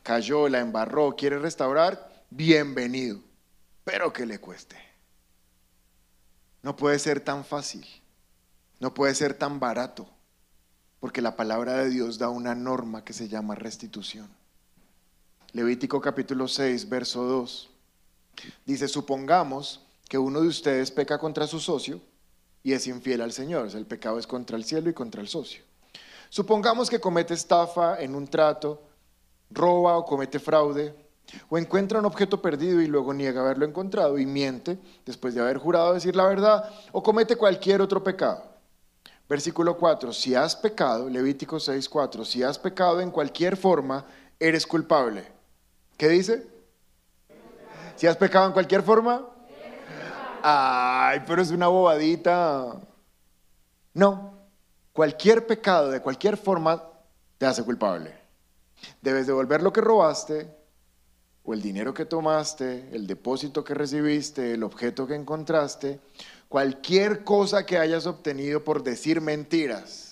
cayó, 0.03 0.49
la 0.49 0.61
embarró, 0.61 1.17
quiere 1.17 1.39
restaurar, 1.39 2.25
bienvenido, 2.31 3.21
pero 3.85 4.11
que 4.11 4.25
le 4.25 4.41
cueste. 4.41 4.77
No 6.63 6.75
puede 6.75 6.99
ser 6.99 7.21
tan 7.21 7.45
fácil, 7.45 7.87
no 8.79 8.95
puede 8.95 9.15
ser 9.15 9.35
tan 9.35 9.61
barato, 9.61 10.09
porque 10.99 11.21
la 11.21 11.37
palabra 11.37 11.75
de 11.75 11.91
Dios 11.91 12.17
da 12.17 12.31
una 12.31 12.55
norma 12.55 13.05
que 13.05 13.13
se 13.13 13.29
llama 13.29 13.55
restitución. 13.55 14.31
Levítico 15.53 16.01
capítulo 16.01 16.49
6, 16.49 16.89
verso 16.89 17.25
2. 17.25 17.71
Dice, 18.65 18.89
supongamos 18.89 19.81
que 20.09 20.19
uno 20.19 20.41
de 20.41 20.49
ustedes 20.49 20.91
peca 20.91 21.19
contra 21.19 21.47
su 21.47 21.61
socio 21.61 22.01
y 22.63 22.73
es 22.73 22.87
infiel 22.87 23.21
al 23.21 23.33
Señor. 23.33 23.69
el 23.75 23.87
pecado 23.87 24.19
es 24.19 24.27
contra 24.27 24.57
el 24.57 24.65
cielo 24.65 24.91
y 24.91 24.95
contra 24.95 25.21
el 25.21 25.29
socio. 25.29 25.63
Supongamos 26.29 26.89
que 26.91 27.01
comete 27.01 27.35
estafa 27.35 28.01
en 28.01 28.15
un 28.15 28.29
trato, 28.29 28.83
roba 29.51 29.97
o 29.97 30.05
comete 30.05 30.39
fraude, 30.39 30.95
o 31.49 31.59
encuentra 31.59 31.99
un 31.99 32.05
objeto 32.05 32.41
perdido 32.43 32.81
y 32.81 32.87
luego 32.87 33.15
niega 33.15 33.41
haberlo 33.41 33.65
encontrado 33.65 34.19
y 34.19 34.27
miente 34.27 34.79
después 35.05 35.35
de 35.35 35.41
haber 35.41 35.59
jurado 35.59 35.95
decir 35.95 36.17
la 36.17 36.27
verdad, 36.27 36.69
o 36.93 37.03
comete 37.03 37.37
cualquier 37.37 37.81
otro 37.81 38.03
pecado. 38.03 38.45
Versículo 39.29 39.77
4, 39.77 40.13
si 40.13 40.35
has 40.35 40.57
pecado, 40.57 41.09
Levítico 41.09 41.61
6, 41.61 41.89
4, 41.89 42.25
si 42.25 42.43
has 42.43 42.59
pecado 42.59 43.01
en 43.01 43.13
cualquier 43.13 43.57
forma, 43.57 44.05
eres 44.41 44.67
culpable. 44.67 45.25
¿Qué 45.97 46.09
dice? 46.09 46.47
Si 48.01 48.07
has 48.07 48.17
pecado 48.17 48.47
en 48.47 48.55
cualquier 48.55 48.83
forma. 48.83 49.29
Ay, 50.43 51.23
pero 51.27 51.43
es 51.43 51.51
una 51.51 51.67
bobadita. 51.67 52.81
No, 53.93 54.39
cualquier 54.95 55.47
pecado 55.47 55.91
de 55.91 56.01
cualquier 56.01 56.39
forma 56.39 56.83
te 57.37 57.45
hace 57.45 57.63
culpable. 57.63 58.17
Debes 59.03 59.27
devolver 59.27 59.63
lo 59.63 59.71
que 59.71 59.83
robaste, 59.83 60.51
o 61.45 61.53
el 61.53 61.61
dinero 61.61 61.93
que 61.93 62.07
tomaste, 62.07 62.89
el 62.91 63.07
depósito 63.07 63.63
que 63.63 63.75
recibiste, 63.75 64.55
el 64.55 64.63
objeto 64.63 65.07
que 65.07 65.15
encontraste, 65.15 66.01
cualquier 66.49 67.23
cosa 67.23 67.67
que 67.67 67.77
hayas 67.77 68.07
obtenido 68.07 68.65
por 68.65 68.83
decir 68.83 69.21
mentiras 69.21 70.10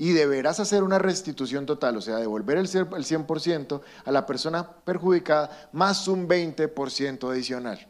y 0.00 0.14
deberás 0.14 0.58
hacer 0.60 0.82
una 0.82 0.98
restitución 0.98 1.66
total, 1.66 1.98
o 1.98 2.00
sea, 2.00 2.16
devolver 2.16 2.56
el 2.56 2.68
100% 2.68 3.82
a 4.06 4.10
la 4.10 4.24
persona 4.24 4.66
perjudicada 4.66 5.68
más 5.72 6.08
un 6.08 6.26
20% 6.26 7.30
adicional. 7.30 7.86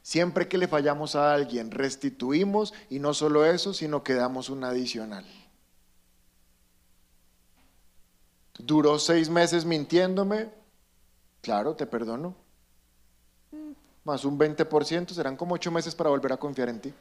Siempre 0.00 0.46
que 0.46 0.58
le 0.58 0.68
fallamos 0.68 1.16
a 1.16 1.34
alguien, 1.34 1.72
restituimos 1.72 2.72
y 2.88 3.00
no 3.00 3.14
solo 3.14 3.44
eso, 3.44 3.74
sino 3.74 4.04
que 4.04 4.14
damos 4.14 4.48
un 4.48 4.62
adicional. 4.62 5.26
Duró 8.56 9.00
seis 9.00 9.28
meses 9.28 9.64
mintiéndome, 9.64 10.50
claro, 11.40 11.74
te 11.74 11.86
perdono. 11.88 12.36
Más 14.04 14.24
un 14.24 14.38
20%, 14.38 15.14
serán 15.14 15.36
como 15.36 15.56
ocho 15.56 15.72
meses 15.72 15.96
para 15.96 16.10
volver 16.10 16.32
a 16.32 16.36
confiar 16.36 16.68
en 16.68 16.80
ti 16.80 16.94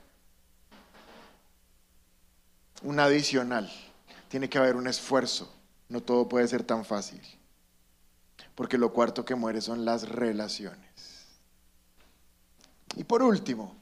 un 2.84 2.99
adicional. 2.99 3.71
Tiene 4.27 4.49
que 4.49 4.57
haber 4.57 4.75
un 4.75 4.88
esfuerzo. 4.88 5.53
No 5.88 6.01
todo 6.01 6.27
puede 6.30 6.47
ser 6.47 6.63
tan 6.63 6.86
fácil. 6.86 7.21
Porque 8.55 8.77
lo 8.77 8.93
cuarto 8.93 9.25
que 9.25 9.36
muere 9.36 9.61
son 9.61 9.86
las 9.86 10.07
relaciones. 10.07 11.27
Y 12.95 13.03
por 13.03 13.23
último, 13.23 13.75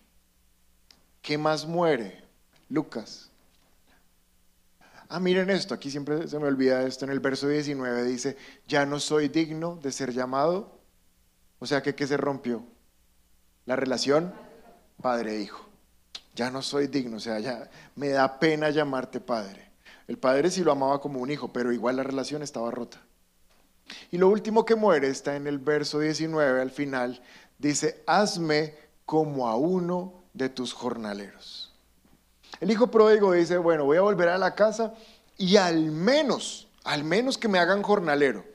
¿qué 1.22 1.38
más 1.38 1.66
muere? 1.66 2.24
Lucas. 2.70 3.30
Ah, 5.10 5.20
miren 5.20 5.50
esto, 5.50 5.74
aquí 5.74 5.90
siempre 5.90 6.28
se 6.28 6.38
me 6.38 6.48
olvida 6.48 6.84
esto, 6.84 7.06
en 7.06 7.12
el 7.12 7.22
verso 7.22 7.48
19 7.48 8.04
dice, 8.04 8.36
ya 8.68 8.86
no 8.86 9.00
soy 9.00 9.30
digno 9.30 9.80
de 9.82 9.92
ser 9.94 10.12
llamado. 10.12 10.80
O 11.60 11.66
sea 11.66 11.82
que, 11.82 11.96
¿qué 11.96 12.06
se 12.06 12.18
rompió? 12.18 12.66
La 13.66 13.78
relación 13.78 14.34
padre-hijo 15.02 15.67
ya 16.38 16.52
no 16.52 16.62
soy 16.62 16.86
digno, 16.86 17.18
o 17.18 17.20
sea, 17.20 17.40
ya 17.40 17.68
me 17.96 18.10
da 18.10 18.40
pena 18.40 18.70
llamarte 18.70 19.20
padre. 19.20 19.72
El 20.08 20.20
padre 20.20 20.52
sí 20.52 20.64
lo 20.64 20.72
amaba 20.72 21.02
como 21.02 21.20
un 21.20 21.32
hijo, 21.32 21.52
pero 21.52 21.74
igual 21.74 21.96
la 21.96 22.04
relación 22.04 22.44
estaba 22.44 22.70
rota. 22.70 23.02
Y 24.12 24.20
lo 24.20 24.30
último 24.30 24.64
que 24.64 24.76
muere 24.76 25.10
está 25.10 25.36
en 25.36 25.48
el 25.48 25.58
verso 25.58 26.00
19 26.00 26.62
al 26.62 26.70
final, 26.70 27.24
dice, 27.58 28.04
hazme 28.06 28.76
como 29.04 29.48
a 29.48 29.56
uno 29.56 30.14
de 30.34 30.50
tus 30.50 30.74
jornaleros. 30.74 31.74
El 32.60 32.70
hijo 32.70 32.92
pródigo 32.92 33.34
dice, 33.34 33.58
bueno, 33.58 33.86
voy 33.86 33.98
a 33.98 34.02
volver 34.02 34.30
a 34.30 34.38
la 34.38 34.54
casa 34.54 34.94
y 35.38 35.58
al 35.58 35.92
menos, 35.92 36.68
al 36.84 37.04
menos 37.04 37.40
que 37.40 37.48
me 37.48 37.58
hagan 37.58 37.82
jornalero. 37.82 38.46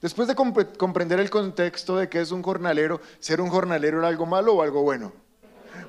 Después 0.00 0.28
de 0.28 0.36
comprender 0.36 1.18
el 1.18 1.30
contexto 1.30 1.96
de 1.96 2.08
que 2.08 2.20
es 2.20 2.30
un 2.30 2.42
jornalero, 2.42 3.00
ser 3.18 3.40
un 3.40 3.50
jornalero 3.50 3.98
era 3.98 4.08
algo 4.08 4.24
malo 4.24 4.54
o 4.54 4.62
algo 4.62 4.82
bueno. 4.82 5.12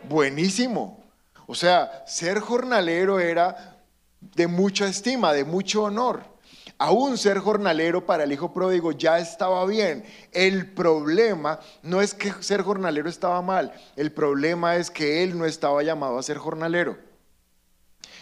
Buenísimo. 0.09 1.04
O 1.47 1.55
sea, 1.55 2.03
ser 2.07 2.39
jornalero 2.39 3.19
era 3.19 3.83
de 4.19 4.47
mucha 4.47 4.87
estima, 4.87 5.33
de 5.33 5.45
mucho 5.45 5.83
honor. 5.83 6.23
Aún 6.77 7.17
ser 7.17 7.39
jornalero 7.39 8.05
para 8.05 8.23
el 8.23 8.31
hijo 8.33 8.51
pródigo 8.51 8.91
ya 8.91 9.19
estaba 9.19 9.65
bien. 9.65 10.03
El 10.31 10.73
problema 10.73 11.59
no 11.83 12.01
es 12.01 12.13
que 12.13 12.33
ser 12.41 12.63
jornalero 12.63 13.09
estaba 13.09 13.41
mal, 13.41 13.73
el 13.95 14.11
problema 14.11 14.75
es 14.75 14.91
que 14.91 15.23
él 15.23 15.37
no 15.37 15.45
estaba 15.45 15.83
llamado 15.83 16.17
a 16.17 16.23
ser 16.23 16.37
jornalero. 16.37 16.97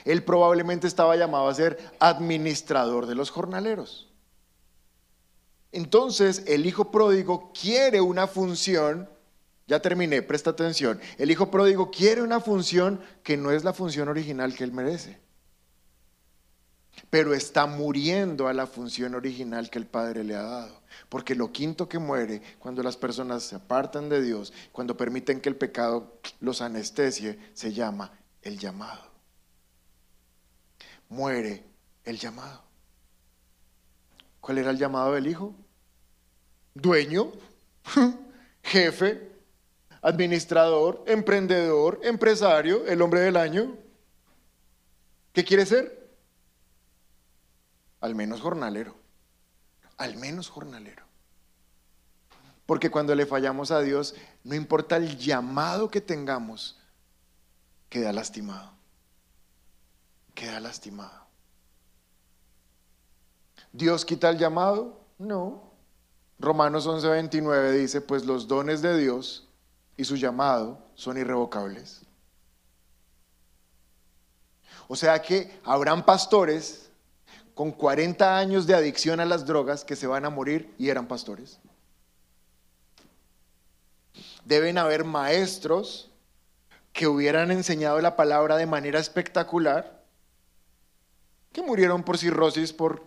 Él 0.06 0.24
probablemente 0.24 0.86
estaba 0.86 1.16
llamado 1.16 1.48
a 1.48 1.56
ser 1.56 1.80
administrador 2.00 3.08
de 3.08 3.16
los 3.16 3.32
jornaleros. 3.32 4.10
Entonces 5.72 6.44
el 6.46 6.66
hijo 6.66 6.92
pródigo 6.92 7.52
quiere 7.60 8.02
una 8.02 8.28
función 8.28 9.10
ya 9.68 9.82
terminé, 9.82 10.22
presta 10.22 10.50
atención. 10.50 11.00
El 11.18 11.32
hijo 11.32 11.50
pródigo 11.50 11.90
quiere 11.90 12.22
una 12.22 12.40
función 12.40 13.00
que 13.24 13.38
no 13.38 13.52
es 13.52 13.64
la 13.64 13.74
función 13.74 14.10
original 14.10 14.56
que 14.56 14.64
él 14.64 14.74
merece. 14.74 15.20
Pero 17.10 17.34
está 17.34 17.66
muriendo 17.66 18.48
a 18.48 18.54
la 18.54 18.68
función 18.68 19.16
original 19.16 19.70
que 19.70 19.80
el 19.80 19.88
Padre 19.88 20.24
le 20.24 20.36
ha 20.36 20.44
dado. 20.44 20.82
Porque 21.10 21.34
lo 21.34 21.52
quinto 21.52 21.88
que 21.88 21.98
muere 21.98 22.42
cuando 22.60 22.84
las 22.84 22.98
personas 22.98 23.44
se 23.44 23.56
apartan 23.56 24.10
de 24.10 24.22
Dios, 24.22 24.54
cuando 24.72 24.98
permiten 24.98 25.40
que 25.40 25.50
el 25.50 25.56
pecado 25.56 26.20
los 26.40 26.62
anestesie, 26.62 27.40
se 27.54 27.74
llama 27.74 28.12
el 28.42 28.60
llamado. 28.60 29.12
Muere 31.10 31.64
el 32.04 32.20
llamado. 32.20 32.64
¿Cuál 34.42 34.58
era 34.58 34.72
el 34.72 34.78
llamado 34.78 35.14
del 35.14 35.28
hijo? 35.28 35.56
Dueño, 36.74 37.32
jefe, 38.64 39.33
administrador, 40.04 41.02
emprendedor, 41.08 42.00
empresario, 42.04 42.86
el 42.86 43.02
hombre 43.02 43.22
del 43.22 43.38
año. 43.38 43.78
¿Qué 45.32 45.44
quiere 45.46 45.66
ser? 45.66 46.14
Al 48.02 48.14
menos 48.14 48.42
jornalero. 48.42 48.96
Al 49.98 50.18
menos 50.18 50.50
jornalero. 50.50 51.04
Porque 52.66 52.92
cuando 52.92 53.16
le 53.16 53.26
fallamos 53.26 53.72
a 53.72 53.80
Dios, 53.80 54.16
no 54.44 54.56
importa 54.56 54.98
el 54.98 55.18
llamado 55.18 55.90
que 55.90 56.02
tengamos, 56.02 56.80
queda 57.90 58.12
lastimado. 58.12 58.74
Queda 60.36 60.60
lastimado. 60.60 61.24
¿Dios 63.72 64.04
quita 64.04 64.30
el 64.30 64.38
llamado? 64.38 65.00
No. 65.18 65.72
Romanos 66.40 66.88
11:29 66.88 67.72
dice, 67.72 68.02
pues 68.02 68.26
los 68.26 68.48
dones 68.48 68.82
de 68.82 68.98
Dios 68.98 69.48
y 69.98 70.06
su 70.06 70.16
llamado 70.16 70.80
son 70.96 71.18
irrevocables. 71.18 72.02
O 74.88 74.96
sea 74.96 75.22
que 75.22 75.60
habrán 75.64 76.06
pastores 76.06 76.92
con 77.54 77.72
40 77.72 78.38
años 78.38 78.66
de 78.66 78.74
adicción 78.74 79.20
a 79.20 79.26
las 79.26 79.46
drogas 79.46 79.86
que 79.86 79.96
se 79.96 80.08
van 80.08 80.26
a 80.26 80.30
morir 80.30 80.74
y 80.78 80.90
eran 80.90 81.08
pastores. 81.08 81.60
Deben 84.44 84.78
haber 84.78 85.04
maestros 85.04 86.12
que 86.92 87.08
hubieran 87.08 87.52
enseñado 87.52 88.00
la 88.02 88.16
palabra 88.16 88.58
de 88.58 88.66
manera 88.66 89.00
espectacular, 89.00 90.04
que 91.52 91.62
murieron 91.62 92.04
por 92.04 92.18
cirrosis, 92.18 92.74
por 92.74 93.04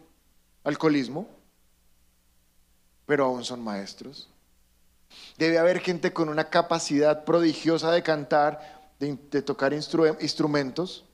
alcoholismo, 0.64 1.28
pero 3.06 3.26
aún 3.26 3.44
son 3.44 3.62
maestros. 3.62 4.28
Debe 5.38 5.58
haber 5.58 5.80
gente 5.80 6.12
con 6.12 6.28
una 6.28 6.50
capacidad 6.50 7.24
prodigiosa 7.24 7.92
de 7.92 8.02
cantar, 8.02 8.92
de, 8.98 9.42
tocar 9.42 9.72
instrumentos, 9.72 11.04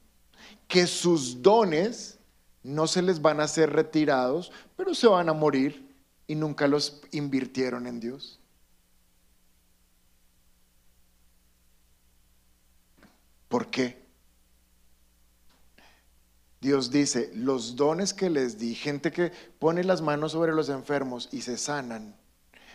que 0.68 0.86
sus 0.86 1.42
dones 1.42 2.18
no 2.62 2.86
se 2.86 3.02
les 3.02 3.20
van 3.20 3.40
a 3.40 3.48
ser 3.48 3.72
retirados, 3.72 4.52
pero 4.76 4.94
se 4.94 5.08
van 5.08 5.28
a 5.28 5.32
morir 5.32 5.94
y 6.26 6.34
nunca 6.34 6.68
los 6.68 7.02
invirtieron 7.10 7.86
en 7.86 8.00
Dios. 8.00 8.40
¿Por 13.48 13.70
qué? 13.70 14.02
Dios 16.62 16.92
dice, 16.92 17.32
los 17.34 17.74
dones 17.74 18.14
que 18.14 18.30
les 18.30 18.56
di, 18.56 18.76
gente 18.76 19.10
que 19.10 19.32
pone 19.58 19.82
las 19.82 20.00
manos 20.00 20.32
sobre 20.32 20.52
los 20.52 20.68
enfermos 20.68 21.28
y 21.32 21.42
se 21.42 21.58
sanan, 21.58 22.16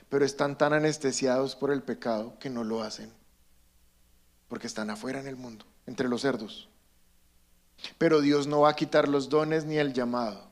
pero 0.09 0.25
están 0.25 0.57
tan 0.57 0.73
anestesiados 0.73 1.55
por 1.55 1.71
el 1.71 1.83
pecado 1.83 2.37
que 2.39 2.49
no 2.49 2.63
lo 2.63 2.83
hacen, 2.83 3.11
porque 4.47 4.67
están 4.67 4.89
afuera 4.89 5.19
en 5.19 5.27
el 5.27 5.35
mundo, 5.35 5.65
entre 5.85 6.07
los 6.07 6.21
cerdos. 6.21 6.69
Pero 7.97 8.21
Dios 8.21 8.47
no 8.47 8.61
va 8.61 8.69
a 8.69 8.75
quitar 8.75 9.07
los 9.07 9.29
dones 9.29 9.65
ni 9.65 9.77
el 9.77 9.93
llamado, 9.93 10.49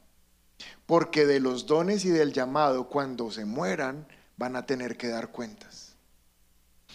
porque 0.85 1.25
de 1.25 1.39
los 1.39 1.65
dones 1.65 2.05
y 2.05 2.09
del 2.09 2.33
llamado, 2.33 2.87
cuando 2.87 3.31
se 3.31 3.45
mueran, 3.45 4.07
van 4.37 4.55
a 4.55 4.65
tener 4.65 4.97
que 4.97 5.07
dar 5.07 5.29
cuentas. 5.31 5.95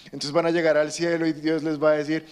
Entonces 0.07 0.33
van 0.33 0.47
a 0.47 0.51
llegar 0.51 0.77
al 0.77 0.93
cielo 0.93 1.27
y 1.27 1.33
Dios 1.33 1.63
les 1.63 1.83
va 1.83 1.91
a 1.91 1.95
decir, 1.97 2.27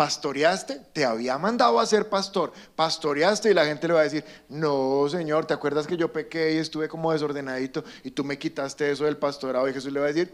¿Pastoreaste? 0.00 0.80
Te 0.94 1.04
había 1.04 1.36
mandado 1.36 1.78
a 1.78 1.84
ser 1.84 2.08
pastor. 2.08 2.54
¿Pastoreaste? 2.74 3.50
Y 3.50 3.52
la 3.52 3.66
gente 3.66 3.86
le 3.86 3.92
va 3.92 4.00
a 4.00 4.04
decir, 4.04 4.24
no, 4.48 5.06
Señor, 5.10 5.44
¿te 5.44 5.52
acuerdas 5.52 5.86
que 5.86 5.98
yo 5.98 6.10
pequé 6.10 6.54
y 6.54 6.56
estuve 6.56 6.88
como 6.88 7.12
desordenadito 7.12 7.84
y 8.02 8.10
tú 8.10 8.24
me 8.24 8.38
quitaste 8.38 8.90
eso 8.90 9.04
del 9.04 9.18
pastorado? 9.18 9.68
Y 9.68 9.74
Jesús 9.74 9.92
le 9.92 10.00
va 10.00 10.06
a 10.06 10.08
decir, 10.08 10.32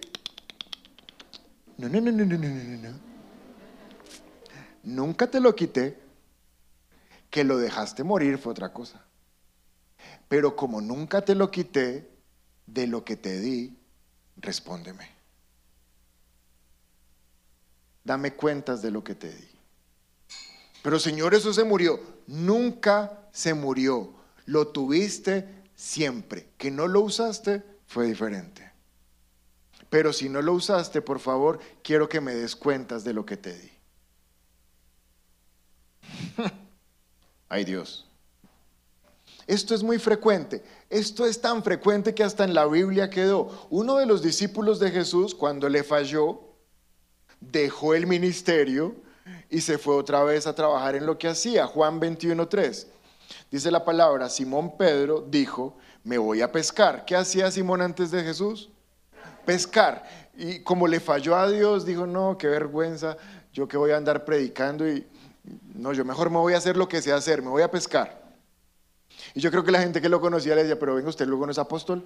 no, 1.79 1.89
no, 1.89 2.01
no, 2.01 2.13
no, 2.13 2.25
no, 2.25 2.39
no, 2.39 2.49
no, 2.49 2.91
no. 2.91 2.99
Nunca 4.85 5.29
te 5.29 5.41
lo 5.41 5.57
quité. 5.57 5.99
Que 7.29 7.43
lo 7.43 7.59
dejaste 7.59 8.05
morir 8.05 8.39
fue 8.39 8.53
otra 8.53 8.73
cosa. 8.73 9.05
Pero 10.29 10.55
como 10.55 10.81
nunca 10.81 11.23
te 11.23 11.35
lo 11.35 11.51
quité, 11.51 12.09
de 12.67 12.87
lo 12.87 13.05
que 13.05 13.17
te 13.17 13.41
di, 13.41 13.77
respóndeme. 14.37 15.11
Dame 18.05 18.35
cuentas 18.35 18.81
de 18.81 18.93
lo 18.93 19.03
que 19.03 19.17
te 19.17 19.35
di. 19.35 19.56
Pero 20.87 21.01
Señor, 21.01 21.35
eso 21.35 21.53
se 21.53 21.65
murió. 21.65 21.99
Nunca 22.29 23.29
se 23.33 23.55
murió. 23.55 24.15
Lo 24.45 24.69
tuviste 24.69 25.65
siempre. 25.75 26.51
Que 26.57 26.71
no 26.71 26.87
lo 26.87 27.01
usaste 27.01 27.65
fue 27.87 28.07
diferente. 28.07 28.71
Pero 29.91 30.13
si 30.13 30.29
no 30.29 30.41
lo 30.43 30.53
usaste, 30.53 31.03
por 31.03 31.19
favor, 31.19 31.59
quiero 31.83 32.09
que 32.09 32.21
me 32.21 32.37
des 32.37 32.55
cuentas 32.55 33.03
de 33.03 33.15
lo 33.15 33.27
que 33.27 33.37
te 33.37 33.59
di. 33.59 33.71
Ay 37.49 37.65
Dios. 37.65 38.09
Esto 39.49 39.75
es 39.75 39.83
muy 39.83 39.99
frecuente. 39.99 40.63
Esto 40.89 41.27
es 41.27 41.41
tan 41.41 41.65
frecuente 41.65 42.15
que 42.15 42.23
hasta 42.23 42.45
en 42.45 42.55
la 42.55 42.65
Biblia 42.65 43.11
quedó. 43.11 43.67
Uno 43.71 43.97
de 43.97 44.07
los 44.07 44.23
discípulos 44.23 44.79
de 44.79 44.93
Jesús, 44.93 45.35
cuando 45.35 45.69
le 45.69 45.83
falló, 45.83 46.43
dejó 47.41 47.95
el 47.95 48.07
ministerio 48.07 49.05
y 49.51 49.61
se 49.61 49.79
fue 49.79 49.95
otra 49.95 50.23
vez 50.25 50.47
a 50.47 50.55
trabajar 50.55 50.97
en 50.97 51.07
lo 51.07 51.19
que 51.19 51.29
hacía. 51.29 51.67
Juan 51.67 52.01
21.3. 52.01 52.87
Dice 53.51 53.71
la 53.71 53.85
palabra, 53.85 54.29
Simón 54.29 54.77
Pedro 54.77 55.25
dijo, 55.27 55.77
me 56.05 56.19
voy 56.19 56.43
a 56.43 56.51
pescar. 56.51 57.05
¿Qué 57.05 57.17
hacía 57.17 57.51
Simón 57.51 57.83
antes 57.83 58.11
de 58.11 58.23
Jesús? 58.23 58.71
Pescar. 59.45 60.05
Y 60.37 60.61
como 60.61 60.87
le 60.87 61.01
falló 61.01 61.37
a 61.37 61.51
Dios, 61.51 61.85
dijo, 61.85 62.07
no, 62.07 62.37
qué 62.39 62.49
vergüenza, 62.49 63.17
yo 63.53 63.67
que 63.67 63.77
voy 63.77 63.93
a 63.93 63.97
andar 63.97 64.25
predicando 64.25 64.89
y 64.89 65.07
no, 65.75 65.93
yo 65.93 66.05
mejor 66.05 66.31
me 66.31 66.39
voy 66.39 66.55
a 66.55 66.59
hacer 66.59 66.77
lo 66.77 66.89
que 66.89 67.01
sé 67.01 67.13
hacer, 67.13 67.43
me 67.43 67.49
voy 67.49 67.63
a 67.63 67.71
pescar. 67.71 68.23
Y 69.35 69.41
yo 69.41 69.51
creo 69.51 69.65
que 69.65 69.71
la 69.71 69.81
gente 69.81 70.01
que 70.01 70.09
lo 70.09 70.21
conocía 70.21 70.55
le 70.55 70.63
decía, 70.63 70.79
pero 70.79 70.95
venga, 70.95 71.09
usted 71.09 71.27
luego 71.27 71.47
no 71.47 71.53
es 71.53 71.59
apóstol. 71.59 72.05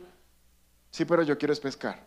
Sí, 0.90 1.04
pero 1.04 1.22
yo 1.22 1.38
quiero 1.38 1.52
es 1.52 1.60
pescar. 1.60 2.04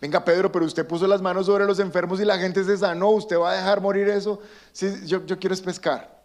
Venga 0.00 0.24
Pedro, 0.24 0.50
pero 0.50 0.64
usted 0.64 0.86
puso 0.86 1.06
las 1.06 1.20
manos 1.20 1.46
sobre 1.46 1.66
los 1.66 1.78
enfermos 1.78 2.20
y 2.20 2.24
la 2.24 2.38
gente 2.38 2.64
se 2.64 2.76
sanó, 2.76 3.10
¿usted 3.10 3.38
va 3.38 3.52
a 3.52 3.56
dejar 3.56 3.80
morir 3.80 4.08
eso? 4.08 4.40
Sí, 4.72 4.88
yo, 5.06 5.24
quiero 5.26 5.54
es 5.54 5.60
pescar. 5.60 6.22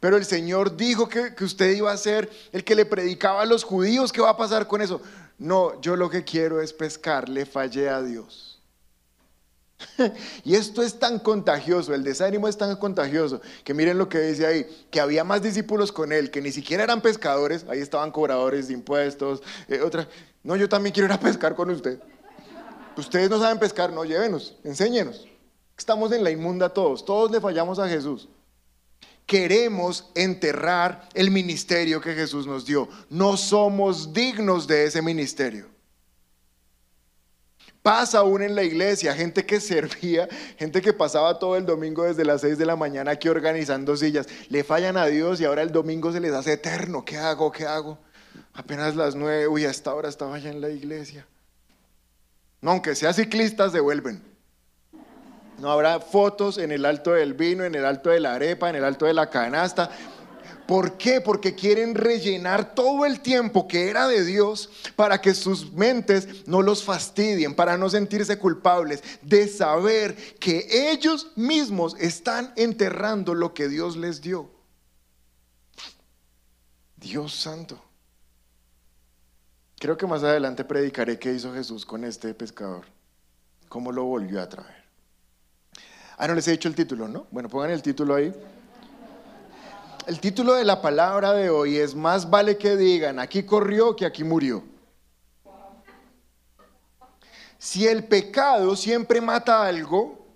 Pero 0.00 0.16
el 0.16 0.24
Señor 0.24 0.76
dijo 0.76 1.08
que, 1.08 1.34
que 1.34 1.44
usted 1.44 1.74
iba 1.74 1.92
a 1.92 1.96
ser 1.96 2.30
el 2.52 2.64
que 2.64 2.74
le 2.74 2.86
predicaba 2.86 3.42
a 3.42 3.46
los 3.46 3.64
judíos, 3.64 4.12
¿qué 4.12 4.20
va 4.20 4.30
a 4.30 4.36
pasar 4.36 4.66
con 4.66 4.82
eso? 4.82 5.00
No, 5.38 5.80
yo 5.80 5.96
lo 5.96 6.10
que 6.10 6.24
quiero 6.24 6.60
es 6.60 6.72
pescar, 6.72 7.28
le 7.28 7.46
fallé 7.46 7.88
a 7.88 8.02
Dios. 8.02 8.54
y 10.44 10.54
esto 10.54 10.82
es 10.82 10.98
tan 10.98 11.18
contagioso, 11.18 11.94
el 11.94 12.04
desánimo 12.04 12.48
es 12.48 12.56
tan 12.56 12.76
contagioso, 12.76 13.40
que 13.64 13.74
miren 13.74 13.98
lo 13.98 14.08
que 14.08 14.20
dice 14.20 14.46
ahí, 14.46 14.86
que 14.90 15.00
había 15.00 15.24
más 15.24 15.42
discípulos 15.42 15.92
con 15.92 16.12
él, 16.12 16.30
que 16.30 16.40
ni 16.40 16.52
siquiera 16.52 16.84
eran 16.84 17.00
pescadores, 17.00 17.64
ahí 17.68 17.80
estaban 17.80 18.10
cobradores 18.10 18.68
de 18.68 18.74
impuestos, 18.74 19.42
eh, 19.68 19.80
otra. 19.80 20.08
No, 20.42 20.56
yo 20.56 20.68
también 20.68 20.92
quiero 20.92 21.06
ir 21.06 21.12
a 21.12 21.20
pescar 21.20 21.54
con 21.54 21.70
usted. 21.70 21.98
Ustedes 22.96 23.30
no 23.30 23.38
saben 23.38 23.58
pescar, 23.58 23.92
no, 23.92 24.04
llévenos, 24.04 24.56
enséñenos. 24.64 25.26
Estamos 25.76 26.12
en 26.12 26.22
la 26.22 26.30
inmunda 26.30 26.68
todos, 26.68 27.04
todos 27.04 27.30
le 27.30 27.40
fallamos 27.40 27.78
a 27.78 27.88
Jesús. 27.88 28.28
Queremos 29.26 30.10
enterrar 30.14 31.08
el 31.14 31.30
ministerio 31.30 32.00
que 32.00 32.14
Jesús 32.14 32.46
nos 32.46 32.66
dio. 32.66 32.88
No 33.08 33.36
somos 33.36 34.12
dignos 34.12 34.66
de 34.66 34.84
ese 34.84 35.00
ministerio. 35.00 35.66
Pasa 37.82 38.18
aún 38.18 38.42
en 38.42 38.54
la 38.54 38.62
iglesia, 38.62 39.14
gente 39.14 39.44
que 39.44 39.60
servía, 39.60 40.26
gente 40.56 40.80
que 40.80 40.92
pasaba 40.92 41.38
todo 41.38 41.56
el 41.56 41.66
domingo 41.66 42.04
desde 42.04 42.24
las 42.24 42.40
6 42.40 42.56
de 42.56 42.64
la 42.64 42.76
mañana 42.76 43.10
aquí 43.10 43.28
organizando 43.28 43.96
sillas. 43.96 44.26
Le 44.48 44.64
fallan 44.64 44.96
a 44.96 45.06
Dios 45.06 45.40
y 45.40 45.44
ahora 45.44 45.62
el 45.62 45.72
domingo 45.72 46.10
se 46.12 46.20
les 46.20 46.32
hace 46.32 46.54
eterno. 46.54 47.04
¿Qué 47.04 47.18
hago? 47.18 47.52
¿Qué 47.52 47.66
hago? 47.66 47.98
Apenas 48.54 48.96
las 48.96 49.14
9, 49.14 49.48
uy, 49.48 49.64
a 49.64 49.70
esta 49.70 49.94
hora 49.94 50.08
estaba 50.08 50.38
ya 50.38 50.50
en 50.50 50.60
la 50.60 50.70
iglesia. 50.70 51.26
No, 52.64 52.70
aunque 52.70 52.94
sea 52.94 53.12
ciclistas, 53.12 53.74
devuelven. 53.74 54.22
No 55.58 55.70
habrá 55.70 56.00
fotos 56.00 56.56
en 56.56 56.72
el 56.72 56.86
alto 56.86 57.12
del 57.12 57.34
vino, 57.34 57.62
en 57.62 57.74
el 57.74 57.84
alto 57.84 58.08
de 58.08 58.20
la 58.20 58.36
arepa, 58.36 58.70
en 58.70 58.76
el 58.76 58.84
alto 58.84 59.04
de 59.04 59.12
la 59.12 59.28
canasta. 59.28 59.90
¿Por 60.66 60.96
qué? 60.96 61.20
Porque 61.20 61.54
quieren 61.54 61.94
rellenar 61.94 62.74
todo 62.74 63.04
el 63.04 63.20
tiempo 63.20 63.68
que 63.68 63.90
era 63.90 64.08
de 64.08 64.24
Dios 64.24 64.70
para 64.96 65.20
que 65.20 65.34
sus 65.34 65.74
mentes 65.74 66.48
no 66.48 66.62
los 66.62 66.82
fastidien, 66.82 67.54
para 67.54 67.76
no 67.76 67.90
sentirse 67.90 68.38
culpables 68.38 69.02
de 69.20 69.46
saber 69.46 70.16
que 70.40 70.90
ellos 70.90 71.32
mismos 71.36 71.94
están 72.00 72.54
enterrando 72.56 73.34
lo 73.34 73.52
que 73.52 73.68
Dios 73.68 73.98
les 73.98 74.22
dio. 74.22 74.50
Dios 76.96 77.34
santo. 77.34 77.83
Creo 79.84 79.98
que 79.98 80.06
más 80.06 80.22
adelante 80.22 80.64
predicaré 80.64 81.18
qué 81.18 81.34
hizo 81.34 81.52
Jesús 81.52 81.84
con 81.84 82.04
este 82.04 82.32
pescador, 82.32 82.86
cómo 83.68 83.92
lo 83.92 84.04
volvió 84.04 84.40
a 84.40 84.48
traer. 84.48 84.82
Ah, 86.16 86.26
no 86.26 86.34
les 86.34 86.48
he 86.48 86.52
dicho 86.52 86.68
el 86.68 86.74
título, 86.74 87.06
¿no? 87.06 87.26
Bueno, 87.30 87.50
pongan 87.50 87.70
el 87.70 87.82
título 87.82 88.14
ahí. 88.14 88.34
El 90.06 90.20
título 90.20 90.54
de 90.54 90.64
la 90.64 90.80
palabra 90.80 91.34
de 91.34 91.50
hoy 91.50 91.76
es 91.76 91.94
Más 91.94 92.30
vale 92.30 92.56
que 92.56 92.78
digan, 92.78 93.18
aquí 93.18 93.42
corrió 93.42 93.94
que 93.94 94.06
aquí 94.06 94.24
murió. 94.24 94.64
Si 97.58 97.86
el 97.86 98.04
pecado 98.04 98.76
siempre 98.76 99.20
mata 99.20 99.66
algo, 99.66 100.34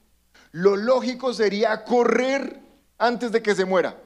lo 0.52 0.76
lógico 0.76 1.32
sería 1.32 1.84
correr 1.84 2.60
antes 2.98 3.32
de 3.32 3.40
que 3.42 3.54
se 3.54 3.64
muera. 3.64 3.96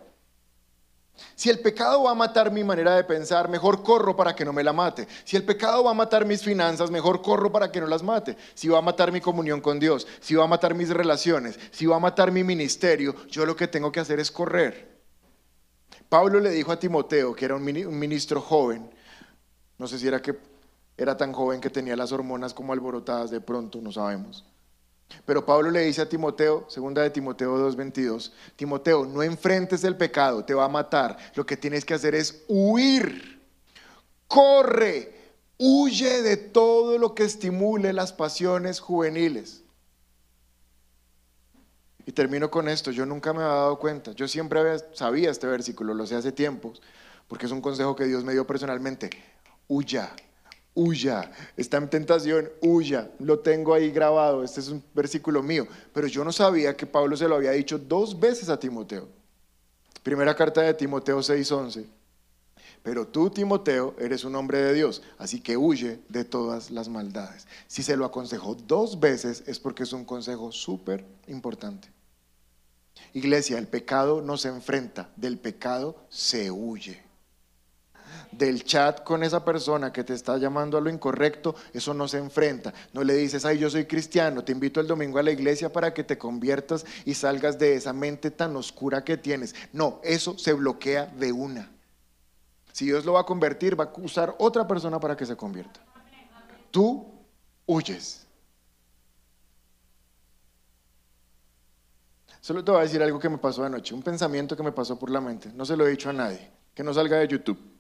Si 1.35 1.51
el 1.51 1.61
pecado 1.61 2.03
va 2.05 2.13
a 2.13 2.15
matar 2.15 2.51
mi 2.51 2.65
manera 2.65 2.95
de 2.95 3.05
pensar, 3.05 3.49
mejor 3.49 3.83
corro 3.83 4.17
para 4.17 4.35
que 4.35 4.45
no 4.45 4.53
me 4.53 4.63
la 4.63 4.73
mate. 4.73 5.09
Si 5.25 5.37
el 5.37 5.45
pecado 5.45 5.85
va 5.85 5.91
a 5.93 5.95
matar 5.95 6.25
mis 6.25 6.43
finanzas, 6.43 6.91
mejor 6.91 7.23
corro 7.23 7.51
para 7.51 7.71
que 7.71 7.81
no 7.81 7.87
las 7.87 8.03
mate. 8.03 8.37
Si 8.55 8.69
va 8.69 8.79
a 8.79 8.83
matar 8.83 9.13
mi 9.13 9.21
comunión 9.21 9.61
con 9.61 9.81
Dios, 9.81 10.07
si 10.21 10.35
va 10.35 10.45
a 10.45 10.49
matar 10.49 10.75
mis 10.75 10.91
relaciones, 10.91 11.59
si 11.71 11.87
va 11.87 11.97
a 11.97 12.01
matar 12.01 12.31
mi 12.31 12.45
ministerio, 12.45 13.15
yo 13.29 13.47
lo 13.47 13.57
que 13.57 13.69
tengo 13.69 13.91
que 13.91 14.01
hacer 14.01 14.21
es 14.21 14.31
correr. 14.31 15.01
Pablo 16.09 16.41
le 16.41 16.51
dijo 16.51 16.73
a 16.73 16.79
Timoteo, 16.79 17.35
que 17.35 17.45
era 17.47 17.57
un 17.57 17.65
ministro 17.65 18.41
joven, 18.41 18.91
No 19.79 19.89
sé 19.89 19.99
si 19.99 20.07
era 20.07 20.21
que 20.21 20.37
era 20.97 21.17
tan 21.17 21.33
joven 21.33 21.61
que 21.61 21.71
tenía 21.71 21.97
las 21.97 22.13
hormonas 22.13 22.55
como 22.55 22.73
alborotadas 22.73 23.31
de 23.31 23.41
pronto, 23.41 23.81
no 23.81 23.91
sabemos. 23.91 24.45
Pero 25.25 25.45
Pablo 25.45 25.71
le 25.71 25.85
dice 25.85 26.03
a 26.03 26.09
Timoteo, 26.09 26.67
segunda 26.69 27.03
de 27.03 27.11
Timoteo 27.11 27.57
2:22, 27.59 28.33
Timoteo, 28.57 29.05
no 29.05 29.23
enfrentes 29.23 29.85
el 29.85 29.97
pecado, 29.97 30.45
te 30.45 30.55
va 30.55 30.65
a 30.65 30.69
matar. 30.69 31.17
Lo 31.35 31.47
que 31.47 31.57
tienes 31.57 31.85
que 31.85 31.95
hacer 31.95 32.15
es 32.15 32.45
huir. 32.49 33.41
Corre, 34.29 35.15
huye 35.59 36.23
de 36.23 36.37
todo 36.37 36.99
lo 36.99 37.15
que 37.15 37.25
estimule 37.25 37.93
las 37.93 38.13
pasiones 38.13 38.81
juveniles. 38.81 39.63
Y 42.05 42.13
termino 42.13 42.51
con 42.51 42.69
esto, 42.69 42.91
yo 42.91 43.07
nunca 43.07 43.33
me 43.33 43.43
había 43.43 43.55
dado 43.55 43.79
cuenta, 43.79 44.13
yo 44.13 44.27
siempre 44.27 44.61
sabía 44.93 45.31
este 45.31 45.47
versículo, 45.47 45.95
lo 45.95 46.07
sé 46.07 46.17
hace 46.17 46.33
tiempos, 46.33 46.83
porque 47.29 47.47
es 47.47 47.53
un 47.53 47.61
consejo 47.61 47.95
que 47.95 48.07
Dios 48.07 48.25
me 48.25 48.33
dio 48.33 48.47
personalmente. 48.47 49.11
Huya, 49.69 50.13
huya, 50.75 51.31
está 51.57 51.77
en 51.77 51.91
tentación, 51.91 52.51
huya, 52.61 53.11
lo 53.19 53.41
tengo 53.41 53.75
ahí 53.75 53.91
grabado, 53.91 54.43
este 54.43 54.61
es 54.61 54.69
un 54.69 54.83
versículo 54.95 55.43
mío, 55.43 55.67
pero 55.93 56.07
yo 56.07 56.25
no 56.25 56.33
sabía 56.33 56.77
que 56.77 56.87
Pablo 56.87 57.17
se 57.17 57.29
lo 57.29 57.37
había 57.37 57.53
dicho 57.53 57.79
dos 57.79 58.19
veces 58.19 58.49
a 58.49 58.59
Timoteo. 58.59 59.09
Primera 60.03 60.35
carta 60.35 60.63
de 60.63 60.75
Timoteo 60.75 61.21
6:11. 61.21 61.87
Pero 62.83 63.07
tú, 63.07 63.31
Timoteo, 63.31 63.95
eres 63.97 64.25
un 64.25 64.35
hombre 64.35 64.59
de 64.59 64.75
Dios, 64.75 65.03
así 65.17 65.41
que 65.41 65.57
huye 65.57 66.01
de 66.09 66.25
todas 66.25 66.73
las 66.73 66.89
maldades. 66.89 67.47
Si 67.69 67.85
se 67.85 67.97
lo 67.97 68.05
aconsejó 68.05 68.57
dos 68.57 68.99
veces 68.99 69.45
es 69.47 69.61
porque 69.61 69.85
es 69.85 69.93
un 69.93 70.05
consejo 70.05 70.51
súper 70.51 71.05
importante. 71.29 71.89
Iglesia, 73.13 73.59
el 73.59 73.69
pecado 73.69 74.21
no 74.21 74.37
se 74.37 74.49
enfrenta, 74.49 75.13
del 75.15 75.39
pecado 75.39 75.97
se 76.09 76.51
huye 76.51 77.12
del 78.33 78.65
chat 78.65 79.05
con 79.05 79.23
esa 79.23 79.45
persona 79.45 79.93
que 79.93 80.03
te 80.03 80.15
está 80.15 80.39
llamando 80.39 80.77
a 80.77 80.81
lo 80.81 80.91
incorrecto, 80.91 81.55
eso 81.73 81.95
no 81.95 82.09
se 82.09 82.19
enfrenta. 82.19 82.73
No 82.93 83.05
le 83.05 83.15
dices, 83.15 83.45
ay, 83.45 83.59
yo 83.59 83.71
soy 83.71 83.85
cristiano, 83.85 84.43
te 84.43 84.53
invito 84.53 84.81
el 84.81 84.87
domingo 84.87 85.19
a 85.19 85.23
la 85.23 85.31
iglesia 85.31 85.73
para 85.73 85.95
que 85.95 86.03
te 86.03 86.19
conviertas 86.19 86.85
y 87.05 87.15
salgas 87.15 87.59
de 87.59 87.77
esa 87.77 87.93
mente 87.93 88.31
tan 88.31 88.57
oscura 88.57 89.05
que 89.05 89.17
tienes. 89.17 89.55
No, 89.73 90.01
eso 90.03 90.37
se 90.39 90.53
bloquea 90.55 91.07
de 91.07 91.33
una. 91.33 91.71
Si 92.73 92.87
Dios 92.87 93.05
lo 93.05 93.13
va 93.13 93.21
a 93.21 93.27
convertir, 93.27 93.79
va 93.79 93.85
a 93.85 93.93
usar 94.01 94.35
otra 94.39 94.67
persona 94.67 94.99
para 94.99 95.17
que 95.17 95.27
se 95.27 95.37
convierta. 95.37 95.81
Tú 96.71 97.07
huyes. 97.67 98.27
Solo 102.41 102.65
te 102.65 102.73
voy 102.73 102.81
a 102.81 102.83
decir 102.83 103.01
algo 103.03 103.21
que 103.21 103.29
me 103.29 103.39
pasó 103.39 103.63
anoche, 103.63 103.95
un 103.95 104.03
pensamiento 104.03 104.57
que 104.57 104.65
me 104.65 104.73
pasó 104.73 104.99
por 104.99 105.11
la 105.11 105.21
mente. 105.21 105.53
No 105.55 105.65
se 105.65 105.77
lo 105.77 105.87
he 105.87 105.91
dicho 105.91 106.11
a 106.11 106.13
nadie. 106.13 106.51
Que 106.75 106.83
no 106.83 106.93
salga 106.93 107.19
de 107.19 107.29
YouTube. 107.29 107.72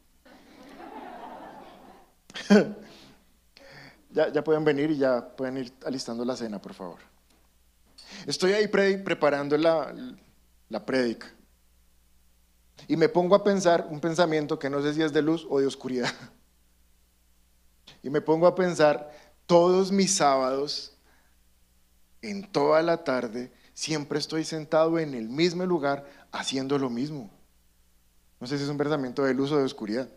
ya, 4.10 4.44
pueden 4.44 4.64
venir 4.64 4.90
y 4.90 4.98
ya 4.98 5.34
pueden 5.36 5.58
ir 5.58 5.72
alistando 5.84 6.24
la 6.24 6.36
cena, 6.36 6.60
por 6.60 6.74
favor. 6.74 6.98
Estoy 8.26 8.52
ahí 8.52 8.68
preparando 8.68 9.56
la, 9.56 9.94
la 10.68 10.84
prédica. 10.84 11.28
Y 12.88 12.96
me 12.96 13.08
pongo 13.08 13.34
a 13.34 13.44
pensar 13.44 13.86
un 13.90 14.00
pensamiento 14.00 14.58
que 14.58 14.68
no 14.68 14.82
sé 14.82 14.94
si 14.94 15.02
es 15.02 15.12
de 15.12 15.22
luz 15.22 15.46
o 15.48 15.60
de 15.60 15.66
oscuridad. 15.66 16.12
Y 18.04 18.10
me 18.10 18.20
pongo 18.20 18.48
a 18.48 18.54
pensar, 18.56 19.12
todos 19.46 19.92
mis 19.92 20.12
sábados, 20.12 20.96
en 22.20 22.50
toda 22.50 22.82
la 22.82 23.04
tarde, 23.04 23.52
siempre 23.74 24.18
estoy 24.18 24.44
sentado 24.44 24.98
en 24.98 25.14
el 25.14 25.28
mismo 25.28 25.64
lugar 25.66 26.04
haciendo 26.32 26.78
lo 26.78 26.90
mismo. 26.90 27.30
No 28.40 28.46
sé 28.48 28.58
si 28.58 28.64
es 28.64 28.70
un 28.70 28.78
pensamiento 28.78 29.22
de 29.22 29.34
luz 29.34 29.52
o 29.52 29.56
de 29.56 29.62
oscuridad. 29.62 30.08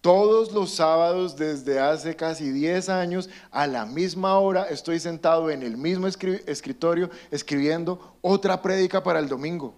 Todos 0.00 0.52
los 0.52 0.74
sábados 0.74 1.36
desde 1.36 1.80
hace 1.80 2.14
casi 2.14 2.50
10 2.50 2.88
años, 2.88 3.28
a 3.50 3.66
la 3.66 3.84
misma 3.84 4.38
hora, 4.38 4.68
estoy 4.68 5.00
sentado 5.00 5.50
en 5.50 5.62
el 5.64 5.76
mismo 5.76 6.06
escritorio 6.06 7.10
escribiendo 7.32 8.16
otra 8.20 8.62
prédica 8.62 9.02
para 9.02 9.18
el 9.18 9.28
domingo. 9.28 9.74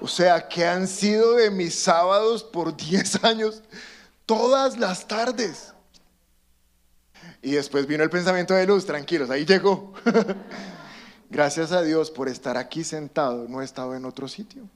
O 0.00 0.08
sea, 0.08 0.48
que 0.48 0.64
han 0.64 0.88
sido 0.88 1.34
de 1.34 1.50
mis 1.50 1.74
sábados 1.74 2.42
por 2.42 2.74
10 2.74 3.24
años, 3.24 3.62
todas 4.24 4.78
las 4.78 5.06
tardes. 5.06 5.74
Y 7.42 7.52
después 7.52 7.86
vino 7.86 8.04
el 8.04 8.10
pensamiento 8.10 8.54
de 8.54 8.66
luz, 8.66 8.86
tranquilos, 8.86 9.28
ahí 9.28 9.44
llegó. 9.44 9.92
Gracias 11.30 11.72
a 11.72 11.82
Dios 11.82 12.10
por 12.10 12.26
estar 12.28 12.56
aquí 12.56 12.84
sentado, 12.84 13.46
no 13.48 13.60
he 13.60 13.64
estado 13.66 13.94
en 13.94 14.06
otro 14.06 14.28
sitio 14.28 14.66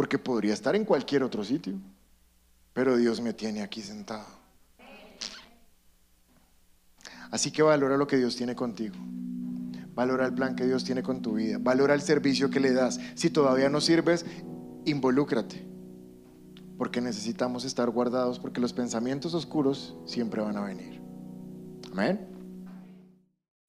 porque 0.00 0.18
podría 0.18 0.54
estar 0.54 0.74
en 0.74 0.86
cualquier 0.86 1.22
otro 1.22 1.44
sitio, 1.44 1.74
pero 2.72 2.96
Dios 2.96 3.20
me 3.20 3.34
tiene 3.34 3.60
aquí 3.60 3.82
sentado. 3.82 4.24
Así 7.30 7.50
que 7.50 7.60
valora 7.60 7.98
lo 7.98 8.06
que 8.06 8.16
Dios 8.16 8.34
tiene 8.34 8.54
contigo. 8.54 8.94
Valora 9.94 10.24
el 10.24 10.32
plan 10.32 10.56
que 10.56 10.64
Dios 10.64 10.84
tiene 10.84 11.02
con 11.02 11.20
tu 11.20 11.34
vida. 11.34 11.58
Valora 11.60 11.92
el 11.92 12.00
servicio 12.00 12.48
que 12.48 12.60
le 12.60 12.72
das. 12.72 12.98
Si 13.14 13.28
todavía 13.28 13.68
no 13.68 13.82
sirves, 13.82 14.24
involúcrate. 14.86 15.66
Porque 16.78 17.02
necesitamos 17.02 17.66
estar 17.66 17.90
guardados 17.90 18.38
porque 18.38 18.62
los 18.62 18.72
pensamientos 18.72 19.34
oscuros 19.34 19.98
siempre 20.06 20.40
van 20.40 20.56
a 20.56 20.62
venir. 20.62 20.98
Amén. 21.92 22.26